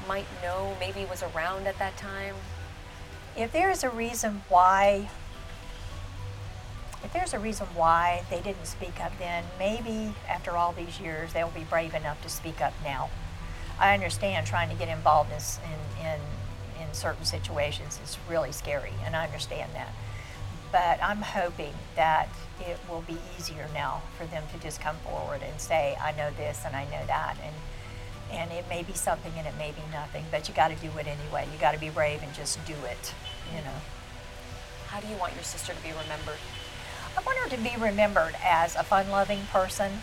might 0.09 0.27
know, 0.43 0.75
maybe 0.81 1.05
was 1.05 1.23
around 1.23 1.67
at 1.67 1.79
that 1.79 1.97
time? 1.97 2.35
if 3.37 3.53
there's 3.53 3.83
a 3.83 3.91
reason 3.91 4.43
why 4.49 5.09
if 7.03 7.13
there's 7.13 7.35
a 7.35 7.39
reason 7.39 7.67
why 7.75 8.25
they 8.31 8.41
didn't 8.41 8.67
speak 8.67 9.01
up 9.01 9.13
then 9.19 9.45
maybe 9.59 10.15
after 10.29 10.53
all 10.53 10.73
these 10.73 11.01
years 11.01 11.33
they'll 11.33 11.51
be 11.51 11.65
brave 11.65 11.95
enough 11.95 12.21
to 12.23 12.29
speak 12.29 12.61
up 12.61 12.73
now 12.85 13.11
i 13.79 13.93
understand 13.93 14.47
trying 14.47 14.69
to 14.69 14.77
get 14.77 14.89
involved 14.89 15.31
in, 15.33 15.39
in, 15.71 16.07
in, 16.07 16.15
in 16.15 16.21
certain 16.95 17.25
situations 17.25 18.01
is 18.03 18.17
really 18.29 18.53
scary 18.53 18.93
and 19.05 19.15
i 19.17 19.25
understand 19.25 19.71
that 19.75 19.93
but 20.73 21.03
i'm 21.03 21.23
hoping 21.23 21.75
that 21.97 22.29
it 22.61 22.79
will 22.89 23.03
be 23.03 23.17
easier 23.39 23.69
now 23.75 24.03
for 24.17 24.27
them 24.27 24.43
to 24.53 24.59
just 24.59 24.81
come 24.81 24.97
forward 24.97 25.41
and 25.43 25.61
say 25.61 25.97
i 26.01 26.13
know 26.13 26.31
this 26.37 26.63
and 26.67 26.75
i 26.75 26.85
know 26.85 27.05
that 27.07 27.37
and 27.45 27.55
and 28.35 28.51
it 28.53 28.65
may 28.69 28.83
be 28.83 28.93
something 28.93 29.33
and 29.37 29.47
it 29.47 29.55
may 29.59 29.71
be 29.71 29.83
nothing, 29.93 30.25
but 30.31 30.49
you 30.49 30.55
got 30.55 30.69
to 30.69 30.77
do 30.77 30.91
it 30.99 31.07
anyway. 31.07 31.47
You 31.53 31.59
got 31.59 31.73
to 31.73 31.81
be 31.81 31.91
brave 31.91 32.23
and 32.23 32.33
just 32.35 32.65
do 32.67 32.75
it, 32.85 33.15
you 33.55 33.63
know. 33.63 33.79
How 34.89 35.01
do 35.01 35.07
you 35.09 35.17
want 35.17 35.35
your 35.35 35.45
sister 35.45 35.73
to 35.73 35.83
be 35.83 35.91
remembered? 35.91 36.39
I 37.17 37.23
want 37.23 37.39
her 37.39 37.57
to 37.57 37.63
be 37.63 37.81
remembered 37.81 38.35
as 38.43 38.75
a 38.77 38.83
fun 38.83 39.11
loving 39.11 39.47
person. 39.53 40.01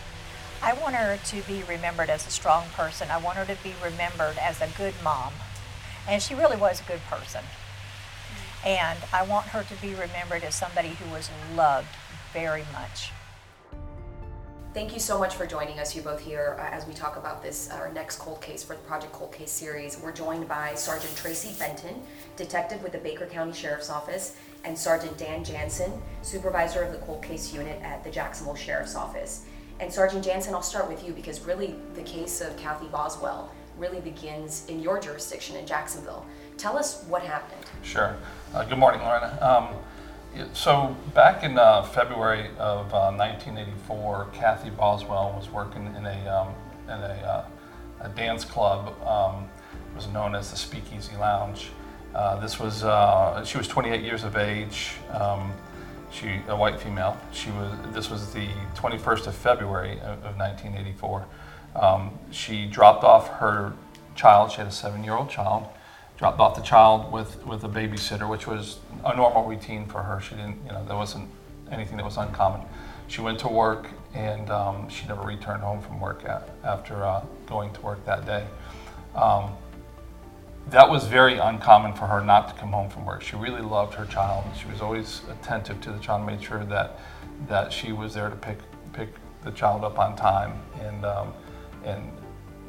I 0.62 0.72
want 0.74 0.94
her 0.94 1.18
to 1.22 1.42
be 1.42 1.62
remembered 1.68 2.08
as 2.08 2.26
a 2.26 2.30
strong 2.30 2.66
person. 2.74 3.10
I 3.10 3.18
want 3.18 3.36
her 3.36 3.44
to 3.44 3.62
be 3.62 3.74
remembered 3.82 4.38
as 4.38 4.60
a 4.60 4.68
good 4.78 4.94
mom. 5.02 5.32
And 6.08 6.22
she 6.22 6.34
really 6.34 6.56
was 6.56 6.80
a 6.80 6.84
good 6.84 7.00
person. 7.08 7.42
And 8.64 8.98
I 9.12 9.24
want 9.24 9.46
her 9.46 9.62
to 9.62 9.74
be 9.82 9.94
remembered 9.94 10.44
as 10.44 10.54
somebody 10.54 10.90
who 10.90 11.10
was 11.12 11.30
loved 11.56 11.88
very 12.32 12.64
much. 12.72 13.10
Thank 14.74 14.94
you 14.94 15.00
so 15.00 15.18
much 15.18 15.34
for 15.34 15.46
joining 15.46 15.78
us, 15.78 15.94
you 15.94 16.00
both 16.00 16.20
here, 16.20 16.56
uh, 16.58 16.74
as 16.74 16.86
we 16.86 16.94
talk 16.94 17.16
about 17.18 17.42
this, 17.42 17.70
our 17.70 17.92
next 17.92 18.18
cold 18.18 18.40
case 18.40 18.62
for 18.62 18.72
the 18.72 18.80
Project 18.80 19.12
Cold 19.12 19.30
Case 19.30 19.50
series. 19.50 20.00
We're 20.00 20.12
joined 20.12 20.48
by 20.48 20.74
Sergeant 20.76 21.14
Tracy 21.14 21.54
Benton, 21.58 22.02
detective 22.36 22.82
with 22.82 22.92
the 22.92 22.98
Baker 22.98 23.26
County 23.26 23.52
Sheriff's 23.52 23.90
Office, 23.90 24.34
and 24.64 24.78
Sergeant 24.78 25.18
Dan 25.18 25.44
Jansen, 25.44 25.92
supervisor 26.22 26.82
of 26.82 26.92
the 26.92 26.98
cold 27.00 27.22
case 27.22 27.52
unit 27.52 27.82
at 27.82 28.02
the 28.02 28.10
Jacksonville 28.10 28.54
Sheriff's 28.54 28.94
Office. 28.94 29.44
And 29.78 29.92
Sergeant 29.92 30.24
Jansen, 30.24 30.54
I'll 30.54 30.62
start 30.62 30.88
with 30.88 31.06
you 31.06 31.12
because 31.12 31.40
really 31.40 31.74
the 31.94 32.02
case 32.02 32.40
of 32.40 32.56
Kathy 32.56 32.86
Boswell 32.86 33.52
really 33.78 34.00
begins 34.00 34.66
in 34.68 34.80
your 34.80 35.00
jurisdiction 35.00 35.56
in 35.56 35.66
Jacksonville. 35.66 36.24
Tell 36.56 36.76
us 36.76 37.04
what 37.08 37.22
happened. 37.22 37.64
Sure. 37.82 38.16
Uh, 38.54 38.64
good 38.64 38.78
morning, 38.78 39.00
Lorena. 39.00 39.38
Um, 39.40 40.46
so 40.52 40.96
back 41.14 41.44
in 41.44 41.58
uh, 41.58 41.82
February 41.82 42.48
of 42.58 42.92
uh, 42.92 43.12
1984, 43.12 44.28
Kathy 44.32 44.70
Boswell 44.70 45.34
was 45.36 45.50
working 45.50 45.86
in 45.96 46.06
a 46.06 46.28
um, 46.28 46.54
in 46.84 47.00
a, 47.02 47.46
uh, 48.02 48.06
a 48.06 48.08
dance 48.10 48.44
club. 48.44 48.94
Um, 49.06 49.48
it 49.72 49.96
was 49.96 50.08
known 50.08 50.34
as 50.34 50.50
the 50.50 50.56
Speakeasy 50.56 51.16
Lounge. 51.16 51.70
Uh, 52.14 52.38
this 52.40 52.58
was 52.58 52.84
uh, 52.84 53.44
she 53.44 53.58
was 53.58 53.68
28 53.68 54.02
years 54.02 54.24
of 54.24 54.36
age. 54.36 54.92
Um, 55.10 55.52
she 56.10 56.40
a 56.48 56.56
white 56.56 56.80
female. 56.80 57.16
She 57.32 57.50
was. 57.50 57.72
This 57.94 58.10
was 58.10 58.32
the 58.32 58.48
21st 58.74 59.26
of 59.28 59.34
February 59.34 59.98
of, 60.00 60.24
of 60.24 60.36
1984. 60.36 61.26
Um, 61.74 62.18
she 62.30 62.66
dropped 62.66 63.04
off 63.04 63.28
her 63.28 63.72
child. 64.14 64.50
She 64.52 64.58
had 64.58 64.66
a 64.66 64.72
seven-year-old 64.72 65.30
child. 65.30 65.66
Dropped 66.18 66.38
off 66.38 66.54
the 66.54 66.62
child 66.62 67.10
with 67.10 67.44
with 67.46 67.64
a 67.64 67.68
babysitter, 67.68 68.28
which 68.28 68.46
was 68.46 68.78
a 69.04 69.16
normal 69.16 69.44
routine 69.44 69.86
for 69.86 70.02
her. 70.02 70.20
She 70.20 70.34
didn't, 70.36 70.58
you 70.64 70.72
know, 70.72 70.84
there 70.84 70.96
wasn't 70.96 71.28
anything 71.70 71.96
that 71.96 72.04
was 72.04 72.16
uncommon. 72.16 72.60
She 73.08 73.20
went 73.20 73.38
to 73.40 73.48
work 73.48 73.88
and 74.14 74.50
um, 74.50 74.88
she 74.88 75.06
never 75.06 75.22
returned 75.22 75.62
home 75.62 75.80
from 75.80 76.00
work 76.00 76.24
at, 76.24 76.48
after 76.64 77.04
uh, 77.04 77.24
going 77.46 77.72
to 77.72 77.80
work 77.80 78.04
that 78.04 78.26
day. 78.26 78.46
Um, 79.14 79.52
that 80.68 80.88
was 80.88 81.06
very 81.06 81.38
uncommon 81.38 81.92
for 81.94 82.06
her 82.06 82.20
not 82.20 82.48
to 82.48 82.54
come 82.54 82.70
home 82.70 82.88
from 82.88 83.04
work. 83.04 83.22
She 83.22 83.36
really 83.36 83.62
loved 83.62 83.94
her 83.94 84.06
child. 84.06 84.44
She 84.56 84.68
was 84.68 84.80
always 84.80 85.22
attentive 85.30 85.80
to 85.80 85.92
the 85.92 85.98
child, 85.98 86.24
made 86.24 86.42
sure 86.42 86.64
that 86.66 87.00
that 87.48 87.72
she 87.72 87.92
was 87.92 88.14
there 88.14 88.30
to 88.30 88.36
pick 88.36 88.58
pick 88.92 89.08
the 89.42 89.50
child 89.50 89.82
up 89.82 89.98
on 89.98 90.14
time, 90.14 90.52
and 90.80 91.04
um, 91.04 91.32
and 91.84 92.10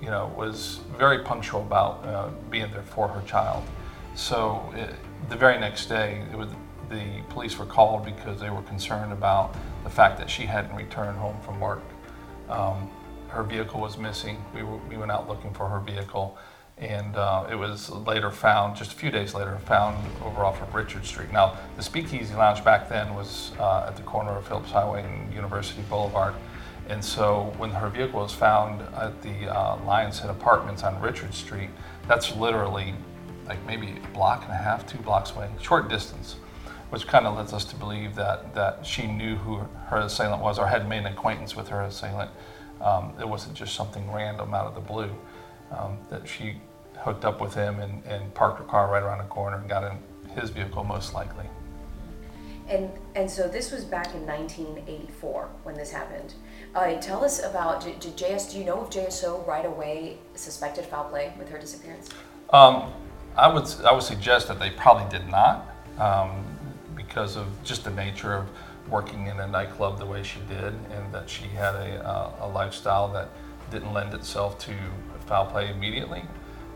you 0.02 0.10
know 0.10 0.34
was 0.38 0.80
very 0.98 1.20
punctual 1.20 1.62
about 1.62 2.06
uh, 2.06 2.30
being 2.50 2.72
there 2.72 2.84
for 2.84 3.08
her 3.08 3.22
child. 3.28 3.64
So 4.16 4.72
it, 4.76 4.96
the 5.30 5.36
very 5.36 5.60
next 5.60 5.88
day, 5.88 6.24
was 6.36 6.50
the 6.90 7.22
police 7.30 7.58
were 7.58 7.66
called 7.66 8.06
because 8.06 8.40
they 8.40 8.50
were 8.50 8.62
concerned 8.64 9.12
about 9.12 9.56
the 9.84 9.90
fact 9.90 10.18
that 10.20 10.30
she 10.30 10.44
hadn't 10.44 10.76
returned 10.76 11.18
home 11.18 11.40
from 11.42 11.60
work. 11.60 11.82
Um, 12.50 12.90
her 13.30 13.44
vehicle 13.44 13.82
was 13.82 13.98
missing. 13.98 14.44
We, 14.54 14.62
were, 14.62 14.78
we 14.90 14.98
went 14.98 15.12
out 15.12 15.28
looking 15.28 15.54
for 15.54 15.68
her 15.68 15.80
vehicle 15.80 16.38
and 16.78 17.16
uh, 17.16 17.48
it 17.50 17.56
was 17.56 17.90
later 17.92 18.32
found, 18.32 18.76
just 18.76 18.94
a 18.94 18.96
few 18.96 19.12
days 19.12 19.34
later, 19.34 19.58
found 19.66 19.98
over 20.24 20.44
off 20.44 20.62
of 20.62 20.74
Richard 20.74 21.06
Street. 21.06 21.32
Now, 21.32 21.58
the 21.78 21.84
Speakeasy 21.84 22.34
Lounge 22.34 22.64
back 22.64 22.90
then 22.90 23.14
was 23.16 23.52
uh, 23.60 23.86
at 23.88 23.96
the 23.96 24.02
corner 24.04 24.32
of 24.32 24.48
Phillips 24.48 24.72
Highway 24.72 25.04
and 25.04 25.34
University 25.34 25.84
Boulevard. 25.84 26.34
And 26.90 27.04
so 27.04 27.54
when 27.58 27.70
her 27.72 27.90
vehicle 27.90 28.20
was 28.20 28.34
found 28.34 28.82
at 28.96 29.22
the 29.22 29.48
uh, 29.48 29.78
Lions 29.86 30.20
Head 30.20 30.30
Apartments 30.30 30.84
on 30.84 31.00
Richard 31.02 31.34
Street, 31.34 31.70
that's 32.08 32.36
literally 32.36 32.94
like 33.48 33.66
maybe 33.66 33.96
a 34.04 34.08
block 34.14 34.44
and 34.44 34.52
a 34.52 34.58
half, 34.58 34.86
two 34.88 34.98
blocks 35.00 35.32
away, 35.32 35.50
short 35.62 35.90
distance, 35.90 36.36
which 36.90 37.08
kind 37.08 37.26
of 37.26 37.38
leads 37.38 37.54
us 37.54 37.66
to 37.66 37.76
believe 37.76 38.16
that, 38.16 38.54
that 38.54 38.86
she 38.86 39.08
knew 39.08 39.36
who 39.36 39.58
her 39.88 39.98
assailant 39.98 40.42
was 40.42 40.60
or 40.60 40.68
had 40.68 40.88
made 40.88 41.00
an 41.00 41.08
acquaintance 41.08 41.56
with 41.56 41.68
her 41.70 41.82
assailant. 41.82 42.32
Um, 42.82 43.14
it 43.20 43.28
wasn't 43.28 43.56
just 43.56 43.76
something 43.76 44.12
random 44.12 44.54
out 44.54 44.68
of 44.68 44.76
the 44.76 44.82
blue 44.82 45.10
um, 45.72 45.98
that 46.10 46.28
she 46.28 46.58
hooked 46.98 47.26
up 47.26 47.42
with 47.42 47.54
him 47.54 47.80
and, 47.80 48.04
and 48.06 48.34
parked 48.34 48.60
her 48.60 48.66
car 48.66 48.92
right 48.92 49.04
around 49.04 49.20
the 49.20 49.24
corner 49.26 49.58
and 49.58 49.70
got 49.70 49.84
in 49.84 49.98
his 50.34 50.50
vehicle 50.50 50.84
most 50.84 51.14
likely. 51.14 51.46
And 52.68 52.90
and 53.16 53.30
so 53.30 53.48
this 53.48 53.72
was 53.72 53.84
back 53.84 54.14
in 54.16 54.26
1984 54.26 55.50
when 55.64 55.76
this 55.76 55.92
happened. 55.92 56.34
Uh, 56.76 57.00
tell 57.00 57.24
us 57.24 57.44
about 57.44 57.84
did, 57.84 58.02
JS? 58.18 58.52
Do 58.52 58.58
you 58.58 58.66
know 58.66 58.84
if 58.84 58.90
JSO 58.90 59.46
right 59.46 59.66
away 59.66 60.18
suspected 60.34 60.86
foul 60.86 61.06
play 61.06 61.32
with 61.38 61.48
her 61.50 61.60
disappearance? 61.60 62.10
Um, 62.50 62.92
I 63.38 63.48
would 63.48 63.68
I 63.86 63.94
would 63.94 64.04
suggest 64.04 64.48
that 64.48 64.60
they 64.60 64.72
probably 64.72 65.08
did 65.16 65.28
not, 65.30 65.68
um, 66.00 66.44
because 66.96 67.36
of 67.36 67.48
just 67.64 67.84
the 67.84 67.92
nature 67.92 68.34
of 68.34 68.48
working 68.90 69.28
in 69.28 69.40
a 69.40 69.48
nightclub 69.48 70.00
the 70.00 70.06
way 70.06 70.24
she 70.24 70.40
did, 70.50 70.74
and 70.74 71.14
that 71.14 71.30
she 71.30 71.44
had 71.44 71.76
a, 71.76 72.04
uh, 72.04 72.32
a 72.42 72.48
lifestyle 72.48 73.08
that 73.14 73.30
didn't 73.70 73.94
lend 73.94 74.14
itself 74.16 74.58
to 74.60 74.74
foul 75.28 75.46
play 75.46 75.70
immediately. 75.70 76.24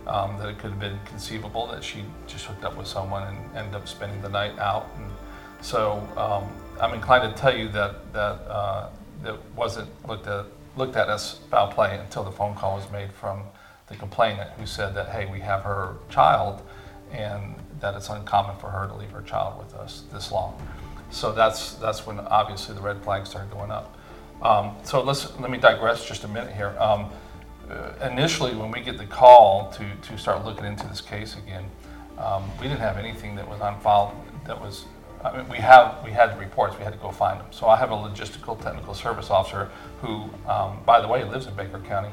Um, 0.05 0.37
that 0.37 0.47
it 0.47 0.59
could 0.59 0.69
have 0.71 0.79
been 0.79 0.97
conceivable 1.05 1.67
that 1.67 1.83
she 1.83 2.05
just 2.27 2.45
hooked 2.45 2.63
up 2.63 2.77
with 2.77 2.87
someone 2.87 3.23
and 3.27 3.57
ended 3.57 3.75
up 3.75 3.89
spending 3.89 4.21
the 4.21 4.29
night 4.29 4.57
out. 4.57 4.89
And 4.95 5.11
so 5.59 6.07
um, 6.15 6.49
I'm 6.79 6.93
inclined 6.93 7.35
to 7.35 7.41
tell 7.41 7.53
you 7.53 7.67
that 7.69 8.13
that 8.13 8.39
uh, 8.47 8.89
that 9.23 9.37
wasn't 9.55 9.89
looked 10.07 10.27
at 10.27 10.45
looked 10.75 10.95
at 10.95 11.09
as 11.09 11.39
foul 11.49 11.71
play 11.71 11.97
until 11.97 12.23
the 12.23 12.31
phone 12.31 12.55
call 12.55 12.75
was 12.75 12.89
made 12.91 13.11
from 13.11 13.41
the 13.87 13.95
complainant 13.95 14.49
who 14.51 14.65
said 14.65 14.93
that 14.93 15.09
hey 15.09 15.25
we 15.31 15.39
have 15.39 15.63
her 15.63 15.95
child 16.09 16.61
and 17.11 17.55
that 17.79 17.95
it's 17.95 18.09
uncommon 18.09 18.57
for 18.57 18.69
her 18.69 18.87
to 18.87 18.93
leave 18.95 19.11
her 19.11 19.21
child 19.21 19.57
with 19.57 19.73
us 19.75 20.03
this 20.11 20.31
long. 20.31 20.59
So 21.09 21.31
that's 21.31 21.73
that's 21.75 22.05
when 22.05 22.19
obviously 22.19 22.75
the 22.75 22.81
red 22.81 23.01
flags 23.03 23.29
started 23.29 23.51
going 23.51 23.71
up. 23.71 23.95
Um, 24.41 24.75
so 24.83 25.01
let's 25.01 25.37
let 25.39 25.49
me 25.49 25.57
digress 25.57 26.05
just 26.05 26.23
a 26.23 26.27
minute 26.27 26.53
here. 26.55 26.75
Um, 26.79 27.09
uh, 27.69 27.91
initially, 28.09 28.55
when 28.55 28.71
we 28.71 28.81
get 28.81 28.97
the 28.97 29.05
call 29.05 29.71
to, 29.71 29.85
to 30.09 30.17
start 30.17 30.45
looking 30.45 30.65
into 30.65 30.87
this 30.87 31.01
case 31.01 31.35
again, 31.35 31.65
um, 32.17 32.49
we 32.59 32.67
didn't 32.67 32.79
have 32.79 32.97
anything 32.97 33.35
that 33.35 33.47
was 33.47 33.61
on 33.61 33.79
file 33.81 34.15
that 34.45 34.59
was. 34.59 34.85
I 35.23 35.35
mean, 35.35 35.49
we 35.49 35.57
have 35.57 36.03
we 36.03 36.11
had 36.11 36.33
the 36.33 36.39
reports. 36.39 36.77
We 36.77 36.83
had 36.83 36.93
to 36.93 36.99
go 36.99 37.11
find 37.11 37.39
them. 37.39 37.47
So 37.51 37.67
I 37.67 37.75
have 37.77 37.91
a 37.91 37.95
logistical 37.95 38.61
technical 38.61 38.93
service 38.93 39.29
officer 39.29 39.69
who, 40.01 40.29
um, 40.47 40.79
by 40.85 41.01
the 41.01 41.07
way, 41.07 41.23
lives 41.23 41.47
in 41.47 41.55
Baker 41.55 41.79
County, 41.79 42.11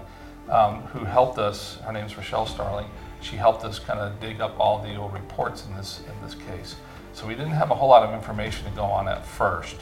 um, 0.49 0.83
who 0.93 1.05
helped 1.05 1.39
us. 1.39 1.77
Her 1.85 1.93
name's 1.93 2.17
Rochelle 2.17 2.47
Starling. 2.47 2.87
She 3.21 3.37
helped 3.37 3.65
us 3.65 3.79
kind 3.79 4.01
of 4.01 4.19
dig 4.21 4.41
up 4.41 4.59
all 4.59 4.83
the 4.83 4.97
old 4.97 5.13
reports 5.13 5.67
in 5.67 5.75
this 5.77 6.01
in 6.01 6.25
this 6.25 6.35
case. 6.35 6.77
So 7.13 7.27
we 7.27 7.35
didn't 7.35 7.53
have 7.53 7.71
a 7.71 7.75
whole 7.75 7.89
lot 7.89 8.03
of 8.03 8.13
information 8.13 8.65
to 8.65 8.71
go 8.73 8.85
on 8.85 9.07
at 9.07 9.25
first. 9.25 9.77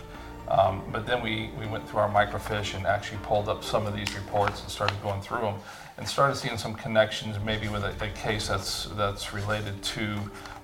Um, 0.52 0.82
but 0.92 1.06
then 1.06 1.22
we, 1.22 1.50
we 1.58 1.66
went 1.66 1.88
through 1.88 2.00
our 2.00 2.10
microfiche 2.10 2.74
and 2.74 2.86
actually 2.86 3.18
pulled 3.22 3.48
up 3.48 3.64
some 3.64 3.86
of 3.86 3.96
these 3.96 4.14
reports 4.14 4.60
and 4.60 4.70
started 4.70 5.02
going 5.02 5.22
through 5.22 5.40
them 5.40 5.54
and 5.96 6.06
started 6.06 6.36
seeing 6.36 6.58
some 6.58 6.74
connections 6.74 7.38
maybe 7.42 7.68
with 7.68 7.84
a, 7.84 7.94
a 8.04 8.08
case 8.10 8.48
that's, 8.48 8.84
that's 8.96 9.32
related 9.32 9.82
to 9.82 10.04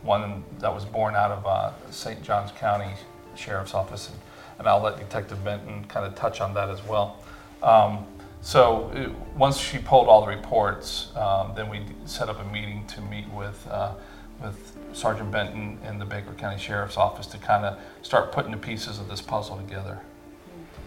one 0.03 0.45
that 0.59 0.73
was 0.73 0.85
born 0.85 1.15
out 1.15 1.31
of 1.31 1.47
uh, 1.47 1.73
St. 1.91 2.23
Johns 2.23 2.51
County 2.53 2.93
Sheriff's 3.35 3.73
Office. 3.73 4.11
And, 4.11 4.19
and 4.59 4.69
I'll 4.69 4.83
let 4.83 4.99
Detective 4.99 5.43
Benton 5.43 5.85
kind 5.85 6.05
of 6.05 6.15
touch 6.15 6.43
on 6.43 6.53
that 6.53 6.69
as 6.69 6.85
well. 6.85 7.23
Um, 7.63 8.07
so 8.43 8.91
it, 8.95 9.11
once 9.37 9.59
she 9.59 9.79
pulled 9.79 10.09
all 10.09 10.21
the 10.21 10.29
reports, 10.29 11.17
um, 11.17 11.53
then 11.57 11.71
we 11.71 11.81
set 12.05 12.29
up 12.29 12.41
a 12.41 12.53
meeting 12.53 12.87
to 12.89 13.01
meet 13.01 13.29
with, 13.31 13.67
uh, 13.71 13.95
with 14.43 14.77
Sergeant 14.93 15.31
Benton 15.31 15.79
and 15.85 16.01
the 16.01 16.05
Baker 16.05 16.33
County 16.35 16.59
Sheriff's 16.59 16.97
Office 16.97 17.27
to 17.29 17.39
kind 17.39 17.65
of 17.65 17.79
start 18.03 18.33
putting 18.33 18.51
the 18.53 18.57
pieces 18.57 18.99
of 18.99 19.09
this 19.09 19.21
puzzle 19.21 19.57
together. 19.57 20.01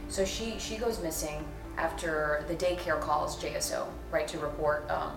So 0.09 0.25
she 0.25 0.59
she 0.59 0.77
goes 0.77 1.01
missing 1.01 1.45
after 1.77 2.43
the 2.47 2.55
daycare 2.55 2.99
calls 2.99 3.41
JSO 3.41 3.87
right 4.11 4.27
to 4.27 4.37
report 4.39 4.89
um, 4.89 5.13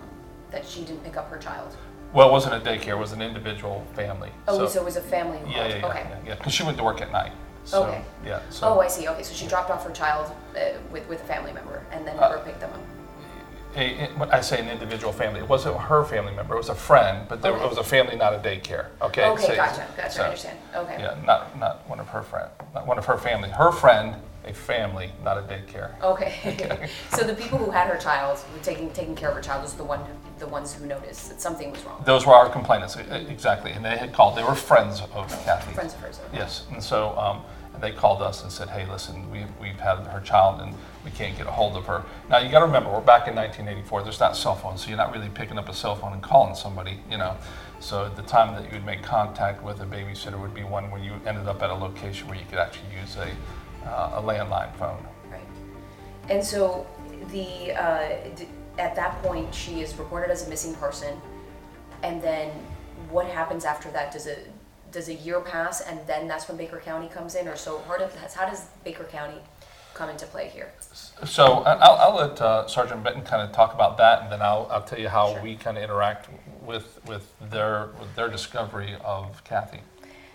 that 0.51 0.65
she 0.65 0.81
didn't 0.81 1.03
pick 1.03 1.17
up 1.17 1.29
her 1.29 1.37
child. 1.37 1.75
Well, 2.13 2.29
it 2.29 2.31
wasn't 2.31 2.55
a 2.55 2.59
daycare; 2.59 2.89
it 2.89 2.97
was 2.97 3.11
an 3.11 3.21
individual 3.21 3.85
family. 3.93 4.31
Oh, 4.47 4.65
so, 4.67 4.81
it 4.81 4.85
was 4.85 4.95
a 4.95 5.01
family 5.01 5.39
yeah, 5.51 5.67
yeah, 5.67 5.77
yeah, 5.77 5.85
okay. 5.87 6.17
yeah, 6.25 6.35
Because 6.35 6.53
she 6.53 6.63
went 6.63 6.77
to 6.77 6.83
work 6.83 7.01
at 7.01 7.11
night. 7.11 7.33
So, 7.65 7.83
Okay. 7.83 8.01
Yeah. 8.25 8.39
So 8.51 8.67
Oh, 8.69 8.79
I 8.79 8.87
see. 8.87 9.07
Okay, 9.07 9.23
so 9.23 9.33
she 9.33 9.47
dropped 9.47 9.69
off 9.71 9.83
her 9.85 9.91
child 9.91 10.31
uh, 10.55 10.77
with 10.91 11.07
with 11.09 11.21
a 11.21 11.25
family 11.25 11.51
member 11.51 11.83
and 11.91 12.07
then 12.07 12.17
Uh, 12.17 12.29
never 12.29 12.43
picked 12.43 12.61
them 12.61 12.71
up. 12.71 12.79
A, 13.75 14.07
when 14.17 14.29
I 14.31 14.41
say 14.41 14.59
an 14.59 14.69
individual 14.69 15.11
family, 15.13 15.39
it 15.39 15.49
wasn't 15.49 15.77
her 15.77 16.03
family 16.03 16.33
member; 16.33 16.55
it 16.55 16.57
was 16.57 16.69
a 16.69 16.75
friend, 16.75 17.27
but 17.27 17.41
there, 17.41 17.55
it 17.55 17.67
was 17.69 17.77
a 17.77 17.83
family, 17.83 18.15
not 18.15 18.33
a 18.33 18.37
daycare. 18.37 18.87
Okay. 19.01 19.25
Okay, 19.25 19.55
gotcha, 19.55 19.87
gotcha. 19.97 20.11
so- 20.11 20.21
I 20.21 20.25
understand. 20.25 20.57
Okay. 20.75 20.97
Yeah, 20.99 21.15
not 21.25 21.57
not 21.59 21.87
one 21.89 21.99
of 21.99 22.07
her 22.09 22.21
friend, 22.23 22.49
not 22.73 22.87
one 22.87 22.97
of 22.97 23.05
her 23.05 23.17
family. 23.17 23.49
Her 23.49 23.71
friend 23.71 24.15
a 24.47 24.53
family, 24.53 25.11
not 25.23 25.37
a 25.37 25.41
daycare. 25.41 25.99
Okay. 26.01 26.87
so 27.09 27.23
the 27.25 27.33
people 27.33 27.57
who 27.57 27.71
had 27.71 27.87
her 27.87 27.97
child, 27.97 28.37
who 28.39 28.57
were 28.57 28.63
taking 28.63 28.91
taking 28.91 29.15
care 29.15 29.29
of 29.29 29.35
her 29.35 29.41
child, 29.41 29.63
was 29.63 29.73
the 29.73 29.83
one 29.83 30.01
the 30.37 30.47
ones 30.47 30.73
who 30.73 30.85
noticed 30.85 31.29
that 31.29 31.41
something 31.41 31.71
was 31.71 31.83
wrong. 31.83 32.03
Those 32.05 32.25
were 32.25 32.33
our 32.33 32.49
complainants, 32.49 32.97
e- 32.97 33.01
exactly, 33.29 33.71
and 33.71 33.83
they 33.83 33.97
had 33.97 34.13
called, 34.13 34.37
they 34.37 34.43
were 34.43 34.53
friends 34.55 35.01
of 35.01 35.11
Kathy. 35.45 35.73
Friends 35.73 35.93
of 35.93 35.99
hers. 36.01 36.19
okay. 36.27 36.37
Yes, 36.37 36.65
and 36.71 36.83
so 36.83 37.17
um, 37.17 37.41
they 37.81 37.91
called 37.91 38.21
us 38.21 38.43
and 38.43 38.51
said, 38.51 38.69
hey, 38.69 38.85
listen, 38.89 39.29
we, 39.31 39.45
we've 39.59 39.79
had 39.79 39.97
her 40.07 40.19
child 40.21 40.61
and 40.61 40.73
we 41.03 41.11
can't 41.11 41.37
get 41.37 41.47
a 41.47 41.51
hold 41.51 41.75
of 41.75 41.85
her. 41.85 42.03
Now, 42.29 42.39
you 42.39 42.49
gotta 42.49 42.65
remember, 42.65 42.91
we're 42.91 43.01
back 43.01 43.27
in 43.27 43.35
1984, 43.35 44.03
there's 44.03 44.19
not 44.19 44.35
cell 44.35 44.55
phones, 44.55 44.81
so 44.81 44.89
you're 44.89 44.97
not 44.97 45.13
really 45.13 45.29
picking 45.29 45.57
up 45.57 45.69
a 45.69 45.73
cell 45.73 45.95
phone 45.95 46.13
and 46.13 46.21
calling 46.21 46.55
somebody, 46.55 46.99
you 47.09 47.17
know? 47.17 47.37
So 47.79 48.09
the 48.09 48.23
time 48.23 48.55
that 48.55 48.65
you 48.65 48.77
would 48.77 48.85
make 48.85 49.03
contact 49.03 49.63
with 49.63 49.81
a 49.81 49.85
babysitter 49.85 50.39
would 50.41 50.53
be 50.53 50.63
one 50.63 50.89
where 50.89 51.01
you 51.01 51.13
ended 51.25 51.47
up 51.47 51.61
at 51.61 51.69
a 51.69 51.73
location 51.73 52.27
where 52.27 52.37
you 52.37 52.45
could 52.49 52.59
actually 52.59 52.89
use 52.99 53.15
a, 53.17 53.29
uh, 53.87 54.19
a 54.19 54.21
landline 54.21 54.75
phone. 54.75 55.05
Right. 55.29 55.41
And 56.29 56.43
so 56.43 56.87
the 57.31 57.73
uh, 57.73 58.29
d- 58.35 58.47
at 58.77 58.95
that 58.95 59.21
point 59.21 59.53
she 59.53 59.81
is 59.81 59.95
reported 59.95 60.31
as 60.31 60.47
a 60.47 60.49
missing 60.49 60.73
person, 60.75 61.19
and 62.03 62.21
then 62.21 62.49
what 63.09 63.27
happens 63.27 63.65
after 63.65 63.89
that? 63.91 64.11
Does 64.11 64.25
it 64.25 64.51
does 64.95 65.09
a 65.09 65.13
year 65.13 65.41
pass 65.41 65.81
and 65.81 65.99
then 66.07 66.27
that's 66.27 66.47
when 66.47 66.57
Baker 66.57 66.79
County 66.79 67.07
comes 67.09 67.35
in, 67.35 67.47
or 67.47 67.55
so? 67.57 67.79
Part 67.79 68.01
of 68.01 68.15
how 68.33 68.45
does 68.47 68.65
Baker 68.83 69.03
County 69.03 69.39
come 69.93 70.09
into 70.09 70.25
play 70.25 70.47
here? 70.47 70.71
So 71.25 71.63
I- 71.63 71.73
I'll, 71.75 71.95
I'll 71.97 72.15
let 72.15 72.41
uh, 72.41 72.65
Sergeant 72.67 73.03
Benton 73.03 73.21
kind 73.23 73.41
of 73.41 73.51
talk 73.53 73.73
about 73.73 73.97
that, 73.97 74.23
and 74.23 74.31
then 74.31 74.41
I'll, 74.41 74.67
I'll 74.71 74.81
tell 74.81 74.99
you 74.99 75.09
how 75.09 75.33
Sure. 75.33 75.41
we 75.43 75.55
kind 75.57 75.77
of 75.77 75.83
interact 75.83 76.29
with, 76.63 76.99
with 77.05 77.31
their, 77.51 77.89
with 77.99 78.15
their 78.15 78.29
discovery 78.29 78.95
of 79.03 79.43
Kathy. 79.43 79.81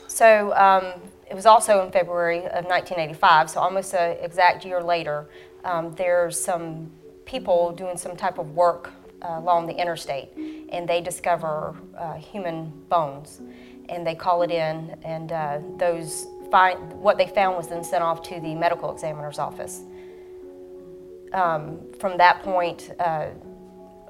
So 0.06 0.54
um, 0.54 0.84
it 1.28 1.34
was 1.34 1.46
also 1.46 1.82
in 1.84 1.90
February 1.90 2.38
of 2.40 2.64
1985, 2.66 3.50
so 3.50 3.60
almost 3.60 3.94
an 3.94 4.18
exact 4.22 4.64
year 4.64 4.82
later. 4.82 5.26
Um, 5.64 5.94
there's 5.94 6.38
some 6.42 6.90
people 7.24 7.72
doing 7.72 7.96
some 7.96 8.14
type 8.16 8.38
of 8.38 8.54
work 8.54 8.90
uh, 9.22 9.36
along 9.38 9.66
the 9.66 9.74
interstate, 9.80 10.30
and 10.70 10.88
they 10.88 11.00
discover 11.00 11.74
uh, 11.96 12.14
human 12.14 12.70
bones, 12.88 13.40
and 13.90 14.07
they 14.07 14.14
call 14.14 14.42
it 14.42 14.50
in, 14.50 14.96
and 15.05 15.33
uh, 15.33 15.59
those 15.76 16.26
find 16.50 16.92
what 16.94 17.18
they 17.18 17.26
found 17.26 17.57
was 17.57 17.68
then 17.68 17.85
sent 17.85 18.03
off 18.03 18.22
to 18.22 18.40
the 18.40 18.55
medical 18.55 18.92
examiner's 18.92 19.38
office. 19.38 19.83
Um, 21.33 21.81
from 21.98 22.16
that 22.18 22.42
point, 22.42 22.90
uh, 22.98 23.29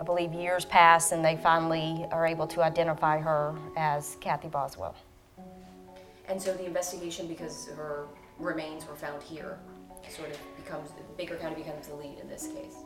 I 0.00 0.04
believe 0.04 0.32
years 0.32 0.64
pass, 0.64 1.12
and 1.12 1.24
they 1.24 1.36
finally 1.36 2.06
are 2.10 2.26
able 2.26 2.46
to 2.48 2.62
identify 2.62 3.18
her 3.18 3.54
as 3.76 4.16
Kathy 4.20 4.48
Boswell. 4.48 4.94
And 6.28 6.40
so 6.40 6.54
the 6.54 6.64
investigation, 6.64 7.26
because 7.26 7.68
her 7.76 8.06
remains 8.38 8.86
were 8.86 8.94
found 8.94 9.22
here, 9.22 9.58
sort 10.08 10.30
of 10.30 10.38
becomes 10.56 10.90
Baker 11.16 11.36
County 11.36 11.56
becomes 11.56 11.88
the 11.88 11.94
lead 11.94 12.18
in 12.20 12.28
this 12.28 12.48
case. 12.48 12.76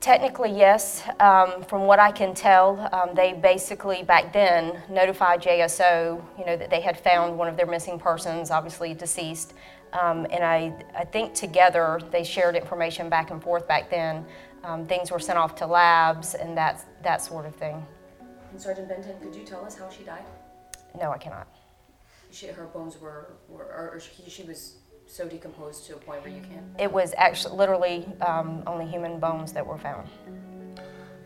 Technically, 0.00 0.56
yes. 0.56 1.02
Um, 1.18 1.64
from 1.64 1.82
what 1.82 1.98
I 1.98 2.12
can 2.12 2.32
tell, 2.32 2.88
um, 2.92 3.14
they 3.14 3.32
basically 3.32 4.04
back 4.04 4.32
then 4.32 4.80
notified 4.88 5.42
JSO, 5.42 6.22
you 6.38 6.46
know, 6.46 6.56
that 6.56 6.70
they 6.70 6.80
had 6.80 6.98
found 6.98 7.36
one 7.36 7.48
of 7.48 7.56
their 7.56 7.66
missing 7.66 7.98
persons, 7.98 8.52
obviously 8.52 8.94
deceased. 8.94 9.54
Um, 9.92 10.26
and 10.30 10.44
I, 10.44 10.72
I 10.96 11.04
think 11.04 11.34
together 11.34 12.00
they 12.12 12.22
shared 12.22 12.54
information 12.54 13.08
back 13.08 13.30
and 13.32 13.42
forth 13.42 13.66
back 13.66 13.90
then. 13.90 14.24
Um, 14.62 14.86
things 14.86 15.10
were 15.10 15.18
sent 15.18 15.38
off 15.38 15.56
to 15.56 15.66
labs 15.66 16.34
and 16.34 16.56
that, 16.56 16.84
that 17.02 17.20
sort 17.20 17.46
of 17.46 17.54
thing. 17.56 17.84
And 18.52 18.60
Sergeant 18.60 18.88
Benton, 18.88 19.18
could 19.20 19.34
you 19.34 19.44
tell 19.44 19.64
us 19.64 19.76
how 19.76 19.90
she 19.90 20.04
died? 20.04 20.24
No, 21.00 21.10
I 21.10 21.18
cannot. 21.18 21.48
She, 22.30 22.46
her 22.46 22.66
bones 22.66 23.00
were, 23.00 23.32
were 23.48 23.64
or, 23.64 23.94
or 23.94 24.00
she, 24.00 24.30
she 24.30 24.42
was 24.44 24.76
so 25.08 25.26
decomposed 25.26 25.86
to 25.86 25.94
a 25.94 25.98
point 25.98 26.22
where 26.22 26.32
you 26.32 26.42
can't. 26.42 26.64
It 26.78 26.92
was 26.92 27.14
actually 27.16 27.56
literally 27.56 28.06
um, 28.20 28.62
only 28.66 28.86
human 28.86 29.18
bones 29.18 29.52
that 29.52 29.66
were 29.66 29.78
found. 29.78 30.08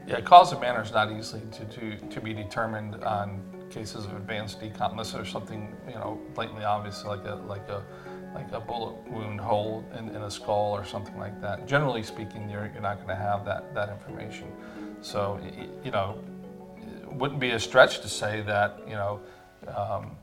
Yeah, 0.07 0.21
cause 0.21 0.53
of 0.53 0.61
manner 0.61 0.83
is 0.83 0.93
not 0.93 1.13
easily 1.13 1.43
to, 1.53 1.65
to, 1.65 1.97
to 2.09 2.21
be 2.21 2.33
determined 2.33 3.03
on 3.05 3.41
cases 3.71 4.05
of 4.05 4.13
advanced 4.17 4.61
decomp 4.61 4.93
unless 4.93 5.13
there's 5.13 5.31
something, 5.31 5.75
you 5.87 5.95
know, 5.95 6.21
blatantly 6.35 6.65
obvious 6.65 7.05
like 7.05 7.25
a, 7.25 7.35
like 7.47 7.69
a, 7.69 7.83
like 8.35 8.51
a 8.53 8.61
bullet 8.61 8.95
wound 9.11 9.41
hole 9.41 9.85
in, 9.99 10.09
in 10.09 10.23
a 10.23 10.31
skull 10.31 10.73
or 10.73 10.85
something 10.85 11.17
like 11.19 11.41
that. 11.41 11.67
Generally 11.67 12.03
speaking, 12.03 12.49
you're, 12.49 12.71
you're 12.73 12.83
not 12.83 12.99
gonna 13.01 13.15
have 13.15 13.45
that, 13.45 13.75
that 13.75 13.89
information. 13.91 14.49
So, 15.01 15.39
y- 15.43 15.53
y- 15.57 15.69
you 15.85 15.91
know, 15.91 16.19
it 17.03 17.13
wouldn't 17.13 17.41
be 17.41 17.51
a 17.51 17.61
stretch 17.61 18.01
to 18.01 18.09
say 18.09 18.43
that, 18.43 18.81
you 18.87 18.95
know, 18.95 19.21
um, 19.77 20.17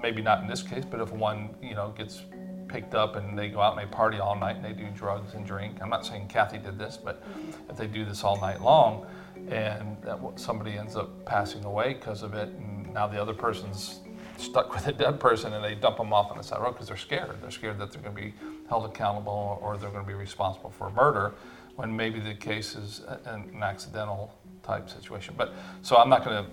maybe 0.00 0.22
not 0.22 0.40
in 0.42 0.46
this 0.48 0.62
case, 0.62 0.84
but 0.84 1.00
if 1.00 1.10
one, 1.12 1.50
you 1.62 1.74
know, 1.74 1.90
gets 1.96 2.22
picked 2.70 2.94
up 2.94 3.16
and 3.16 3.38
they 3.38 3.48
go 3.48 3.60
out 3.60 3.76
and 3.76 3.86
they 3.86 3.92
party 3.92 4.18
all 4.18 4.36
night 4.36 4.56
and 4.56 4.64
they 4.64 4.72
do 4.72 4.88
drugs 4.94 5.34
and 5.34 5.44
drink. 5.44 5.78
I'm 5.82 5.90
not 5.90 6.06
saying 6.06 6.28
Kathy 6.28 6.58
did 6.58 6.78
this, 6.78 6.96
but 6.96 7.22
if 7.68 7.76
they 7.76 7.86
do 7.86 8.04
this 8.04 8.22
all 8.24 8.40
night 8.40 8.62
long 8.62 9.06
and 9.48 9.96
somebody 10.36 10.78
ends 10.78 10.96
up 10.96 11.24
passing 11.24 11.64
away 11.64 11.94
because 11.94 12.22
of 12.22 12.34
it, 12.34 12.48
and 12.48 12.92
now 12.94 13.06
the 13.06 13.20
other 13.20 13.34
person's 13.34 14.00
stuck 14.36 14.72
with 14.74 14.86
a 14.86 14.92
dead 14.92 15.20
person 15.20 15.52
and 15.52 15.62
they 15.64 15.74
dump 15.74 15.98
them 15.98 16.12
off 16.12 16.30
on 16.30 16.38
the 16.38 16.42
side 16.42 16.56
of 16.56 16.60
the 16.60 16.64
road 16.64 16.72
because 16.72 16.88
they're 16.88 16.96
scared. 16.96 17.36
They're 17.42 17.50
scared 17.50 17.78
that 17.78 17.92
they're 17.92 18.02
going 18.02 18.14
to 18.14 18.22
be 18.22 18.34
held 18.68 18.84
accountable 18.86 19.58
or 19.62 19.76
they're 19.76 19.90
going 19.90 20.04
to 20.04 20.08
be 20.08 20.14
responsible 20.14 20.70
for 20.70 20.90
murder 20.90 21.32
when 21.76 21.94
maybe 21.94 22.20
the 22.20 22.34
case 22.34 22.74
is 22.74 23.02
an 23.24 23.50
an 23.54 23.62
accidental 23.62 24.34
type 24.62 24.88
situation. 24.88 25.34
But 25.36 25.52
so 25.82 25.96
I'm 25.96 26.08
not 26.08 26.24
going 26.24 26.44
to, 26.44 26.50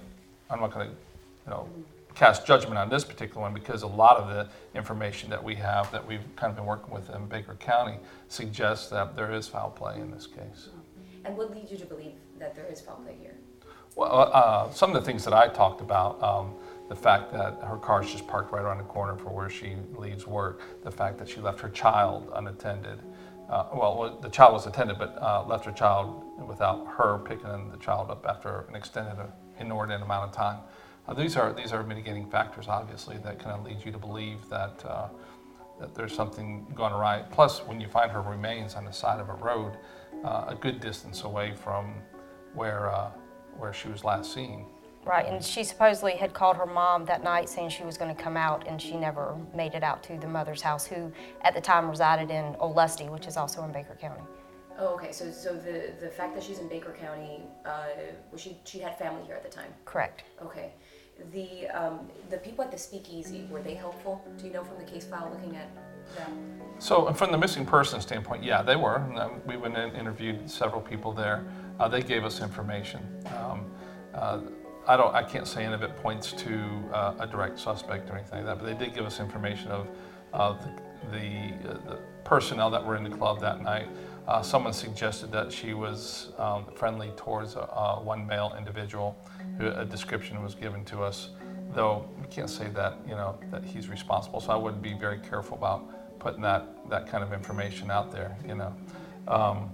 I'm 0.49 0.59
not 0.59 0.73
going 0.73 0.89
to, 0.89 0.93
you 0.93 1.51
know, 1.51 1.69
cast 2.17 2.47
judgment 2.47 2.79
on 2.79 2.89
this 2.89 3.03
particular 3.03 3.41
one 3.41 3.53
because 3.53 3.83
a 3.83 3.87
lot 3.87 4.17
of 4.17 4.27
the 4.27 4.49
information 4.75 5.29
that 5.29 5.41
we 5.41 5.53
have 5.53 5.91
that 5.91 6.05
we've 6.05 6.23
kind 6.35 6.49
of 6.49 6.55
been 6.55 6.65
working 6.65 6.91
with 6.91 7.13
in 7.13 7.27
Baker 7.27 7.53
County 7.59 7.97
suggests 8.27 8.89
that 8.89 9.15
there 9.15 9.31
is 9.31 9.47
foul 9.47 9.69
play 9.69 10.01
in 10.01 10.09
this 10.09 10.25
case. 10.25 10.69
And 11.25 11.37
what 11.37 11.51
leads 11.51 11.71
you 11.71 11.77
to 11.77 11.85
believe 11.85 12.13
that 12.39 12.55
there 12.55 12.65
is 12.65 12.81
foul 12.81 12.95
play 12.95 13.15
here? 13.21 13.35
Well, 13.95 14.31
uh, 14.33 14.71
some 14.71 14.95
of 14.95 14.95
the 14.95 15.05
things 15.05 15.23
that 15.25 15.33
I 15.33 15.47
talked 15.47 15.81
about, 15.81 16.21
um, 16.23 16.55
the 16.89 16.95
fact 16.95 17.31
that 17.33 17.59
her 17.61 17.77
car 17.77 18.01
is 18.01 18.11
just 18.11 18.27
parked 18.27 18.51
right 18.51 18.63
around 18.63 18.79
the 18.79 18.83
corner 18.85 19.15
for 19.15 19.29
where 19.29 19.49
she 19.49 19.75
leaves 19.95 20.25
work, 20.25 20.61
the 20.83 20.91
fact 20.91 21.19
that 21.19 21.29
she 21.29 21.39
left 21.39 21.59
her 21.59 21.69
child 21.69 22.31
unattended. 22.33 22.99
Uh, 23.47 23.65
well, 23.73 23.97
well, 23.97 24.19
the 24.19 24.29
child 24.29 24.53
was 24.53 24.65
attended, 24.65 24.97
but 24.97 25.17
uh, 25.21 25.43
left 25.45 25.65
her 25.65 25.71
child 25.71 26.23
without 26.47 26.87
her 26.97 27.19
picking 27.19 27.69
the 27.69 27.77
child 27.77 28.09
up 28.09 28.25
after 28.27 28.65
an 28.69 28.75
extended, 28.75 29.19
uh, 29.19 29.27
inordinate 29.59 30.01
amount 30.01 30.29
of 30.29 30.35
time. 30.35 30.59
Uh, 31.07 31.13
these 31.13 31.37
are 31.37 31.53
these 31.53 31.71
are 31.71 31.83
mitigating 31.83 32.29
factors, 32.29 32.67
obviously, 32.67 33.17
that 33.19 33.39
kind 33.39 33.57
of 33.57 33.65
lead 33.65 33.83
you 33.85 33.91
to 33.91 33.97
believe 33.97 34.47
that 34.49 34.83
uh, 34.85 35.07
that 35.79 35.95
there's 35.95 36.13
something 36.13 36.65
gone 36.75 36.91
awry. 36.91 37.23
Plus, 37.31 37.59
when 37.59 37.79
you 37.79 37.87
find 37.87 38.11
her 38.11 38.21
remains 38.21 38.75
on 38.75 38.83
the 38.83 38.91
side 38.91 39.19
of 39.19 39.29
a 39.29 39.33
road, 39.33 39.77
uh, 40.25 40.45
a 40.49 40.55
good 40.55 40.81
distance 40.81 41.23
away 41.23 41.53
from 41.53 41.93
where 42.53 42.89
uh, 42.89 43.09
where 43.57 43.73
she 43.73 43.87
was 43.87 44.03
last 44.03 44.33
seen. 44.33 44.65
Right, 45.05 45.25
and 45.25 45.41
she 45.41 45.63
supposedly 45.63 46.17
had 46.17 46.33
called 46.33 46.57
her 46.57 46.65
mom 46.65 47.05
that 47.05 47.23
night 47.23 47.47
saying 47.47 47.69
she 47.69 47.83
was 47.83 47.97
going 47.97 48.13
to 48.13 48.21
come 48.21 48.35
out, 48.35 48.67
and 48.67 48.81
she 48.81 48.97
never 48.97 49.37
made 49.55 49.73
it 49.73 49.81
out 49.81 50.03
to 50.03 50.17
the 50.17 50.27
mother's 50.27 50.61
house, 50.61 50.85
who 50.85 51.13
at 51.43 51.53
the 51.53 51.61
time 51.61 51.89
resided 51.89 52.29
in 52.29 52.55
Olustee, 52.55 53.09
which 53.09 53.25
is 53.25 53.37
also 53.37 53.63
in 53.63 53.71
Baker 53.71 53.95
County. 54.01 54.23
Oh, 54.77 54.87
okay. 54.95 55.13
So, 55.13 55.31
so 55.31 55.55
the 55.55 55.93
the 56.01 56.09
fact 56.09 56.35
that 56.35 56.43
she's 56.43 56.59
in 56.59 56.67
Baker 56.67 56.91
County, 56.99 57.43
uh, 57.65 57.85
was 58.33 58.41
she 58.41 58.57
she 58.65 58.79
had 58.79 58.97
family 58.97 59.23
here 59.25 59.35
at 59.35 59.43
the 59.43 59.49
time? 59.49 59.73
Correct. 59.85 60.23
Okay. 60.41 60.73
The 61.31 61.67
um, 61.69 61.99
the 62.29 62.37
people 62.37 62.63
at 62.63 62.71
the 62.71 62.77
speakeasy 62.77 63.47
were 63.49 63.61
they 63.61 63.73
helpful? 63.73 64.25
Do 64.37 64.45
you 64.45 64.53
know 64.53 64.63
from 64.63 64.77
the 64.77 64.83
case 64.83 65.05
file 65.05 65.29
looking 65.33 65.55
at 65.55 65.69
them? 66.15 66.61
So, 66.79 67.11
from 67.13 67.31
the 67.31 67.37
missing 67.37 67.65
person 67.65 67.99
standpoint, 68.01 68.43
yeah, 68.43 68.61
they 68.61 68.75
were. 68.75 68.97
Um, 69.19 69.41
we 69.45 69.57
went 69.57 69.75
and 69.75 69.95
interviewed 69.95 70.49
several 70.49 70.81
people 70.81 71.11
there. 71.11 71.45
Uh, 71.79 71.87
they 71.87 72.01
gave 72.01 72.23
us 72.23 72.41
information. 72.41 73.01
Um, 73.35 73.65
uh, 74.13 74.39
I 74.87 74.95
don't, 74.95 75.13
I 75.13 75.23
can't 75.23 75.47
say 75.47 75.65
any 75.65 75.73
of 75.73 75.83
it 75.83 75.95
points 75.97 76.31
to 76.33 76.59
uh, 76.93 77.15
a 77.19 77.27
direct 77.27 77.59
suspect 77.59 78.09
or 78.09 78.15
anything 78.15 78.45
like 78.45 78.45
that, 78.45 78.63
but 78.63 78.65
they 78.65 78.85
did 78.85 78.95
give 78.95 79.05
us 79.05 79.19
information 79.19 79.69
of, 79.69 79.87
the, 80.31 80.57
the, 81.11 81.69
uh, 81.69 81.73
the 81.89 81.99
personnel 82.23 82.69
that 82.71 82.85
were 82.85 82.95
in 82.95 83.03
the 83.03 83.09
club 83.09 83.41
that 83.41 83.61
night. 83.61 83.89
Uh, 84.27 84.41
someone 84.41 84.73
suggested 84.73 85.31
that 85.31 85.51
she 85.51 85.73
was 85.73 86.31
um, 86.37 86.65
friendly 86.75 87.11
towards 87.17 87.55
a, 87.55 87.61
uh, 87.61 87.99
one 87.99 88.25
male 88.25 88.53
individual. 88.57 89.17
A 89.59 89.85
description 89.85 90.43
was 90.43 90.55
given 90.55 90.85
to 90.85 91.01
us, 91.01 91.29
though 91.73 92.09
we 92.21 92.27
can't 92.27 92.49
say 92.49 92.67
that 92.69 92.97
you 93.07 93.15
know 93.15 93.39
that 93.51 93.63
he's 93.63 93.89
responsible. 93.89 94.39
So 94.39 94.51
I 94.51 94.55
would 94.55 94.81
be 94.81 94.93
very 94.93 95.19
careful 95.19 95.57
about 95.57 96.19
putting 96.19 96.41
that 96.41 96.67
that 96.89 97.07
kind 97.07 97.23
of 97.23 97.33
information 97.33 97.91
out 97.91 98.11
there. 98.11 98.37
You 98.47 98.55
know. 98.55 98.75
Um, 99.27 99.71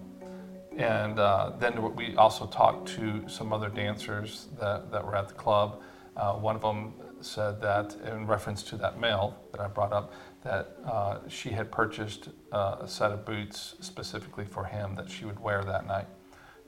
and 0.77 1.19
uh, 1.19 1.51
then 1.59 1.95
we 1.95 2.15
also 2.15 2.47
talked 2.47 2.87
to 2.95 3.27
some 3.27 3.53
other 3.53 3.69
dancers 3.69 4.47
that, 4.59 4.91
that 4.91 5.05
were 5.05 5.15
at 5.15 5.27
the 5.27 5.33
club. 5.35 5.81
Uh, 6.17 6.33
one 6.33 6.55
of 6.55 6.61
them 6.61 6.93
said 7.21 7.61
that, 7.61 7.95
in 8.11 8.25
reference 8.25 8.63
to 8.63 8.77
that 8.77 8.99
male 8.99 9.37
that 9.51 9.61
I 9.61 9.67
brought 9.67 9.93
up, 9.93 10.13
that 10.43 10.77
uh, 10.85 11.19
she 11.27 11.49
had 11.49 11.71
purchased 11.71 12.29
uh, 12.51 12.77
a 12.81 12.87
set 12.87 13.11
of 13.11 13.25
boots 13.25 13.75
specifically 13.79 14.45
for 14.45 14.65
him 14.65 14.95
that 14.95 15.09
she 15.09 15.25
would 15.25 15.39
wear 15.39 15.63
that 15.63 15.87
night. 15.87 16.07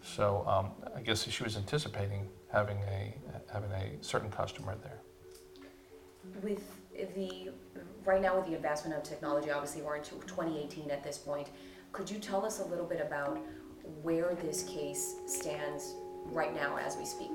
So 0.01 0.45
um, 0.47 0.71
I 0.95 1.01
guess 1.01 1.28
she 1.28 1.43
was 1.43 1.58
anticipating 1.58 2.28
having 2.52 2.78
a 2.78 3.14
having 3.52 3.72
a 3.72 4.04
certain 4.04 4.30
customer 4.30 4.76
there. 4.82 5.00
With 6.42 6.64
the 7.16 7.52
right 8.04 8.22
now 8.22 8.38
with 8.38 8.48
the 8.48 8.56
advancement 8.56 8.96
of 8.96 9.04
technology, 9.04 9.52
obviously 9.52 9.82
we're 9.82 9.98
into 9.98 10.12
2018 10.12 10.92
at 10.92 11.04
this 11.04 11.18
point. 11.18 11.50
Could 11.92 12.10
you 12.10 12.20
tell 12.20 12.46
us 12.46 12.60
a 12.60 12.66
little 12.66 12.86
bit 12.86 13.02
about 13.02 13.40
where 14.02 14.36
this 14.36 14.64
case 14.64 15.16
stands 15.26 15.96
right 16.26 16.54
now 16.54 16.78
as 16.78 16.98
we 16.98 17.06
speak? 17.06 17.32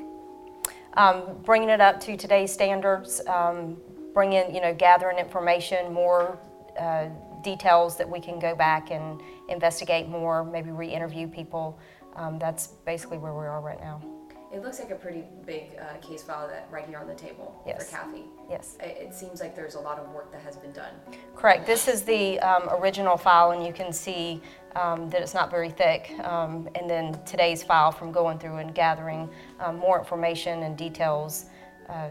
Um, 0.94 1.38
bringing 1.44 1.68
it 1.68 1.80
up 1.80 2.00
to 2.00 2.16
today's 2.16 2.52
standards, 2.52 3.20
um, 3.26 3.76
bringing, 4.12 4.54
you 4.54 4.60
know, 4.60 4.74
gathering 4.74 5.18
information, 5.18 5.92
more 5.92 6.38
uh, 6.78 7.06
details 7.42 7.96
that 7.96 8.08
we 8.08 8.20
can 8.20 8.38
go 8.38 8.54
back 8.54 8.90
and 8.90 9.20
investigate 9.48 10.08
more, 10.08 10.44
maybe 10.44 10.70
re-interview 10.70 11.28
people. 11.28 11.78
Um, 12.16 12.38
that's 12.38 12.68
basically 12.84 13.18
where 13.18 13.32
we 13.32 13.46
are 13.46 13.60
right 13.60 13.80
now. 13.80 14.02
It 14.52 14.62
looks 14.64 14.80
like 14.80 14.90
a 14.90 14.96
pretty 14.96 15.24
big 15.46 15.78
uh, 15.80 15.98
case 16.04 16.22
file 16.24 16.48
that 16.48 16.66
right 16.72 16.84
here 16.84 16.98
on 16.98 17.06
the 17.06 17.14
table 17.14 17.62
Yes. 17.64 17.84
for 17.88 17.96
Kathy. 17.96 18.24
Yes. 18.48 18.76
It, 18.80 18.96
it 19.08 19.14
seems 19.14 19.40
like 19.40 19.54
there's 19.54 19.76
a 19.76 19.80
lot 19.80 20.00
of 20.00 20.08
work 20.10 20.32
that 20.32 20.40
has 20.42 20.56
been 20.56 20.72
done. 20.72 20.92
Correct. 21.36 21.66
This 21.66 21.86
is 21.86 22.02
the 22.02 22.40
um, 22.40 22.68
original 22.80 23.16
file, 23.16 23.52
and 23.52 23.64
you 23.64 23.72
can 23.72 23.92
see 23.92 24.42
um, 24.74 25.08
that 25.10 25.22
it's 25.22 25.34
not 25.34 25.52
very 25.52 25.70
thick. 25.70 26.10
Um, 26.24 26.68
and 26.74 26.90
then 26.90 27.16
today's 27.24 27.62
file 27.62 27.92
from 27.92 28.10
going 28.10 28.40
through 28.40 28.56
and 28.56 28.74
gathering 28.74 29.30
um, 29.60 29.76
more 29.76 30.00
information 30.00 30.64
and 30.64 30.76
details 30.76 31.46
uh, 31.88 32.08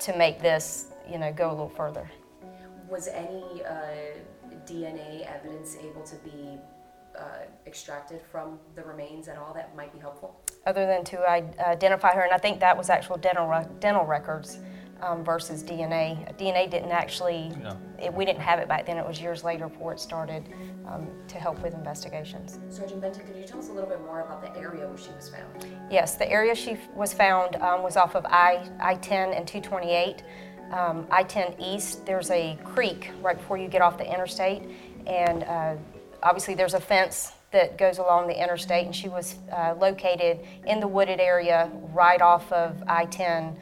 to 0.00 0.16
make 0.16 0.40
this, 0.40 0.86
you 1.08 1.18
know, 1.18 1.32
go 1.32 1.48
a 1.48 1.52
little 1.52 1.68
further. 1.68 2.10
Was 2.88 3.06
any 3.06 3.62
uh, 3.64 4.16
DNA 4.66 5.26
evidence 5.32 5.76
able 5.80 6.02
to 6.02 6.16
be 6.16 6.58
uh, 7.16 7.22
extracted 7.66 8.20
from 8.32 8.58
the 8.74 8.82
remains 8.82 9.28
at 9.28 9.36
all 9.38 9.54
that 9.54 9.76
might 9.76 9.92
be 9.92 10.00
helpful? 10.00 10.40
Other 10.68 10.84
than 10.86 11.02
to 11.04 11.30
identify 11.66 12.12
her, 12.12 12.20
and 12.20 12.32
I 12.32 12.36
think 12.36 12.60
that 12.60 12.76
was 12.76 12.90
actual 12.90 13.16
dental 13.16 13.46
rec- 13.48 13.80
dental 13.80 14.04
records 14.04 14.58
um, 15.00 15.24
versus 15.24 15.62
DNA. 15.62 16.36
DNA 16.36 16.70
didn't 16.70 16.90
actually. 16.90 17.52
No. 17.62 17.74
It, 17.98 18.12
we 18.12 18.26
didn't 18.26 18.42
have 18.42 18.58
it 18.58 18.68
back 18.68 18.84
then. 18.84 18.98
It 18.98 19.06
was 19.06 19.18
years 19.18 19.42
later 19.42 19.68
before 19.68 19.94
it 19.94 19.98
started 19.98 20.44
um, 20.86 21.08
to 21.28 21.38
help 21.38 21.58
with 21.62 21.72
investigations. 21.72 22.58
Sergeant 22.68 23.00
Benton, 23.00 23.26
could 23.26 23.36
you 23.36 23.44
tell 23.44 23.58
us 23.60 23.70
a 23.70 23.72
little 23.72 23.88
bit 23.88 24.02
more 24.02 24.20
about 24.20 24.42
the 24.42 24.60
area 24.60 24.86
where 24.86 24.98
she 24.98 25.10
was 25.12 25.30
found? 25.30 25.66
Yes, 25.90 26.16
the 26.16 26.30
area 26.30 26.54
she 26.54 26.72
f- 26.72 26.90
was 26.94 27.14
found 27.14 27.56
um, 27.56 27.82
was 27.82 27.96
off 27.96 28.14
of 28.14 28.26
I, 28.26 28.68
I-10 28.78 29.34
and 29.34 29.48
228. 29.48 30.22
Um, 30.70 31.06
I-10 31.10 31.56
East, 31.58 32.04
there's 32.04 32.30
a 32.30 32.58
creek 32.62 33.10
right 33.22 33.38
before 33.38 33.56
you 33.56 33.68
get 33.68 33.80
off 33.80 33.96
the 33.96 34.06
interstate, 34.06 34.64
and 35.06 35.44
uh, 35.44 35.76
obviously 36.22 36.54
there's 36.54 36.74
a 36.74 36.80
fence 36.80 37.32
that 37.50 37.78
goes 37.78 37.98
along 37.98 38.26
the 38.28 38.40
interstate, 38.40 38.84
and 38.84 38.94
she 38.94 39.08
was 39.08 39.36
uh, 39.52 39.74
located 39.78 40.40
in 40.66 40.80
the 40.80 40.88
wooded 40.88 41.20
area 41.20 41.70
right 41.94 42.20
off 42.20 42.50
of 42.52 42.82
I-10, 42.86 43.56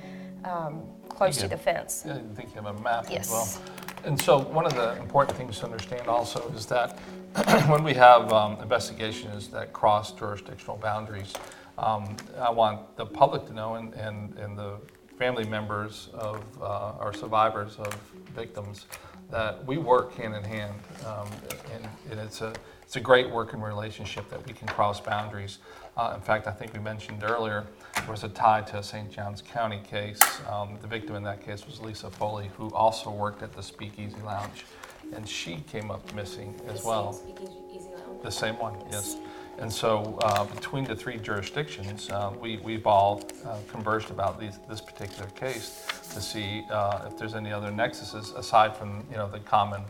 um, 0.44 0.82
close 1.08 1.36
to 1.38 1.48
the 1.48 1.56
fence. 1.56 2.02
Yeah, 2.06 2.14
I 2.14 2.34
think 2.34 2.54
you 2.54 2.60
have 2.62 2.76
a 2.76 2.80
map 2.80 3.06
Yes. 3.08 3.26
as 3.26 3.30
well. 3.30 3.72
And 4.04 4.20
so 4.20 4.38
one 4.38 4.66
of 4.66 4.74
the 4.74 4.96
important 4.98 5.36
things 5.36 5.58
to 5.60 5.64
understand 5.64 6.08
also 6.08 6.48
is 6.54 6.66
that 6.66 6.98
when 7.68 7.84
we 7.84 7.94
have 7.94 8.32
um, 8.32 8.60
investigations 8.60 9.48
that 9.48 9.72
cross 9.72 10.12
jurisdictional 10.12 10.76
boundaries, 10.78 11.32
um, 11.78 12.16
I 12.38 12.50
want 12.50 12.96
the 12.96 13.06
public 13.06 13.46
to 13.46 13.52
know 13.52 13.74
and, 13.74 13.94
and, 13.94 14.36
and 14.38 14.56
the 14.56 14.78
family 15.18 15.44
members 15.44 16.08
of 16.14 16.42
uh, 16.60 16.92
our 16.98 17.12
survivors 17.12 17.76
of 17.76 17.94
victims 18.34 18.86
that 19.30 19.64
we 19.64 19.76
work 19.76 20.14
hand 20.14 20.34
in 20.34 20.44
hand. 20.44 20.74
Um, 21.04 21.28
and, 21.74 21.88
and 22.10 22.20
it's 22.20 22.40
a 22.40 22.52
it's 22.86 22.94
a 22.94 23.00
great 23.00 23.28
working 23.28 23.60
relationship 23.60 24.30
that 24.30 24.46
we 24.46 24.52
can 24.52 24.68
cross 24.68 25.00
boundaries. 25.00 25.58
Uh, 25.96 26.12
in 26.14 26.20
fact, 26.20 26.46
I 26.46 26.52
think 26.52 26.72
we 26.72 26.78
mentioned 26.78 27.24
earlier 27.24 27.66
there 27.96 28.08
was 28.08 28.22
a 28.22 28.28
tie 28.28 28.60
to 28.62 28.78
a 28.78 28.82
St. 28.82 29.10
Johns 29.10 29.42
County 29.42 29.80
case. 29.90 30.20
Um, 30.48 30.78
the 30.80 30.86
victim 30.86 31.16
in 31.16 31.24
that 31.24 31.44
case 31.44 31.66
was 31.66 31.80
Lisa 31.80 32.08
Foley, 32.10 32.48
who 32.56 32.70
also 32.70 33.10
worked 33.10 33.42
at 33.42 33.52
the 33.52 33.62
Speakeasy 33.62 34.20
Lounge, 34.24 34.64
and 35.12 35.28
she 35.28 35.56
came 35.68 35.90
up 35.90 36.14
missing 36.14 36.54
as 36.68 36.84
well. 36.84 37.12
same 37.12 37.34
Speakeasy 37.34 37.88
Lounge? 37.88 38.22
The 38.22 38.30
same 38.30 38.58
one, 38.58 38.76
yes. 38.88 39.16
And 39.58 39.72
so 39.72 40.16
uh, 40.22 40.44
between 40.44 40.84
the 40.84 40.94
three 40.94 41.16
jurisdictions, 41.16 42.08
uh, 42.10 42.32
we, 42.40 42.58
we've 42.58 42.86
all 42.86 43.28
uh, 43.44 43.58
conversed 43.66 44.10
about 44.10 44.38
these, 44.38 44.60
this 44.68 44.80
particular 44.80 45.28
case 45.30 45.88
to 46.14 46.20
see 46.20 46.64
uh, 46.70 47.08
if 47.08 47.18
there's 47.18 47.34
any 47.34 47.52
other 47.52 47.70
nexuses 47.70 48.36
aside 48.38 48.76
from, 48.76 49.04
you 49.10 49.16
know, 49.16 49.28
the 49.28 49.40
common, 49.40 49.82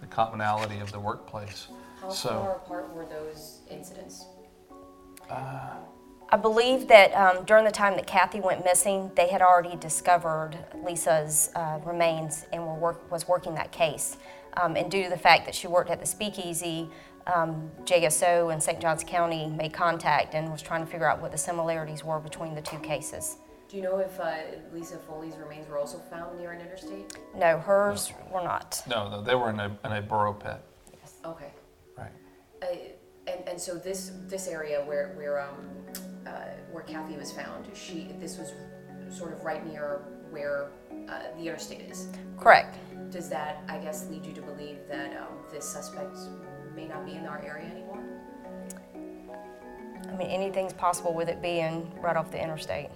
the 0.00 0.06
commonality 0.08 0.80
of 0.80 0.90
the 0.90 0.98
workplace. 0.98 1.68
How 2.02 2.10
So- 2.10 2.28
far 2.30 2.56
apart 2.56 2.92
were 2.94 3.04
those 3.06 3.60
incidents? 3.70 4.26
I 5.30 6.36
believe 6.36 6.88
that 6.88 7.12
um, 7.14 7.44
during 7.44 7.64
the 7.64 7.70
time 7.70 7.94
that 7.96 8.06
Kathy 8.06 8.40
went 8.40 8.64
missing, 8.64 9.10
they 9.14 9.28
had 9.28 9.40
already 9.40 9.76
discovered 9.76 10.56
Lisa's 10.82 11.50
uh, 11.54 11.78
remains 11.84 12.46
and 12.52 12.66
were 12.66 12.74
work, 12.74 13.10
was 13.10 13.28
working 13.28 13.54
that 13.54 13.70
case. 13.70 14.16
Um, 14.56 14.76
and 14.76 14.90
due 14.90 15.04
to 15.04 15.08
the 15.10 15.16
fact 15.18 15.44
that 15.46 15.54
she 15.54 15.66
worked 15.68 15.90
at 15.90 16.00
the 16.00 16.06
Speakeasy, 16.06 16.90
um, 17.32 17.70
JSO 17.84 18.52
in 18.52 18.60
St. 18.60 18.80
Johns 18.80 19.04
County 19.04 19.46
made 19.46 19.72
contact 19.72 20.34
and 20.34 20.50
was 20.50 20.60
trying 20.60 20.84
to 20.84 20.90
figure 20.90 21.06
out 21.08 21.20
what 21.22 21.30
the 21.32 21.38
similarities 21.38 22.02
were 22.04 22.18
between 22.18 22.54
the 22.54 22.62
two 22.62 22.78
cases. 22.80 23.36
Do 23.68 23.76
you 23.76 23.82
know 23.82 23.98
if 23.98 24.18
uh, 24.20 24.34
Lisa 24.72 24.98
Foley's 24.98 25.36
remains 25.36 25.68
were 25.68 25.78
also 25.78 25.98
found 26.10 26.38
near 26.38 26.52
an 26.52 26.60
interstate? 26.60 27.16
No, 27.34 27.58
hers 27.58 28.12
were 28.30 28.42
not. 28.42 28.82
No, 28.86 29.08
no, 29.08 29.22
they 29.22 29.34
were 29.34 29.48
in 29.50 29.60
a, 29.60 29.78
in 29.84 29.92
a 29.92 30.02
borrow 30.02 30.32
pit, 30.32 30.60
Okay. 31.24 31.52
Right? 32.62 32.96
Uh, 33.26 33.30
and, 33.30 33.48
and 33.48 33.60
so 33.60 33.76
this 33.76 34.12
this 34.26 34.48
area 34.48 34.84
where 34.84 35.12
where 35.16 35.40
um 35.40 35.68
uh, 36.26 36.30
where 36.70 36.82
Kathy 36.82 37.16
was 37.16 37.32
found, 37.32 37.68
she 37.74 38.08
this 38.18 38.38
was 38.38 38.52
sort 39.10 39.32
of 39.32 39.44
right 39.44 39.64
near 39.66 40.02
where 40.30 40.70
uh, 41.08 41.20
the 41.36 41.46
interstate 41.46 41.82
is. 41.82 42.08
Correct. 42.38 42.78
Does 43.10 43.28
that 43.28 43.62
I 43.68 43.78
guess 43.78 44.08
lead 44.08 44.24
you 44.24 44.32
to 44.32 44.42
believe 44.42 44.78
that 44.88 45.16
um, 45.16 45.38
this 45.52 45.64
suspect 45.64 46.16
may 46.74 46.88
not 46.88 47.04
be 47.04 47.12
in 47.12 47.26
our 47.26 47.44
area 47.44 47.66
anymore? 47.66 48.02
I 50.08 50.16
mean, 50.16 50.28
anything's 50.28 50.72
possible 50.72 51.14
with 51.14 51.28
it 51.28 51.40
being 51.40 51.92
right 52.00 52.16
off 52.16 52.30
the 52.30 52.42
interstate. 52.42 52.90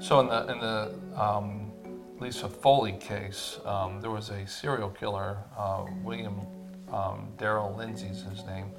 So 0.00 0.20
in 0.20 0.28
the, 0.28 0.52
in 0.52 0.60
the 0.60 1.20
um, 1.20 1.72
Lisa 2.20 2.48
Foley 2.48 2.92
case, 2.92 3.58
um, 3.64 4.00
there 4.00 4.10
was 4.10 4.30
a 4.30 4.46
serial 4.46 4.90
killer, 4.90 5.38
uh, 5.56 5.86
William 6.04 6.40
um, 6.92 7.28
Darrell 7.36 7.74
Lindsey's 7.76 8.22
his 8.22 8.44
name, 8.44 8.70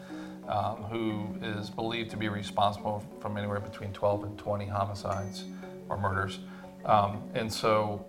um, 0.47 0.83
who 0.83 1.27
is 1.41 1.69
believed 1.69 2.09
to 2.11 2.17
be 2.17 2.29
responsible 2.29 3.03
from 3.19 3.37
anywhere 3.37 3.59
between 3.59 3.93
12 3.93 4.23
and 4.23 4.37
20 4.37 4.65
homicides 4.65 5.45
or 5.89 5.97
murders. 5.97 6.39
Um, 6.85 7.23
and 7.33 7.51
so, 7.51 8.05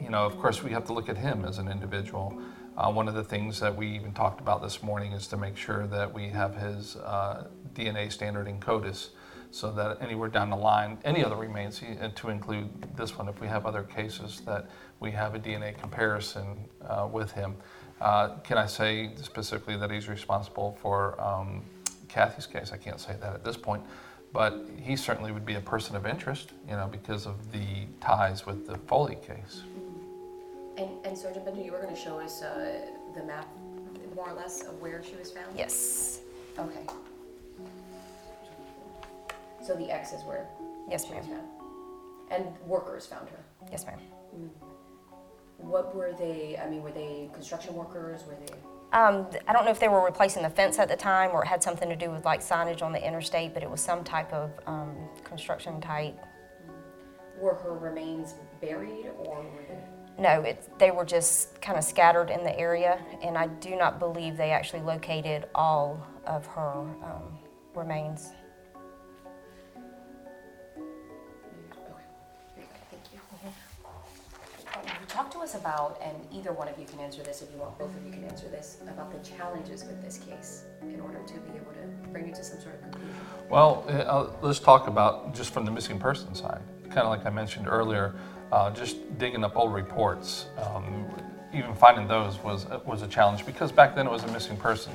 you 0.00 0.10
know, 0.10 0.24
of 0.24 0.38
course, 0.38 0.62
we 0.62 0.70
have 0.72 0.84
to 0.86 0.92
look 0.92 1.08
at 1.08 1.16
him 1.16 1.44
as 1.44 1.58
an 1.58 1.68
individual. 1.68 2.38
Uh, 2.76 2.90
one 2.90 3.06
of 3.06 3.14
the 3.14 3.22
things 3.22 3.60
that 3.60 3.74
we 3.74 3.88
even 3.88 4.12
talked 4.12 4.40
about 4.40 4.60
this 4.60 4.82
morning 4.82 5.12
is 5.12 5.28
to 5.28 5.36
make 5.36 5.56
sure 5.56 5.86
that 5.86 6.12
we 6.12 6.28
have 6.28 6.56
his 6.56 6.96
uh, 6.96 7.46
DNA 7.72 8.10
standard 8.10 8.48
in 8.48 8.58
CODIS 8.58 9.10
so 9.54 9.70
that 9.70 9.98
anywhere 10.00 10.28
down 10.28 10.50
the 10.50 10.56
line, 10.56 10.98
any 11.04 11.24
other 11.24 11.36
remains, 11.36 11.80
and 12.00 12.16
to 12.16 12.28
include 12.28 12.68
this 12.96 13.16
one, 13.16 13.28
if 13.28 13.40
we 13.40 13.46
have 13.46 13.66
other 13.66 13.84
cases, 13.84 14.42
that 14.44 14.68
we 14.98 15.12
have 15.12 15.36
a 15.36 15.38
DNA 15.38 15.78
comparison 15.78 16.68
uh, 16.88 17.08
with 17.10 17.30
him. 17.30 17.54
Uh, 18.00 18.36
Can 18.44 18.58
I 18.58 18.66
say 18.66 19.10
specifically 19.22 19.76
that 19.76 19.90
he's 19.90 20.08
responsible 20.08 20.76
for 20.82 21.20
um, 21.20 21.62
Kathy's 22.08 22.46
case? 22.46 22.70
I 22.72 22.76
can't 22.76 23.00
say 23.00 23.14
that 23.20 23.32
at 23.34 23.44
this 23.44 23.56
point, 23.56 23.82
but 24.32 24.58
he 24.80 24.96
certainly 24.96 25.32
would 25.32 25.46
be 25.46 25.54
a 25.54 25.60
person 25.60 25.96
of 25.96 26.06
interest, 26.06 26.52
you 26.68 26.74
know, 26.76 26.88
because 26.90 27.26
of 27.26 27.52
the 27.52 27.86
ties 28.00 28.46
with 28.46 28.66
the 28.66 28.76
Foley 28.78 29.16
case. 29.16 29.62
And 30.76 30.90
and 31.04 31.16
Sergeant 31.16 31.44
Bender, 31.44 31.62
you 31.62 31.70
were 31.72 31.78
going 31.80 31.94
to 31.94 32.00
show 32.00 32.18
us 32.18 32.42
uh, 32.42 32.80
the 33.14 33.22
map, 33.22 33.46
more 34.16 34.28
or 34.30 34.34
less, 34.34 34.62
of 34.62 34.80
where 34.82 35.02
she 35.04 35.14
was 35.14 35.30
found. 35.30 35.56
Yes. 35.56 36.20
Okay. 36.58 36.84
So 39.64 39.74
the 39.76 39.90
X 39.90 40.12
is 40.12 40.22
where 40.24 40.46
Yes, 40.90 41.06
she 41.06 41.14
was 41.14 41.26
ma'am. 41.26 41.38
found, 41.38 42.44
and 42.44 42.68
workers 42.68 43.06
found 43.06 43.28
her. 43.30 43.38
Yes, 43.70 43.86
ma'am. 43.86 43.98
What 45.66 45.94
were 45.94 46.12
they? 46.12 46.58
I 46.62 46.68
mean, 46.68 46.82
were 46.82 46.92
they 46.92 47.30
construction 47.32 47.74
workers? 47.74 48.24
Were 48.26 48.36
they? 48.46 48.52
Um, 48.92 49.26
I 49.48 49.52
don't 49.52 49.64
know 49.64 49.70
if 49.70 49.80
they 49.80 49.88
were 49.88 50.04
replacing 50.04 50.42
the 50.42 50.50
fence 50.50 50.78
at 50.78 50.88
the 50.88 50.96
time 50.96 51.30
or 51.32 51.42
it 51.42 51.48
had 51.48 51.62
something 51.62 51.88
to 51.88 51.96
do 51.96 52.10
with 52.10 52.24
like 52.24 52.40
signage 52.40 52.82
on 52.82 52.92
the 52.92 53.04
interstate, 53.04 53.52
but 53.52 53.62
it 53.62 53.70
was 53.70 53.80
some 53.80 54.04
type 54.04 54.32
of 54.32 54.52
um, 54.66 54.94
construction 55.24 55.80
type. 55.80 56.16
Were 57.40 57.54
her 57.54 57.74
remains 57.74 58.34
buried, 58.60 59.10
or 59.18 59.42
were 59.42 59.64
they? 59.68 60.22
No, 60.22 60.42
it, 60.42 60.68
they 60.78 60.92
were 60.92 61.04
just 61.04 61.60
kind 61.60 61.76
of 61.76 61.82
scattered 61.82 62.30
in 62.30 62.44
the 62.44 62.56
area, 62.56 63.04
and 63.20 63.36
I 63.36 63.48
do 63.48 63.74
not 63.74 63.98
believe 63.98 64.36
they 64.36 64.52
actually 64.52 64.82
located 64.82 65.46
all 65.54 66.06
of 66.24 66.46
her 66.46 66.82
um, 67.02 67.38
remains. 67.74 68.30
Talk 75.14 75.30
to 75.30 75.38
us 75.38 75.54
about, 75.54 75.96
and 76.02 76.16
either 76.32 76.52
one 76.52 76.66
of 76.66 76.76
you 76.76 76.84
can 76.86 76.98
answer 76.98 77.22
this 77.22 77.40
if 77.40 77.48
you 77.52 77.58
want, 77.58 77.78
both 77.78 77.96
of 77.96 78.04
you 78.04 78.10
can 78.10 78.24
answer 78.24 78.48
this, 78.48 78.78
about 78.82 79.12
the 79.12 79.18
challenges 79.20 79.84
with 79.84 80.02
this 80.02 80.18
case 80.18 80.64
in 80.82 81.00
order 81.00 81.20
to 81.24 81.34
be 81.34 81.50
able 81.50 81.70
to 81.70 82.08
bring 82.10 82.26
it 82.26 82.34
to 82.34 82.42
some 82.42 82.60
sort 82.60 82.74
of 82.74 82.80
conclusion. 82.80 83.14
Well, 83.48 83.84
uh, 83.86 83.92
uh, 83.92 84.32
let's 84.42 84.58
talk 84.58 84.88
about 84.88 85.32
just 85.32 85.52
from 85.52 85.64
the 85.64 85.70
missing 85.70 86.00
person 86.00 86.34
side. 86.34 86.62
Kind 86.86 87.02
of 87.02 87.10
like 87.10 87.24
I 87.26 87.30
mentioned 87.30 87.68
earlier, 87.68 88.16
uh, 88.50 88.72
just 88.72 89.16
digging 89.16 89.44
up 89.44 89.56
old 89.56 89.72
reports. 89.72 90.46
Um, 90.60 91.06
even 91.52 91.76
finding 91.76 92.08
those 92.08 92.42
was 92.42 92.66
was 92.84 93.02
a 93.02 93.06
challenge 93.06 93.46
because 93.46 93.70
back 93.70 93.94
then 93.94 94.08
it 94.08 94.10
was 94.10 94.24
a 94.24 94.32
missing 94.32 94.56
person. 94.56 94.92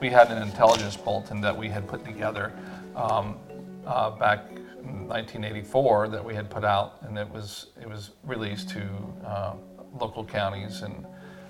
We 0.00 0.10
had 0.10 0.30
an 0.30 0.42
intelligence 0.42 0.98
bulletin 0.98 1.40
that 1.40 1.56
we 1.56 1.70
had 1.70 1.88
put 1.88 2.04
together 2.04 2.52
um, 2.94 3.38
uh, 3.86 4.10
back 4.10 4.44
in 4.82 5.08
1984 5.08 6.08
that 6.08 6.24
we 6.24 6.34
had 6.34 6.50
put 6.50 6.64
out, 6.64 6.98
and 7.02 7.18
it 7.18 7.28
was 7.30 7.68
it 7.80 7.88
was 7.88 8.10
released 8.24 8.70
to 8.70 8.82
uh, 9.26 9.54
local 9.98 10.24
counties 10.24 10.82
and. 10.82 11.06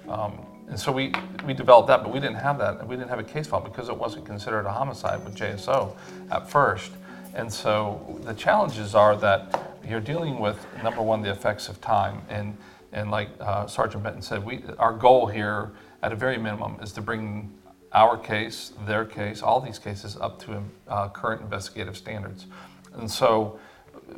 Um, 0.09 0.47
and 0.69 0.79
so 0.81 0.91
we, 0.91 1.13
we 1.45 1.53
developed 1.53 1.89
that, 1.89 2.03
but 2.03 2.13
we 2.15 2.19
didn't 2.19 2.37
have 2.37 2.57
that. 2.59 2.87
We 2.87 2.97
didn't 2.97 3.11
have 3.11 3.19
a 3.19 3.25
case 3.25 3.47
file 3.47 3.61
because 3.61 3.91
it 3.91 3.97
wasn't 3.97 4.25
considered 4.25 4.65
a 4.65 4.73
homicide 4.73 5.23
with 5.23 5.37
JSO 5.37 5.95
at 6.31 6.49
first. 6.49 6.93
And 7.35 7.53
so 7.53 8.19
the 8.25 8.33
challenges 8.33 8.95
are 8.95 9.15
that 9.17 9.77
you're 9.87 10.01
dealing 10.01 10.39
with 10.39 10.65
number 10.83 11.03
one 11.03 11.23
the 11.23 11.31
effects 11.31 11.69
of 11.69 11.81
time, 11.81 12.23
and 12.29 12.57
and 12.93 13.11
like 13.11 13.31
uh, 13.41 13.67
Sergeant 13.67 14.03
Benton 14.03 14.23
said, 14.23 14.45
we 14.45 14.63
our 14.79 14.93
goal 14.93 15.27
here 15.27 15.73
at 16.03 16.13
a 16.13 16.17
very 16.17 16.37
minimum 16.37 16.79
is 16.83 16.93
to 16.93 17.01
bring 17.01 17.51
our 17.93 18.17
case, 18.17 18.73
their 18.87 19.05
case, 19.05 19.43
all 19.43 19.61
these 19.61 19.79
cases 19.79 20.17
up 20.17 20.41
to 20.45 20.63
uh, 20.89 21.09
current 21.09 21.43
investigative 21.43 21.97
standards. 21.97 22.47
And 22.95 23.11
so 23.11 23.59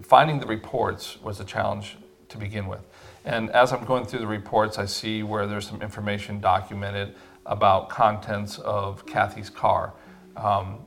finding 0.02 0.38
the 0.38 0.46
reports 0.46 1.20
was 1.22 1.40
a 1.40 1.44
challenge 1.44 1.96
to 2.28 2.38
begin 2.38 2.66
with. 2.66 2.80
And 3.24 3.50
as 3.50 3.72
I'm 3.72 3.84
going 3.84 4.04
through 4.04 4.20
the 4.20 4.26
reports, 4.26 4.78
I 4.78 4.84
see 4.84 5.22
where 5.22 5.46
there's 5.46 5.66
some 5.66 5.80
information 5.80 6.40
documented 6.40 7.14
about 7.46 7.88
contents 7.88 8.58
of 8.58 9.06
Kathy's 9.06 9.50
car. 9.50 9.94
Um, 10.36 10.80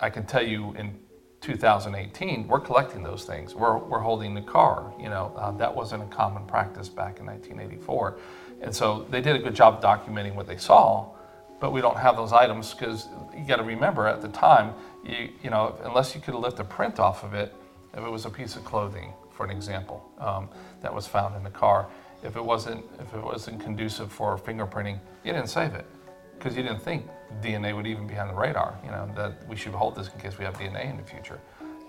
I 0.00 0.10
can 0.10 0.24
tell 0.26 0.42
you 0.42 0.72
in 0.74 0.98
2018, 1.40 2.46
we're 2.46 2.60
collecting 2.60 3.02
those 3.02 3.24
things. 3.24 3.54
We're, 3.54 3.78
we're 3.78 4.00
holding 4.00 4.34
the 4.34 4.42
car. 4.42 4.92
You 4.98 5.08
know, 5.08 5.32
uh, 5.36 5.50
that 5.52 5.74
wasn't 5.74 6.02
a 6.02 6.06
common 6.06 6.46
practice 6.46 6.88
back 6.88 7.18
in 7.18 7.26
1984. 7.26 8.18
And 8.62 8.74
so 8.74 9.06
they 9.10 9.20
did 9.20 9.36
a 9.36 9.38
good 9.38 9.54
job 9.54 9.82
documenting 9.82 10.34
what 10.34 10.46
they 10.46 10.58
saw, 10.58 11.08
but 11.58 11.72
we 11.72 11.80
don't 11.80 11.96
have 11.96 12.16
those 12.16 12.32
items 12.32 12.74
because 12.74 13.08
you 13.36 13.44
got 13.44 13.56
to 13.56 13.62
remember 13.62 14.06
at 14.06 14.20
the 14.20 14.28
time, 14.28 14.74
you, 15.04 15.30
you 15.42 15.50
know, 15.50 15.76
unless 15.84 16.14
you 16.14 16.20
could 16.20 16.34
lift 16.34 16.58
a 16.60 16.64
print 16.64 16.98
off 16.98 17.24
of 17.24 17.34
it, 17.34 17.54
if 17.92 18.00
it 18.00 18.10
was 18.10 18.24
a 18.24 18.30
piece 18.30 18.56
of 18.56 18.64
clothing, 18.64 19.12
for 19.30 19.44
an 19.44 19.50
example, 19.50 20.08
um, 20.18 20.48
that 20.80 20.94
was 20.94 21.06
found 21.06 21.34
in 21.36 21.42
the 21.42 21.50
car, 21.50 21.88
if 22.22 22.36
it 22.36 22.44
wasn't 22.44 22.84
if 23.00 23.14
it 23.14 23.22
wasn't 23.22 23.60
conducive 23.60 24.12
for 24.12 24.36
fingerprinting, 24.36 24.98
you 25.24 25.32
didn't 25.32 25.48
save 25.48 25.74
it 25.74 25.86
because 26.38 26.56
you 26.56 26.62
didn't 26.62 26.82
think 26.82 27.06
DNA 27.42 27.74
would 27.74 27.86
even 27.86 28.06
be 28.06 28.16
on 28.18 28.28
the 28.28 28.34
radar. 28.34 28.78
You 28.84 28.90
know 28.90 29.10
that 29.16 29.46
we 29.48 29.56
should 29.56 29.72
hold 29.72 29.94
this 29.96 30.08
in 30.12 30.20
case 30.20 30.38
we 30.38 30.44
have 30.44 30.58
DNA 30.58 30.90
in 30.90 30.96
the 30.96 31.02
future. 31.02 31.40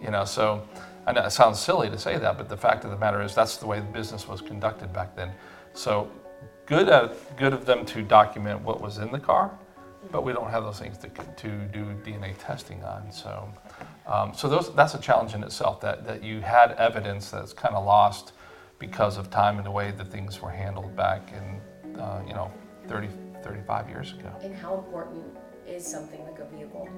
You 0.01 0.09
know, 0.09 0.25
so 0.25 0.67
I 1.05 1.11
know 1.11 1.25
it 1.25 1.31
sounds 1.31 1.59
silly 1.59 1.89
to 1.89 1.97
say 1.97 2.17
that, 2.17 2.37
but 2.37 2.49
the 2.49 2.57
fact 2.57 2.85
of 2.85 2.91
the 2.91 2.97
matter 2.97 3.21
is 3.21 3.35
that's 3.35 3.57
the 3.57 3.67
way 3.67 3.79
the 3.79 3.85
business 3.85 4.27
was 4.27 4.41
conducted 4.41 4.91
back 4.91 5.15
then. 5.15 5.31
So 5.73 6.09
good 6.65 6.89
at, 6.89 7.37
good 7.37 7.53
of 7.53 7.65
them 7.65 7.85
to 7.87 8.01
document 8.01 8.61
what 8.61 8.81
was 8.81 8.97
in 8.97 9.11
the 9.11 9.19
car, 9.19 9.51
but 10.09 10.23
we 10.23 10.33
don't 10.33 10.49
have 10.49 10.63
those 10.63 10.79
things 10.79 10.97
to, 10.99 11.09
to 11.09 11.47
do 11.67 11.85
DNA 12.03 12.33
testing 12.39 12.83
on. 12.83 13.11
So, 13.11 13.53
um, 14.07 14.33
so 14.33 14.49
those, 14.49 14.73
that's 14.73 14.95
a 14.95 14.99
challenge 14.99 15.33
in 15.33 15.43
itself 15.43 15.79
that, 15.81 16.07
that 16.07 16.23
you 16.23 16.41
had 16.41 16.71
evidence 16.73 17.29
that's 17.29 17.53
kind 17.53 17.75
of 17.75 17.85
lost 17.85 18.33
because 18.79 19.17
of 19.17 19.29
time 19.29 19.57
and 19.57 19.65
the 19.65 19.71
way 19.71 19.91
that 19.91 20.07
things 20.07 20.41
were 20.41 20.49
handled 20.49 20.95
back 20.95 21.31
in, 21.31 21.99
uh, 21.99 22.21
you 22.27 22.33
know, 22.33 22.51
30, 22.87 23.09
35 23.43 23.89
years 23.89 24.13
ago. 24.13 24.31
And 24.41 24.55
how 24.55 24.75
important 24.75 25.23
is 25.67 25.85
something 25.85 26.23
like 26.23 26.39
a 26.39 26.45
vehicle 26.45 26.89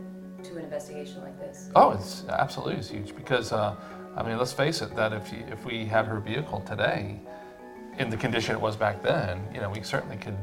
to 0.43 0.57
an 0.57 0.63
investigation 0.63 1.21
like 1.21 1.37
this? 1.39 1.69
Oh, 1.75 1.91
it's 1.91 2.23
absolutely 2.29 2.75
it's 2.75 2.89
huge 2.89 3.13
because, 3.15 3.51
uh, 3.51 3.75
I 4.15 4.23
mean, 4.23 4.37
let's 4.37 4.53
face 4.53 4.81
it, 4.81 4.95
that 4.95 5.11
if, 5.11 5.31
you, 5.31 5.43
if 5.49 5.65
we 5.65 5.85
had 5.85 6.05
her 6.05 6.19
vehicle 6.19 6.61
today, 6.61 7.19
in 7.99 8.09
the 8.09 8.17
condition 8.17 8.55
it 8.55 8.61
was 8.61 8.75
back 8.75 9.03
then, 9.03 9.43
you 9.53 9.59
know, 9.59 9.69
we 9.69 9.81
certainly 9.83 10.17
could, 10.17 10.37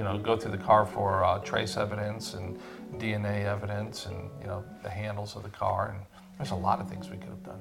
you 0.00 0.04
know, 0.04 0.16
go 0.16 0.34
through 0.34 0.52
the 0.52 0.56
car 0.56 0.86
for 0.86 1.22
uh, 1.22 1.38
trace 1.40 1.76
evidence 1.76 2.32
and 2.32 2.58
DNA 2.96 3.44
evidence 3.44 4.06
and, 4.06 4.30
you 4.40 4.46
know, 4.46 4.64
the 4.82 4.88
handles 4.88 5.36
of 5.36 5.42
the 5.42 5.50
car. 5.50 5.94
And 5.94 6.00
there's 6.38 6.52
a 6.52 6.54
lot 6.54 6.80
of 6.80 6.88
things 6.88 7.10
we 7.10 7.18
could 7.18 7.28
have 7.28 7.44
done. 7.44 7.60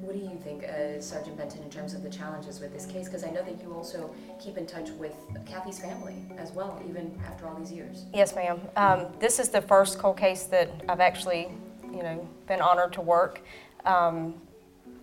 What 0.00 0.12
do 0.12 0.18
you 0.18 0.36
think, 0.42 0.64
uh, 0.64 1.00
Sergeant 1.00 1.36
Benton, 1.36 1.62
in 1.62 1.70
terms 1.70 1.94
of 1.94 2.02
the 2.02 2.10
challenges 2.10 2.58
with 2.58 2.72
this 2.72 2.84
case? 2.84 3.06
Because 3.06 3.22
I 3.22 3.30
know 3.30 3.44
that 3.44 3.62
you 3.62 3.72
also 3.72 4.12
keep 4.42 4.58
in 4.58 4.66
touch 4.66 4.90
with 4.90 5.14
Kathy's 5.46 5.78
family 5.78 6.16
as 6.36 6.50
well, 6.50 6.82
even 6.88 7.16
after 7.24 7.46
all 7.46 7.54
these 7.54 7.70
years. 7.70 8.06
Yes, 8.12 8.34
ma'am. 8.34 8.60
Um, 8.74 9.06
this 9.20 9.38
is 9.38 9.50
the 9.50 9.62
first 9.62 10.00
cold 10.00 10.16
case 10.16 10.44
that 10.46 10.68
I've 10.88 10.98
actually, 10.98 11.46
you 11.92 12.02
know, 12.02 12.28
been 12.48 12.60
honored 12.60 12.92
to 12.94 13.02
work. 13.02 13.40
Um, 13.84 14.34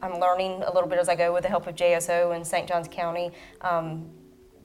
I'm 0.02 0.20
learning 0.20 0.62
a 0.64 0.74
little 0.74 0.90
bit 0.90 1.00
as 1.00 1.08
I 1.08 1.16
go 1.16 1.34
with 1.34 1.44
the 1.44 1.50
help 1.50 1.68
of 1.68 1.76
JSO 1.76 2.36
in 2.36 2.44
St. 2.44 2.68
Johns 2.68 2.90
County. 2.90 3.32
Um, 3.62 4.10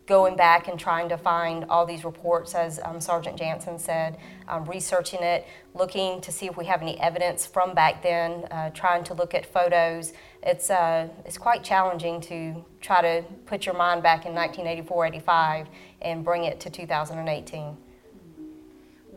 going 0.07 0.36
back 0.36 0.66
and 0.66 0.78
trying 0.78 1.09
to 1.09 1.16
find 1.16 1.64
all 1.68 1.86
these 1.86 2.05
reports, 2.05 2.55
as 2.55 2.80
um, 2.84 3.00
Sergeant 3.00 3.38
Jansen 3.38 3.78
said, 3.78 4.18
um, 4.48 4.64
researching 4.64 5.22
it, 5.22 5.46
looking 5.74 6.20
to 6.22 6.32
see 6.32 6.46
if 6.46 6.57
we 6.57 6.64
have 6.64 6.82
any 6.82 7.00
evidence 7.00 7.46
from 7.46 7.72
back 7.74 8.03
then, 8.03 8.44
uh, 8.50 8.70
trying 8.70 9.05
to 9.05 9.14
look 9.14 9.32
at 9.32 9.46
photos. 9.46 10.12
It's, 10.42 10.70
uh, 10.70 11.09
it's 11.24 11.38
quite 11.38 11.62
challenging 11.62 12.20
to 12.22 12.64
try 12.80 13.00
to 13.00 13.24
put 13.46 13.64
your 13.64 13.76
mind 13.76 14.03
back 14.03 14.26
in 14.26 14.34
1984 14.34 15.07
85 15.07 15.68
and 16.00 16.24
bring 16.24 16.44
it 16.44 16.59
to 16.61 16.70
2018. 16.70 17.76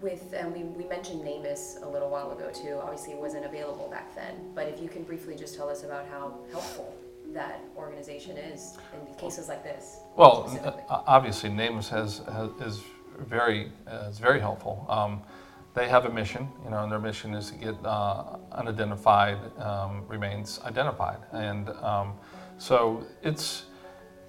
With, 0.02 0.36
um, 0.40 0.54
we, 0.54 0.64
we 0.64 0.88
mentioned 0.88 1.24
NamUs 1.24 1.82
a 1.82 1.90
little 1.90 2.12
while 2.12 2.32
ago 2.32 2.52
too. 2.52 2.80
Obviously, 2.84 3.14
it 3.14 3.20
wasn't 3.20 3.46
available 3.46 3.88
back 3.90 4.14
then, 4.14 4.36
but 4.54 4.68
if 4.68 4.80
you 4.80 4.88
can 4.88 5.02
briefly 5.02 5.36
just 5.36 5.56
tell 5.56 5.68
us 5.68 5.84
about 5.84 6.08
how 6.10 6.38
helpful 6.52 6.94
that 7.34 7.62
organization 7.76 8.38
is 8.38 8.78
in 8.94 9.14
cases 9.16 9.48
like 9.48 9.64
this? 9.64 10.00
Well, 10.16 10.50
uh, 10.64 11.02
obviously, 11.08 11.50
NamUs 11.50 11.90
has, 11.90 12.22
has, 12.32 12.50
is 12.62 12.84
very 13.20 13.72
uh, 13.88 14.08
is 14.10 14.20
very 14.20 14.40
helpful. 14.40 14.86
Um, 14.90 15.22
they 15.74 15.90
have 15.90 16.06
a 16.06 16.10
mission, 16.10 16.48
you 16.64 16.70
know, 16.70 16.84
and 16.84 16.92
their 16.92 17.00
mission 17.00 17.34
is 17.34 17.52
to 17.52 17.58
get 17.58 17.76
uh, 17.86 18.38
unidentified 18.54 19.38
um, 19.60 20.06
remains 20.08 20.60
identified, 20.64 21.20
and 21.32 21.70
um, 21.82 22.14
so 22.58 23.06
it's. 23.24 23.66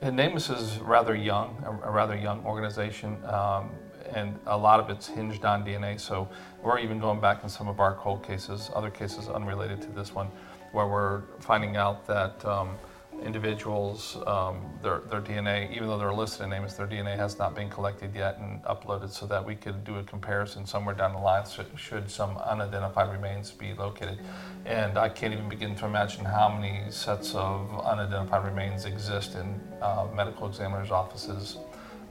And 0.02 0.18
NamUs 0.18 0.54
is 0.54 0.78
rather 0.80 1.14
young, 1.14 1.56
a, 1.64 1.88
a 1.88 1.90
rather 1.90 2.14
young 2.14 2.44
organization, 2.44 3.16
um, 3.24 3.70
and 4.14 4.38
a 4.46 4.56
lot 4.56 4.78
of 4.78 4.90
it's 4.90 5.08
hinged 5.08 5.46
on 5.46 5.64
DNA. 5.64 5.98
So 5.98 6.28
we're 6.62 6.78
even 6.80 6.98
going 6.98 7.18
back 7.18 7.42
in 7.42 7.48
some 7.48 7.66
of 7.66 7.80
our 7.80 7.94
cold 7.94 8.22
cases, 8.22 8.70
other 8.74 8.90
cases 8.90 9.28
unrelated 9.28 9.80
to 9.82 9.88
this 9.88 10.14
one, 10.14 10.28
where 10.76 10.86
we're 10.86 11.22
finding 11.40 11.78
out 11.78 12.06
that 12.06 12.44
um, 12.44 12.76
individuals, 13.24 14.18
um, 14.26 14.60
their, 14.82 15.00
their 15.10 15.22
DNA, 15.22 15.74
even 15.74 15.88
though 15.88 15.96
they're 15.96 16.12
listed 16.12 16.42
in 16.42 16.50
NamUs, 16.50 16.76
their 16.76 16.86
DNA 16.86 17.16
has 17.16 17.38
not 17.38 17.54
been 17.54 17.70
collected 17.70 18.14
yet 18.14 18.38
and 18.38 18.62
uploaded 18.64 19.10
so 19.10 19.24
that 19.26 19.42
we 19.42 19.54
could 19.54 19.84
do 19.84 19.96
a 19.96 20.02
comparison 20.02 20.66
somewhere 20.66 20.94
down 20.94 21.14
the 21.14 21.18
line 21.18 21.44
should, 21.76 22.10
some 22.10 22.36
unidentified 22.36 23.10
remains 23.10 23.50
be 23.50 23.72
located. 23.72 24.18
And 24.66 24.98
I 24.98 25.08
can't 25.08 25.32
even 25.32 25.48
begin 25.48 25.74
to 25.76 25.86
imagine 25.86 26.26
how 26.26 26.54
many 26.54 26.90
sets 26.90 27.34
of 27.34 27.80
unidentified 27.80 28.44
remains 28.44 28.84
exist 28.84 29.34
in 29.34 29.58
uh, 29.80 30.06
medical 30.14 30.46
examiners' 30.46 30.90
offices 30.90 31.56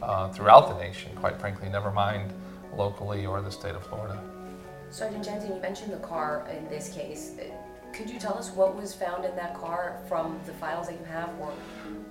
uh, 0.02 0.30
throughout 0.30 0.70
the 0.70 0.84
nation, 0.84 1.12
quite 1.18 1.40
frankly, 1.40 1.70
never 1.70 1.92
mind 1.92 2.34
locally 2.76 3.28
or 3.28 3.44
the 3.44 3.52
state 3.52 3.76
of 3.76 3.86
Florida. 3.86 4.20
Sergeant 4.90 5.24
Jensen, 5.24 5.54
you 5.54 5.62
mentioned 5.62 5.94
the 5.94 5.98
car 5.98 6.48
in 6.50 6.68
this 6.68 6.92
case. 6.92 7.34
Could 7.96 8.10
you 8.10 8.20
tell 8.20 8.38
us 8.38 8.52
what 8.52 8.76
was 8.76 8.94
found 8.94 9.24
in 9.24 9.34
that 9.38 9.54
car 9.54 10.02
from 10.10 10.38
the 10.46 10.52
files 10.52 10.88
that 10.88 11.00
you 11.00 11.06
have? 11.06 11.30
Or? 11.40 11.54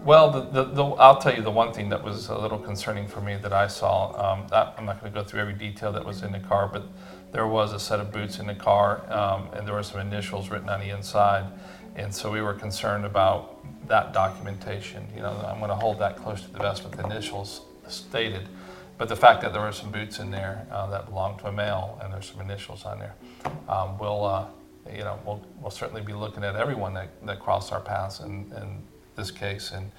Well, 0.03 0.31
the, 0.31 0.41
the, 0.41 0.65
the, 0.65 0.83
I'll 0.83 1.19
tell 1.19 1.37
you 1.37 1.43
the 1.43 1.51
one 1.51 1.75
thing 1.75 1.91
that 1.91 2.03
was 2.03 2.29
a 2.29 2.39
little 2.39 2.59
concerning 2.59 3.07
for 3.07 3.21
me 3.21 3.37
that 3.37 3.53
I 3.53 3.67
saw. 3.67 4.13
Um, 4.19 4.47
that, 4.49 4.75
I'm 4.79 4.87
not 4.87 4.99
going 5.01 5.13
to 5.13 5.21
go 5.21 5.23
through 5.23 5.41
every 5.41 5.53
detail 5.53 5.93
that 5.93 6.03
was 6.03 6.23
in 6.23 6.33
the 6.33 6.41
car, 6.41 6.71
but 6.73 6.87
there 7.33 7.47
was 7.47 7.75
a 7.75 7.79
set 7.79 8.01
of 8.01 8.13
boots 8.13 8.39
in 8.39 8.47
the 8.47 8.55
car, 8.55 9.05
um, 9.13 9.49
and 9.53 9.67
there 9.67 9.75
were 9.75 9.83
some 9.83 10.01
initials 10.01 10.49
written 10.49 10.71
on 10.71 10.81
the 10.81 10.89
inside, 10.89 11.45
and 11.97 12.15
so 12.15 12.31
we 12.31 12.41
were 12.41 12.55
concerned 12.55 13.05
about 13.05 13.63
that 13.87 14.15
documentation. 14.15 15.07
You 15.15 15.21
know, 15.21 15.33
I'm 15.47 15.59
going 15.59 15.69
to 15.69 15.77
hold 15.77 15.99
that 15.99 16.17
close 16.17 16.41
to 16.43 16.51
the 16.51 16.61
vest 16.61 16.83
with 16.83 16.93
the 16.93 17.05
initials 17.05 17.61
stated. 17.89 18.49
But 18.97 19.09
the 19.09 19.17
fact 19.17 19.43
that 19.43 19.53
there 19.53 19.61
were 19.61 19.73
some 19.73 19.91
boots 19.91 20.19
in 20.19 20.31
there 20.31 20.67
uh, 20.71 20.87
that 20.87 21.07
belonged 21.07 21.41
to 21.41 21.49
a 21.49 21.53
male 21.53 22.01
and 22.03 22.13
there's 22.13 22.31
some 22.31 22.41
initials 22.41 22.85
on 22.85 23.01
there, 23.01 23.15
um, 23.69 23.99
will 23.99 24.25
uh, 24.25 24.47
you 24.97 25.05
know, 25.05 25.19
we'll, 25.25 25.43
we'll 25.61 25.71
certainly 25.71 26.03
be 26.03 26.13
looking 26.13 26.45
at 26.45 26.57
everyone 26.57 26.95
that, 26.95 27.09
that 27.27 27.41
crossed 27.41 27.73
our 27.73 27.81
paths 27.81 28.21
in, 28.21 28.53
in 28.57 28.83
this 29.17 29.31
case 29.31 29.73
and, 29.73 29.91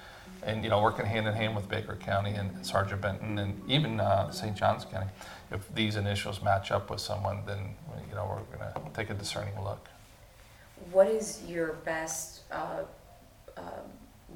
and, 0.42 0.62
you 0.62 0.70
know, 0.70 0.80
working 0.80 1.06
hand 1.06 1.26
in 1.26 1.34
hand 1.34 1.56
with 1.56 1.68
Baker 1.68 1.96
County 1.96 2.32
and 2.32 2.64
Sergeant 2.64 3.00
Benton 3.00 3.38
and 3.38 3.60
even 3.68 4.00
uh, 4.00 4.30
St. 4.30 4.56
Johns 4.56 4.84
County. 4.84 5.10
If 5.50 5.72
these 5.74 5.96
initials 5.96 6.42
match 6.42 6.70
up 6.70 6.90
with 6.90 7.00
someone, 7.00 7.40
then, 7.46 7.74
you 8.08 8.14
know, 8.14 8.26
we're 8.28 8.58
going 8.58 8.72
to 8.72 8.90
take 8.94 9.10
a 9.10 9.14
discerning 9.14 9.54
look. 9.62 9.88
What 10.92 11.08
is 11.08 11.42
your 11.48 11.74
best 11.84 12.42
uh, 12.52 12.82
uh, 13.56 13.60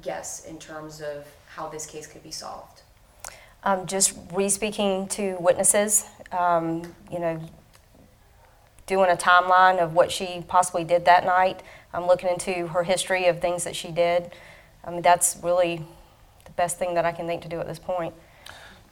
guess 0.01 0.45
in 0.45 0.57
terms 0.57 1.01
of 1.01 1.25
how 1.47 1.69
this 1.69 1.85
case 1.85 2.07
could 2.07 2.23
be 2.23 2.31
solved? 2.31 2.81
Um, 3.63 3.85
just 3.85 4.17
re-speaking 4.33 5.07
to 5.09 5.37
witnesses, 5.39 6.05
um, 6.31 6.95
you 7.11 7.19
know, 7.19 7.39
doing 8.85 9.09
a 9.09 9.15
timeline 9.15 9.79
of 9.79 9.93
what 9.93 10.11
she 10.11 10.43
possibly 10.47 10.83
did 10.83 11.05
that 11.05 11.25
night. 11.25 11.61
I'm 11.93 12.07
looking 12.07 12.29
into 12.29 12.67
her 12.67 12.83
history 12.83 13.27
of 13.27 13.39
things 13.39 13.63
that 13.63 13.75
she 13.75 13.91
did. 13.91 14.31
I 14.83 14.91
mean, 14.91 15.01
that's 15.01 15.37
really 15.43 15.85
the 16.45 16.51
best 16.51 16.79
thing 16.79 16.95
that 16.95 17.05
I 17.05 17.11
can 17.11 17.27
think 17.27 17.41
to 17.43 17.49
do 17.49 17.59
at 17.59 17.67
this 17.67 17.79
point. 17.79 18.13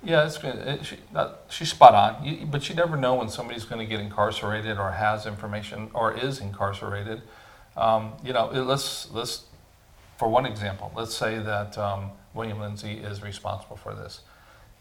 Yeah, 0.03 0.25
it's 0.25 0.37
good. 0.37 0.55
It, 0.55 0.85
she, 0.85 0.97
that, 1.13 1.41
she's 1.49 1.69
spot 1.69 1.93
on. 1.93 2.23
You, 2.23 2.45
but 2.45 2.69
you 2.69 2.75
never 2.75 2.95
know 2.95 3.15
when 3.15 3.29
somebody's 3.29 3.65
going 3.65 3.79
to 3.79 3.85
get 3.85 3.99
incarcerated 3.99 4.77
or 4.77 4.91
has 4.91 5.25
information 5.25 5.89
or 5.93 6.17
is 6.17 6.39
incarcerated. 6.39 7.21
Um, 7.75 8.13
you 8.23 8.31
know, 8.31 8.49
it, 8.51 8.61
let's 8.61 9.11
let's 9.11 9.43
for 10.19 10.27
one 10.27 10.45
example, 10.45 10.91
let's 10.97 11.15
say 11.15 11.39
that 11.39 11.77
um, 11.77 12.11
William 12.33 12.59
Lindsey 12.59 12.97
is 12.97 13.23
responsible 13.23 13.77
for 13.77 13.93
this. 13.93 14.19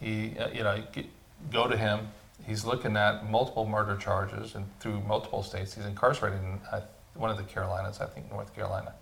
He, 0.00 0.36
uh, 0.36 0.48
you 0.48 0.64
know, 0.64 0.82
get, 0.92 1.06
go 1.52 1.68
to 1.68 1.76
him. 1.76 2.08
He's 2.46 2.64
looking 2.64 2.96
at 2.96 3.30
multiple 3.30 3.66
murder 3.66 3.96
charges 3.96 4.54
and 4.54 4.66
through 4.80 5.00
multiple 5.00 5.42
states. 5.42 5.74
He's 5.74 5.84
incarcerated 5.84 6.40
in 6.40 6.60
uh, 6.72 6.80
one 7.14 7.30
of 7.30 7.36
the 7.36 7.42
Carolinas, 7.42 8.00
I 8.00 8.06
think 8.06 8.30
North 8.30 8.54
Carolina. 8.54 8.94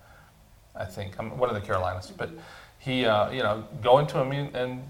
I 0.75 0.85
think 0.85 1.15
one 1.15 1.49
of 1.49 1.55
the 1.55 1.61
Carolinas. 1.61 2.11
But 2.15 2.31
he, 2.79 3.05
uh, 3.05 3.31
you 3.31 3.43
know, 3.43 3.63
going 3.81 4.07
to 4.07 4.19
him 4.19 4.31
and 4.53 4.83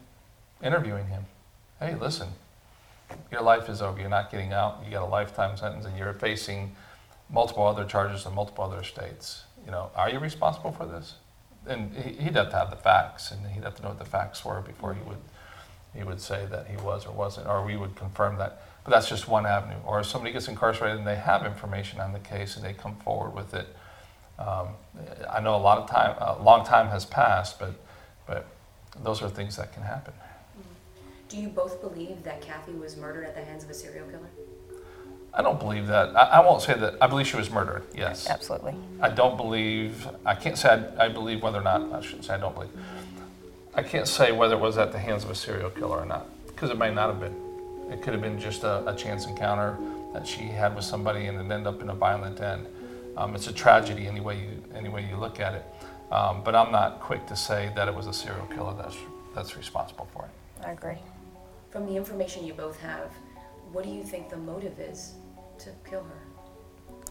interviewing 0.64 1.08
him. 1.08 1.26
Hey, 1.80 1.96
listen, 1.96 2.30
your 3.32 3.42
life 3.42 3.70
is 3.70 3.82
over. 3.82 4.00
You're 4.00 4.10
not 4.10 4.32
getting 4.32 4.54
out. 4.54 4.82
You 4.84 4.92
got 4.92 5.04
a 5.04 5.06
lifetime 5.06 5.56
sentence, 5.58 5.86
and 5.86 5.98
you're 5.98 6.14
facing 6.14 6.76
multiple 7.30 7.66
other 7.66 7.86
charges 7.86 8.26
in 8.26 8.34
multiple 8.34 8.64
other 8.64 8.84
states. 8.84 9.44
You 9.66 9.72
know, 9.72 9.92
are 9.96 10.10
you 10.10 10.20
responsible 10.20 10.72
for 10.72 10.86
this? 10.86 11.16
And 11.68 11.94
he'd 11.94 12.36
have 12.36 12.50
to 12.50 12.56
have 12.56 12.70
the 12.70 12.78
facts, 12.78 13.32
and 13.32 13.46
he'd 13.48 13.64
have 13.64 13.76
to 13.76 13.82
know 13.82 13.90
what 13.90 14.00
the 14.00 14.06
facts 14.06 14.44
were 14.44 14.62
before 14.62 14.94
he 14.94 15.02
would 15.02 15.18
he 15.98 16.04
would 16.04 16.22
say 16.22 16.46
that 16.52 16.68
he 16.68 16.78
was 16.78 17.06
or 17.06 17.12
wasn't, 17.12 17.48
or 17.48 17.66
we 17.66 17.76
would 17.76 17.96
confirm 17.96 18.38
that. 18.38 18.62
But 18.84 18.92
that's 18.92 19.10
just 19.10 19.28
one 19.28 19.46
avenue. 19.46 19.78
Or 19.86 20.00
if 20.00 20.06
somebody 20.06 20.32
gets 20.32 20.48
incarcerated 20.48 21.00
and 21.00 21.08
they 21.08 21.16
have 21.16 21.46
information 21.46 22.00
on 22.00 22.14
the 22.14 22.20
case 22.20 22.56
and 22.56 22.64
they 22.64 22.74
come 22.74 22.96
forward 22.98 23.34
with 23.34 23.54
it. 23.54 23.68
Um, 24.40 24.68
I 25.30 25.42
know 25.42 25.56
a 25.56 25.58
lot 25.58 25.80
of 25.80 25.90
time, 25.90 26.16
a 26.20 26.42
long 26.42 26.64
time 26.64 26.88
has 26.90 27.06
passed, 27.06 27.60
but 27.60 27.74
but 28.28 28.46
those 29.04 29.22
are 29.22 29.30
things 29.30 29.56
that 29.58 29.74
can 29.74 29.84
happen. 29.84 30.14
Do 31.30 31.38
you 31.38 31.48
both 31.48 31.82
believe 31.82 32.24
that 32.24 32.42
Kathy 32.42 32.74
was 32.74 32.96
murdered 32.96 33.26
at 33.26 33.36
the 33.36 33.42
hands 33.42 33.64
of 33.64 33.70
a 33.70 33.74
serial 33.74 34.06
killer? 34.08 34.30
I 35.34 35.42
don't 35.42 35.60
believe 35.60 35.88
that. 35.88 36.16
I, 36.16 36.38
I 36.38 36.40
won't 36.46 36.62
say 36.62 36.74
that. 36.76 36.96
I 37.02 37.08
believe 37.08 37.28
she 37.28 37.36
was 37.36 37.50
murdered. 37.50 37.84
Yes. 37.96 38.30
Absolutely. 38.30 38.76
I 39.02 39.10
don't 39.10 39.38
believe. 39.38 40.08
I 40.26 40.36
can't 40.36 40.58
say 40.58 40.70
I, 40.70 41.06
I 41.06 41.10
believe 41.10 41.42
whether 41.42 41.60
or 41.60 41.64
not. 41.64 41.82
I 41.92 42.02
shouldn't 42.02 42.26
say 42.26 42.36
I 42.36 42.38
don't 42.38 42.54
believe. 42.54 42.72
I 43.78 43.84
can't 43.84 44.08
say 44.08 44.32
whether 44.32 44.56
it 44.56 44.60
was 44.60 44.80
at 44.80 44.92
the 44.92 44.98
hands 44.98 45.24
of 45.24 45.30
a 45.30 45.36
serial 45.36 45.70
killer 45.70 46.00
or 46.00 46.06
not, 46.06 46.28
because 46.48 46.72
it 46.72 46.80
may 46.80 46.92
not 46.92 47.10
have 47.12 47.20
been. 47.20 47.36
It 47.92 48.02
could 48.02 48.12
have 48.14 48.24
been 48.24 48.40
just 48.40 48.64
a, 48.64 48.84
a 48.90 48.96
chance 48.96 49.28
encounter 49.28 49.78
that 50.14 50.28
she 50.28 50.42
had 50.46 50.76
with 50.76 50.84
somebody 50.84 51.28
and 51.28 51.38
it 51.38 51.54
ended 51.54 51.68
up 51.68 51.80
in 51.80 51.90
a 51.92 51.94
violent 51.94 52.42
end. 52.42 52.66
Um, 53.16 53.36
it's 53.36 53.48
a 53.48 53.54
tragedy 53.54 54.08
any 54.08 54.20
way 54.20 54.40
you 54.40 54.64
any 54.76 54.90
way 54.90 55.08
you 55.08 55.16
look 55.16 55.40
at 55.40 55.54
it. 55.54 55.66
Um, 56.12 56.42
but 56.44 56.56
I'm 56.56 56.72
not 56.72 57.00
quick 57.02 57.28
to 57.28 57.36
say 57.36 57.72
that 57.76 57.88
it 57.88 57.94
was 57.94 58.08
a 58.08 58.14
serial 58.14 58.48
killer 58.48 58.74
that's 58.76 58.98
that's 59.36 59.56
responsible 59.56 60.08
for 60.12 60.26
it. 60.26 60.66
I 60.66 60.72
agree. 60.72 60.98
From 61.70 61.86
the 61.86 61.96
information 61.96 62.46
you 62.46 62.54
both 62.54 62.80
have, 62.80 63.12
what 63.72 63.84
do 63.84 63.92
you 63.92 64.04
think 64.04 64.30
the 64.30 64.38
motive 64.38 64.80
is 64.80 65.14
to 65.60 65.70
kill 65.88 66.04
her? 66.04 66.22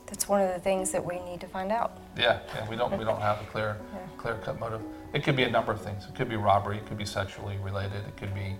That's 0.06 0.28
one 0.28 0.40
of 0.40 0.52
the 0.52 0.60
things 0.60 0.90
that 0.90 1.04
we 1.04 1.20
need 1.20 1.40
to 1.40 1.46
find 1.48 1.70
out. 1.70 1.96
Yeah, 2.18 2.40
yeah, 2.54 2.68
we 2.68 2.74
don't 2.74 2.98
we 2.98 3.04
don't 3.04 3.20
have 3.20 3.40
a 3.40 3.44
clear 3.44 3.76
Yeah. 3.94 3.98
clear 4.18 4.34
cut 4.44 4.58
motive. 4.58 4.82
It 5.16 5.24
could 5.24 5.34
be 5.34 5.44
a 5.44 5.50
number 5.50 5.72
of 5.72 5.80
things. 5.80 6.04
It 6.06 6.14
could 6.14 6.28
be 6.28 6.36
robbery. 6.36 6.76
It 6.76 6.84
could 6.86 6.98
be 6.98 7.06
sexually 7.06 7.56
related. 7.56 8.04
It 8.06 8.18
could 8.18 8.34
be 8.34 8.54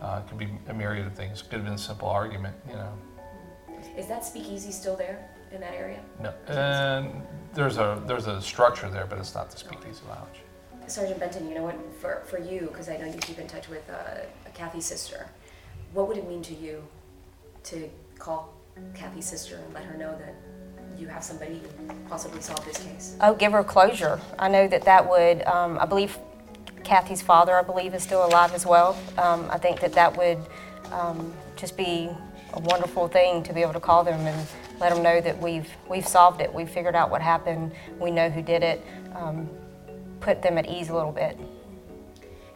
uh, 0.00 0.22
it 0.24 0.28
could 0.30 0.38
be 0.38 0.48
a 0.68 0.72
myriad 0.72 1.06
of 1.06 1.12
things. 1.12 1.42
It 1.42 1.50
could 1.50 1.56
have 1.56 1.64
been 1.66 1.74
a 1.74 1.78
simple 1.78 2.08
argument. 2.08 2.56
You 2.66 2.76
know, 2.76 2.92
Is 3.98 4.06
that 4.06 4.24
speakeasy 4.24 4.72
still 4.72 4.96
there 4.96 5.28
in 5.52 5.60
that 5.60 5.74
area? 5.74 6.00
no. 6.18 6.32
And 6.46 7.12
there's 7.52 7.76
a 7.76 8.02
there's 8.06 8.28
a 8.28 8.40
structure 8.40 8.88
there, 8.88 9.04
but 9.04 9.18
it's 9.18 9.34
not 9.34 9.50
the 9.50 9.58
Speakeasy 9.58 10.00
Lounge. 10.08 10.38
Sergeant 10.86 11.20
Benton, 11.20 11.46
you 11.46 11.54
know 11.54 11.64
what, 11.64 11.76
for, 12.00 12.22
for 12.26 12.38
you, 12.38 12.68
because 12.72 12.88
I 12.88 12.96
know 12.96 13.04
you 13.04 13.18
keep 13.18 13.38
in 13.38 13.46
touch 13.46 13.68
with 13.68 13.88
uh, 13.90 14.24
Kathy's 14.54 14.86
sister, 14.86 15.28
what 15.92 16.08
would 16.08 16.16
it 16.16 16.26
mean 16.26 16.42
to 16.42 16.54
you 16.54 16.82
to 17.64 17.90
call 18.18 18.54
Kathy's 18.94 19.26
sister 19.26 19.56
and 19.56 19.74
let 19.74 19.84
her 19.84 19.98
know 19.98 20.18
that 20.18 20.34
you 20.98 21.06
have 21.08 21.24
somebody 21.24 21.60
who 21.60 21.94
possibly 22.08 22.40
solve 22.40 22.64
this 22.64 22.78
case? 22.78 23.16
Oh, 23.20 23.34
give 23.34 23.52
her 23.52 23.64
closure. 23.64 24.20
I 24.38 24.48
know 24.48 24.68
that 24.68 24.82
that 24.82 25.08
would, 25.08 25.42
um, 25.46 25.78
I 25.78 25.86
believe 25.86 26.18
Kathy's 26.84 27.22
father, 27.22 27.54
I 27.54 27.62
believe, 27.62 27.94
is 27.94 28.02
still 28.02 28.24
alive 28.24 28.54
as 28.54 28.66
well. 28.66 28.98
Um, 29.18 29.46
I 29.50 29.58
think 29.58 29.80
that 29.80 29.92
that 29.94 30.16
would 30.16 30.38
um, 30.92 31.32
just 31.56 31.76
be 31.76 32.10
a 32.52 32.60
wonderful 32.60 33.08
thing 33.08 33.42
to 33.44 33.52
be 33.52 33.62
able 33.62 33.72
to 33.74 33.80
call 33.80 34.02
them 34.02 34.26
and 34.26 34.48
let 34.80 34.92
them 34.92 35.02
know 35.02 35.20
that 35.20 35.40
we've, 35.40 35.68
we've 35.88 36.06
solved 36.06 36.40
it. 36.40 36.52
We've 36.52 36.68
figured 36.68 36.94
out 36.94 37.10
what 37.10 37.22
happened. 37.22 37.72
We 37.98 38.10
know 38.10 38.28
who 38.30 38.42
did 38.42 38.62
it. 38.62 38.84
Um, 39.14 39.48
put 40.20 40.42
them 40.42 40.58
at 40.58 40.68
ease 40.68 40.88
a 40.88 40.94
little 40.94 41.12
bit. 41.12 41.38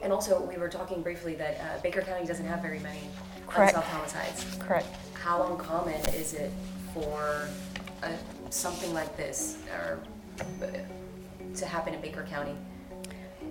And 0.02 0.12
also, 0.12 0.42
we 0.42 0.56
were 0.58 0.68
talking 0.68 1.02
briefly 1.02 1.34
that 1.36 1.60
uh, 1.60 1.80
Baker 1.82 2.02
County 2.02 2.26
doesn't 2.26 2.46
have 2.46 2.60
very 2.60 2.78
many 2.80 3.00
Correct. 3.46 3.74
unsolved 3.74 3.88
homicides. 3.88 4.56
Correct. 4.58 4.86
How 5.14 5.46
uncommon 5.46 6.00
is 6.10 6.34
it 6.34 6.52
for 6.92 7.48
uh, 8.02 8.08
something 8.50 8.92
like 8.92 9.16
this 9.16 9.58
or 9.72 10.00
uh, 10.62 10.66
to 11.56 11.66
happen 11.66 11.94
in 11.94 12.00
Baker 12.00 12.24
County? 12.28 12.56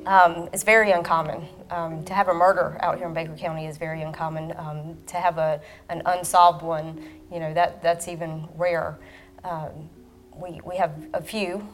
Um, 0.06 0.50
it's 0.52 0.64
very 0.64 0.91
uncommon. 0.91 1.48
Um, 1.70 2.04
to 2.06 2.14
have 2.14 2.28
a 2.28 2.34
murder 2.34 2.78
out 2.82 2.98
here 2.98 3.08
in 3.08 3.14
Baker 3.14 3.36
County 3.36 3.68
is 3.68 3.78
very 3.78 4.02
uncommon. 4.02 4.54
Um, 4.58 4.98
to 5.08 5.18
have 5.18 5.38
a, 5.38 5.62
an 5.89 6.02
unsolved 6.06 6.62
one, 6.62 7.02
you 7.32 7.39
know, 7.39 7.54
that, 7.54 7.82
that's 7.82 8.08
even 8.08 8.48
rare. 8.56 8.98
Um, 9.44 9.89
we, 10.36 10.60
we 10.66 10.78
have 10.78 10.91
a 11.14 11.22
few, 11.22 11.68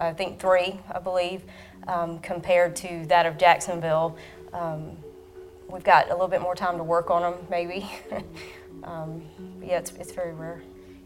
I 0.00 0.12
think 0.12 0.40
three, 0.40 0.80
I 0.92 0.98
believe, 0.98 1.42
um, 1.86 2.18
compared 2.18 2.74
to 2.76 3.06
that 3.06 3.26
of 3.26 3.38
Jacksonville. 3.38 4.16
Um, 4.52 4.96
we've 5.70 5.84
got 5.84 6.08
a 6.08 6.12
little 6.12 6.28
bit 6.28 6.40
more 6.40 6.54
time 6.54 6.78
to 6.78 6.84
work 6.84 7.10
on 7.10 7.22
them, 7.22 7.46
maybe. 7.48 7.88
yeah, 9.62 9.78
it's, 9.78 9.92
it's 9.92 10.12
very 10.12 10.32
rare. 10.32 10.62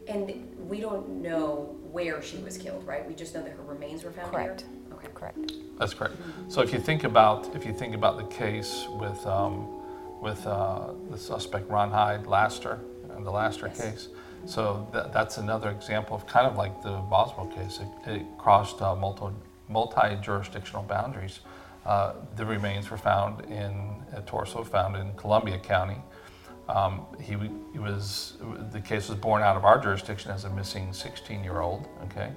And 0.09 0.49
we 0.69 0.81
don't 0.81 1.23
know 1.23 1.77
where 1.91 2.23
she 2.23 2.39
was 2.39 2.57
killed, 2.57 2.87
right? 2.87 3.07
We 3.07 3.15
just 3.15 3.35
know 3.35 3.43
that 3.43 3.53
her 3.53 3.63
remains 3.63 4.05
were 4.05 4.11
found 4.13 4.33
Correct. 4.33 4.63
here? 4.63 4.97
Okay. 4.97 5.09
Correct. 5.15 5.53
That's 5.79 5.95
correct. 5.95 6.17
So 6.49 6.61
if 6.61 6.73
you 6.73 6.79
think 6.81 7.05
about 7.05 7.55
if 7.55 7.65
you 7.65 7.73
think 7.73 7.95
about 7.95 8.17
the 8.17 8.25
case 8.25 8.87
with 8.91 9.25
um, 9.27 9.69
with 10.21 10.47
uh, 10.47 10.93
the 11.11 11.19
suspect 11.19 11.69
Ron 11.69 11.91
Hyde 11.91 12.27
Laster, 12.27 12.79
uh, 13.11 13.21
the 13.21 13.31
Laster 13.31 13.67
Yes. 13.69 13.81
case, 13.81 14.09
so 14.47 14.87
that, 14.93 15.13
that's 15.13 15.39
another 15.39 15.71
example 15.71 16.17
of 16.17 16.27
kind 16.27 16.47
of 16.47 16.57
like 16.57 16.83
the 16.83 16.97
Boswell 17.11 17.47
case. 17.47 17.81
It, 17.81 18.11
it 18.11 18.27
crossed 18.39 18.81
uh, 18.83 18.95
multi 18.95 19.35
multi 19.69 20.17
jurisdictional 20.21 20.83
boundaries. 20.83 21.41
Uh, 21.85 22.15
the 22.37 22.45
remains 22.47 22.91
were 22.91 22.97
found 22.97 23.45
in 23.47 24.03
a 24.13 24.21
torso 24.23 24.63
found 24.63 24.97
in 24.97 25.13
Columbia 25.15 25.59
County. 25.59 25.97
Um, 26.69 27.07
he, 27.21 27.37
he 27.73 27.79
was 27.79 28.35
the 28.71 28.81
case 28.81 29.09
was 29.09 29.19
born 29.19 29.43
out 29.43 29.57
of 29.57 29.65
our 29.65 29.79
jurisdiction 29.79 30.31
as 30.31 30.45
a 30.45 30.51
missing 30.51 30.89
16-year-old. 30.89 31.89
Okay, 32.05 32.31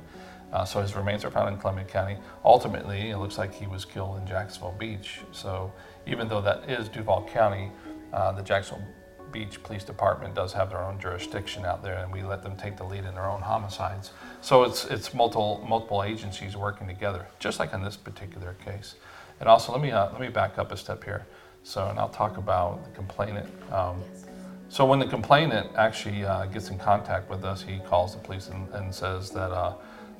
uh, 0.51 0.65
so 0.65 0.81
his 0.81 0.95
remains 0.95 1.23
are 1.23 1.31
found 1.31 1.53
in 1.53 1.59
Columbia 1.59 1.85
County. 1.85 2.17
Ultimately, 2.43 3.11
it 3.11 3.17
looks 3.17 3.37
like 3.37 3.53
he 3.53 3.67
was 3.67 3.85
killed 3.85 4.17
in 4.17 4.25
Jacksonville 4.25 4.75
Beach. 4.77 5.21
So 5.31 5.71
even 6.07 6.27
though 6.27 6.41
that 6.41 6.69
is 6.69 6.89
Duval 6.89 7.27
County, 7.31 7.71
uh, 8.13 8.31
the 8.31 8.41
Jacksonville 8.41 8.87
Beach 9.31 9.61
Police 9.63 9.83
Department 9.83 10.33
does 10.33 10.53
have 10.53 10.69
their 10.69 10.81
own 10.81 10.99
jurisdiction 10.99 11.65
out 11.65 11.83
there, 11.83 11.97
and 11.97 12.11
we 12.11 12.23
let 12.23 12.41
them 12.41 12.55
take 12.55 12.77
the 12.77 12.83
lead 12.83 13.03
in 13.03 13.13
their 13.15 13.29
own 13.29 13.41
homicides. 13.41 14.11
So 14.41 14.63
it's 14.63 14.85
it's 14.85 15.13
multiple 15.13 15.65
multiple 15.67 16.03
agencies 16.03 16.55
working 16.55 16.87
together, 16.87 17.27
just 17.37 17.59
like 17.59 17.73
in 17.73 17.83
this 17.83 17.97
particular 17.97 18.55
case. 18.63 18.95
And 19.39 19.49
also, 19.49 19.73
let 19.73 19.81
me 19.81 19.91
uh, 19.91 20.09
let 20.11 20.21
me 20.21 20.29
back 20.29 20.57
up 20.57 20.71
a 20.71 20.77
step 20.77 21.03
here. 21.03 21.25
So, 21.65 21.87
and 21.87 21.97
I'll 21.97 22.09
talk 22.09 22.37
about 22.37 22.83
the 22.83 22.91
complainant. 22.91 23.51
Um, 23.71 24.03
so 24.69 24.85
when 24.85 24.99
the 24.99 25.07
complainant 25.07 25.71
actually 25.75 26.23
uh, 26.23 26.45
gets 26.45 26.69
in 26.69 26.77
contact 26.77 27.27
with 27.27 27.43
us, 27.43 27.63
he 27.63 27.79
calls 27.79 28.13
the 28.13 28.21
police 28.21 28.49
and, 28.49 28.69
and 28.69 28.93
says 28.93 29.31
that 29.31 29.51
uh, 29.51 29.73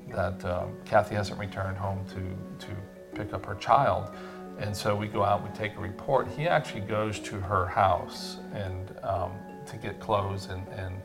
that 0.10 0.44
um, 0.44 0.76
Kathy 0.86 1.14
hasn't 1.14 1.40
returned 1.40 1.78
home 1.78 2.04
to 2.10 2.66
to 2.66 2.74
pick 3.14 3.32
up 3.32 3.46
her 3.46 3.54
child, 3.56 4.10
and 4.58 4.76
so 4.76 4.96
we 4.96 5.06
go 5.08 5.24
out, 5.24 5.44
we 5.44 5.56
take 5.56 5.78
a 5.78 5.80
report. 5.80 6.28
He 6.36 6.48
actually 6.48 6.82
goes 6.82 7.20
to 7.20 7.36
her 7.36 7.68
house 7.68 8.38
and 8.56 8.96
um, 9.04 9.32
to 9.68 9.78
get 9.78 10.00
clothes 10.00 10.48
and, 10.48 10.68
and 10.70 10.96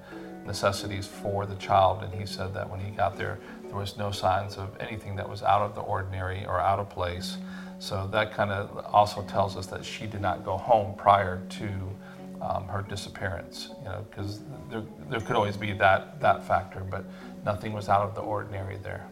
necessities 0.47 1.07
for 1.07 1.45
the 1.45 1.57
child, 1.57 2.03
and 2.03 2.15
he 2.15 2.25
said 2.25 2.55
that 2.55 2.69
when 2.69 2.81
he 2.81 2.91
got 2.93 3.19
there, 3.19 3.39
there 3.65 3.77
was 3.77 3.99
no 3.99 4.11
signs 4.11 4.57
of 4.57 4.75
anything 4.81 5.17
that 5.17 5.29
was 5.29 5.43
out 5.43 5.61
of 5.61 5.75
the 5.75 5.83
ordinary 5.83 6.47
or 6.47 6.59
out 6.59 6.79
of 6.79 6.89
place. 6.89 7.37
So 7.81 8.07
that 8.13 8.35
kind 8.35 8.53
of 8.53 8.85
also 8.93 9.23
tells 9.23 9.57
us 9.57 9.67
that 9.69 9.85
she 9.87 10.07
did 10.07 10.21
not 10.21 10.45
go 10.45 10.59
home 10.59 10.95
prior 10.97 11.41
to 11.49 11.69
um, 12.43 12.69
her 12.69 12.83
disappearance, 12.87 13.71
you 13.79 13.85
know, 13.87 14.05
because 14.11 14.41
there, 14.71 14.83
there 15.09 15.21
could 15.21 15.35
always 15.35 15.57
be 15.57 15.73
that, 15.73 16.21
that 16.21 16.47
factor, 16.47 16.81
but 16.81 17.07
nothing 17.43 17.73
was 17.73 17.89
out 17.89 18.03
of 18.03 18.15
the 18.15 18.21
ordinary 18.21 18.77
there. 18.83 19.07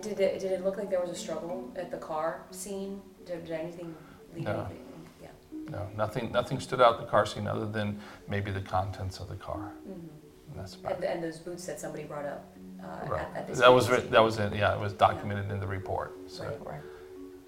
Did 0.00 0.20
it, 0.20 0.38
did 0.38 0.52
it 0.52 0.62
look 0.64 0.76
like 0.76 0.88
there 0.88 1.00
was 1.00 1.10
a 1.10 1.16
struggle 1.16 1.68
at 1.74 1.90
the 1.90 1.96
car 1.96 2.42
scene? 2.52 3.02
Did, 3.26 3.44
did 3.44 3.52
anything 3.52 3.92
lead 4.36 4.44
No. 4.44 4.52
anything? 4.60 4.84
Yeah. 5.20 5.28
No, 5.70 5.88
nothing, 5.96 6.30
nothing 6.30 6.60
stood 6.60 6.80
out 6.80 7.00
the 7.00 7.06
car 7.06 7.26
scene 7.26 7.48
other 7.48 7.66
than 7.66 7.98
maybe 8.28 8.52
the 8.52 8.60
contents 8.60 9.18
of 9.18 9.28
the 9.28 9.34
car. 9.36 9.72
About 10.54 10.94
And, 10.94 11.04
and 11.04 11.24
those 11.24 11.38
boots 11.38 11.66
that 11.66 11.80
somebody 11.80 12.04
brought 12.04 12.24
up 12.24 12.56
uh, 12.80 13.08
Right. 13.08 13.20
at, 13.20 13.36
at 13.36 13.48
this 13.48 13.58
That 13.58 13.72
was, 13.72 13.86
scene. 13.86 14.10
that 14.10 14.22
was, 14.22 14.38
it. 14.38 14.54
yeah, 14.54 14.74
it 14.74 14.80
was 14.80 14.92
documented 14.92 15.50
in 15.50 15.58
the 15.58 15.66
report, 15.66 16.16
so. 16.28 16.44
Right. 16.64 16.80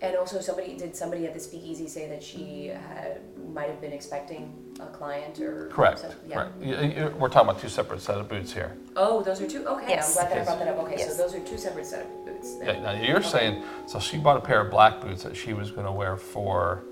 And 0.00 0.16
also, 0.16 0.40
somebody 0.40 0.76
did 0.76 0.94
somebody 0.94 1.26
at 1.26 1.34
the 1.34 1.40
speakeasy 1.40 1.88
say 1.88 2.08
that 2.08 2.22
she 2.22 2.68
had, 2.68 3.20
might 3.52 3.68
have 3.68 3.80
been 3.80 3.92
expecting 3.92 4.54
a 4.78 4.86
client 4.86 5.40
or 5.40 5.68
Correct, 5.72 5.98
some- 5.98 6.12
yeah. 6.28 6.34
correct. 6.36 6.52
Y- 6.60 6.94
y- 7.02 7.08
We're 7.18 7.28
talking 7.28 7.48
about 7.48 7.60
two 7.60 7.68
separate 7.68 8.00
set 8.00 8.16
of 8.16 8.28
boots 8.28 8.52
here. 8.52 8.76
Oh, 8.94 9.22
those 9.24 9.40
are 9.42 9.48
two. 9.48 9.66
Okay, 9.66 9.86
Yes. 9.88 10.16
I'm 10.16 10.26
glad 10.28 10.36
that 10.36 10.42
I 10.42 10.44
brought 10.44 10.58
that 10.60 10.68
up. 10.68 10.78
Okay, 10.84 10.98
Yes. 10.98 11.16
so 11.16 11.20
those 11.20 11.34
are 11.34 11.40
two 11.40 11.58
separate 11.58 11.84
set 11.86 12.02
of 12.06 12.24
boots. 12.24 12.54
then. 12.58 12.66
Yeah, 12.76 12.80
now 12.80 12.92
you're 12.92 13.22
saying, 13.22 13.64
so 13.86 13.98
she 13.98 14.18
bought 14.18 14.36
a 14.36 14.40
pair 14.40 14.60
of 14.60 14.70
black 14.70 15.00
boots 15.00 15.24
that 15.24 15.36
she 15.36 15.52
was 15.52 15.72
gonna 15.72 15.92
wear 15.92 16.16
for, 16.16 16.84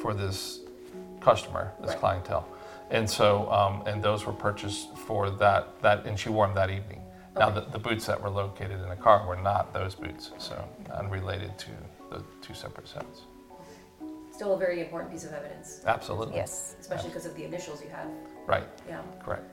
for 0.00 0.14
this 0.14 0.60
customer, 1.20 1.72
this 1.80 1.90
Right. 1.90 1.98
clientele. 1.98 2.46
And 2.92 3.10
so, 3.10 3.50
um, 3.50 3.82
and 3.86 4.00
those 4.00 4.24
were 4.24 4.32
purchased 4.32 4.96
for 4.98 5.30
that, 5.30 5.82
that, 5.82 6.06
and 6.06 6.16
she 6.16 6.28
wore 6.28 6.46
them 6.46 6.54
that 6.54 6.70
evening. 6.70 7.02
Now, 7.36 7.50
the, 7.50 7.62
the 7.62 7.78
boots 7.80 8.06
that 8.06 8.22
were 8.22 8.30
located 8.30 8.80
in 8.80 8.88
the 8.88 8.94
car 8.96 9.26
were 9.26 9.34
not 9.36 9.74
those 9.74 9.96
boots, 9.96 10.30
so 10.38 10.54
unrelated 10.94 11.58
to 11.58 11.70
the 12.10 12.22
two 12.42 12.54
separate 12.54 12.88
sets. 12.88 13.22
Still 14.32 14.54
a 14.54 14.58
very 14.58 14.80
important 14.80 15.10
piece 15.12 15.24
of 15.24 15.32
evidence, 15.32 15.80
Absolutely. 15.86 16.36
Yes. 16.36 16.76
especially 16.78 17.08
because 17.08 17.24
of 17.26 17.34
the 17.36 17.44
initials 17.44 17.82
you 17.82 17.88
have. 17.88 18.08
Right, 18.46 18.68
Yeah. 18.86 19.00
correct. 19.22 19.52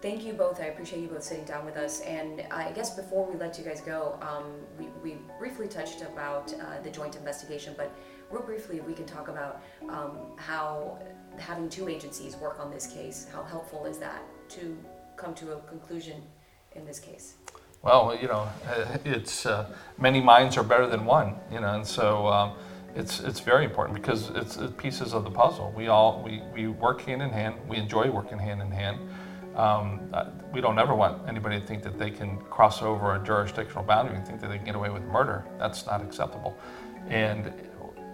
Thank 0.00 0.24
you 0.24 0.32
both. 0.32 0.60
I 0.60 0.66
appreciate 0.66 1.02
you 1.02 1.08
both 1.08 1.24
sitting 1.24 1.44
down 1.44 1.66
with 1.66 1.76
us. 1.76 2.00
And 2.02 2.42
I 2.52 2.70
guess 2.70 2.94
before 2.94 3.26
we 3.28 3.36
let 3.36 3.58
you 3.58 3.64
guys 3.64 3.80
go, 3.80 4.16
um, 4.22 4.44
we, 4.78 4.86
we 5.02 5.18
briefly 5.40 5.66
touched 5.66 6.02
about 6.02 6.54
uh, 6.54 6.80
the 6.84 6.90
joint 6.90 7.16
investigation, 7.16 7.74
but 7.76 7.90
real 8.30 8.42
briefly, 8.42 8.80
we 8.80 8.94
can 8.94 9.06
talk 9.06 9.26
about 9.28 9.60
um, 9.88 10.18
how 10.36 10.98
having 11.36 11.68
two 11.68 11.88
agencies 11.88 12.36
work 12.36 12.60
on 12.60 12.70
this 12.70 12.86
case, 12.86 13.26
how 13.32 13.42
helpful 13.42 13.86
is 13.86 13.98
that 13.98 14.22
to 14.50 14.78
come 15.16 15.34
to 15.34 15.52
a 15.54 15.60
conclusion 15.62 16.22
in 16.76 16.84
this 16.86 17.00
case? 17.00 17.34
Well, 17.82 18.16
you 18.20 18.28
know, 18.28 18.48
it's 19.04 19.46
uh, 19.46 19.70
many 19.98 20.20
minds 20.20 20.56
are 20.56 20.64
better 20.64 20.86
than 20.86 21.04
one, 21.04 21.36
you 21.52 21.60
know, 21.60 21.74
and 21.74 21.86
so 21.86 22.26
um, 22.26 22.52
it's 22.94 23.20
it's 23.20 23.40
very 23.40 23.64
important 23.64 24.00
because 24.00 24.30
it's 24.30 24.58
pieces 24.76 25.14
of 25.14 25.24
the 25.24 25.30
puzzle. 25.30 25.72
We 25.76 25.88
all 25.88 26.22
we, 26.24 26.42
we 26.52 26.66
work 26.66 27.02
hand 27.02 27.22
in 27.22 27.30
hand. 27.30 27.54
We 27.68 27.76
enjoy 27.76 28.10
working 28.10 28.38
hand 28.38 28.60
in 28.60 28.70
hand. 28.70 28.98
Um, 29.54 30.10
uh, 30.12 30.26
we 30.52 30.60
don't 30.60 30.78
ever 30.78 30.94
want 30.94 31.28
anybody 31.28 31.60
to 31.60 31.66
think 31.66 31.82
that 31.82 31.98
they 31.98 32.10
can 32.10 32.38
cross 32.42 32.80
over 32.82 33.16
a 33.16 33.24
jurisdictional 33.24 33.82
boundary 33.82 34.16
and 34.16 34.26
think 34.26 34.40
that 34.40 34.48
they 34.48 34.56
can 34.56 34.64
get 34.64 34.76
away 34.76 34.90
with 34.90 35.02
murder. 35.02 35.44
That's 35.58 35.84
not 35.84 36.00
acceptable. 36.00 36.56
And 37.08 37.52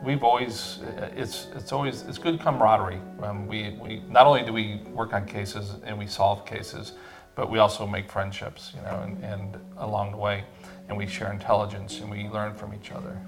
we've 0.02 0.22
always 0.22 0.80
uh, 0.82 1.10
it's 1.16 1.48
it's 1.54 1.72
always 1.72 2.02
it's 2.02 2.18
good 2.18 2.40
camaraderie. 2.40 3.00
Um, 3.22 3.46
we 3.46 3.78
we 3.80 4.02
not 4.08 4.26
only 4.26 4.42
do 4.42 4.52
we 4.52 4.82
work 4.92 5.14
on 5.14 5.26
cases 5.26 5.76
and 5.84 5.98
we 5.98 6.06
solve 6.06 6.44
cases, 6.44 6.92
but 7.34 7.50
we 7.50 7.58
also 7.58 7.86
make 7.86 8.10
friendships, 8.10 8.72
you 8.74 8.82
know, 8.82 9.00
and, 9.02 9.22
and 9.24 9.56
along 9.78 10.12
the 10.12 10.16
way, 10.16 10.44
and 10.88 10.96
we 10.96 11.06
share 11.06 11.32
intelligence 11.32 12.00
and 12.00 12.10
we 12.10 12.28
learn 12.28 12.54
from 12.54 12.74
each 12.74 12.92
other. 12.92 13.20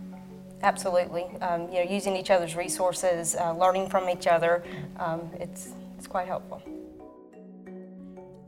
Absolutely. 0.62 1.24
Um, 1.40 1.68
you 1.68 1.84
know, 1.84 1.90
using 1.90 2.16
each 2.16 2.30
other's 2.30 2.56
resources, 2.56 3.36
uh, 3.36 3.52
learning 3.52 3.88
from 3.88 4.08
each 4.08 4.26
other, 4.26 4.64
um, 4.98 5.30
it's, 5.34 5.70
it's 5.96 6.06
quite 6.06 6.26
helpful. 6.26 6.62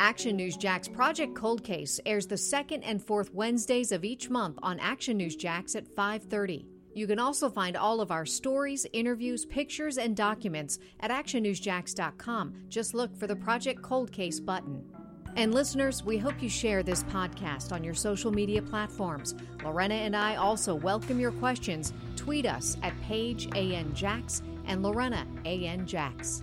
Action 0.00 0.36
News 0.36 0.56
Jax 0.56 0.86
Project 0.86 1.34
Cold 1.34 1.64
Case 1.64 1.98
airs 2.06 2.26
the 2.26 2.36
second 2.36 2.84
and 2.84 3.02
fourth 3.02 3.34
Wednesdays 3.34 3.90
of 3.90 4.04
each 4.04 4.30
month 4.30 4.56
on 4.62 4.78
Action 4.78 5.16
News 5.16 5.34
Jax 5.34 5.74
at 5.74 5.88
5:30. 5.88 6.66
You 6.94 7.06
can 7.06 7.18
also 7.18 7.48
find 7.48 7.76
all 7.76 8.00
of 8.00 8.10
our 8.10 8.24
stories, 8.24 8.86
interviews, 8.92 9.44
pictures, 9.44 9.98
and 9.98 10.16
documents 10.16 10.78
at 11.00 11.10
actionnewsjax.com. 11.10 12.54
Just 12.68 12.94
look 12.94 13.16
for 13.16 13.26
the 13.26 13.36
Project 13.36 13.82
Cold 13.82 14.12
Case 14.12 14.40
button. 14.40 14.84
And 15.38 15.54
listeners, 15.54 16.02
we 16.02 16.18
hope 16.18 16.42
you 16.42 16.48
share 16.48 16.82
this 16.82 17.04
podcast 17.04 17.70
on 17.70 17.84
your 17.84 17.94
social 17.94 18.32
media 18.32 18.60
platforms. 18.60 19.36
Lorena 19.62 19.94
and 19.94 20.16
I 20.16 20.34
also 20.34 20.74
welcome 20.74 21.20
your 21.20 21.30
questions. 21.30 21.92
Tweet 22.16 22.44
us 22.44 22.76
at 22.82 22.92
Paige 23.02 23.46
AN 23.54 23.94
Jax 23.94 24.42
and 24.66 24.82
Lorena 24.82 25.24
AN 25.44 25.86
Jax. 25.86 26.42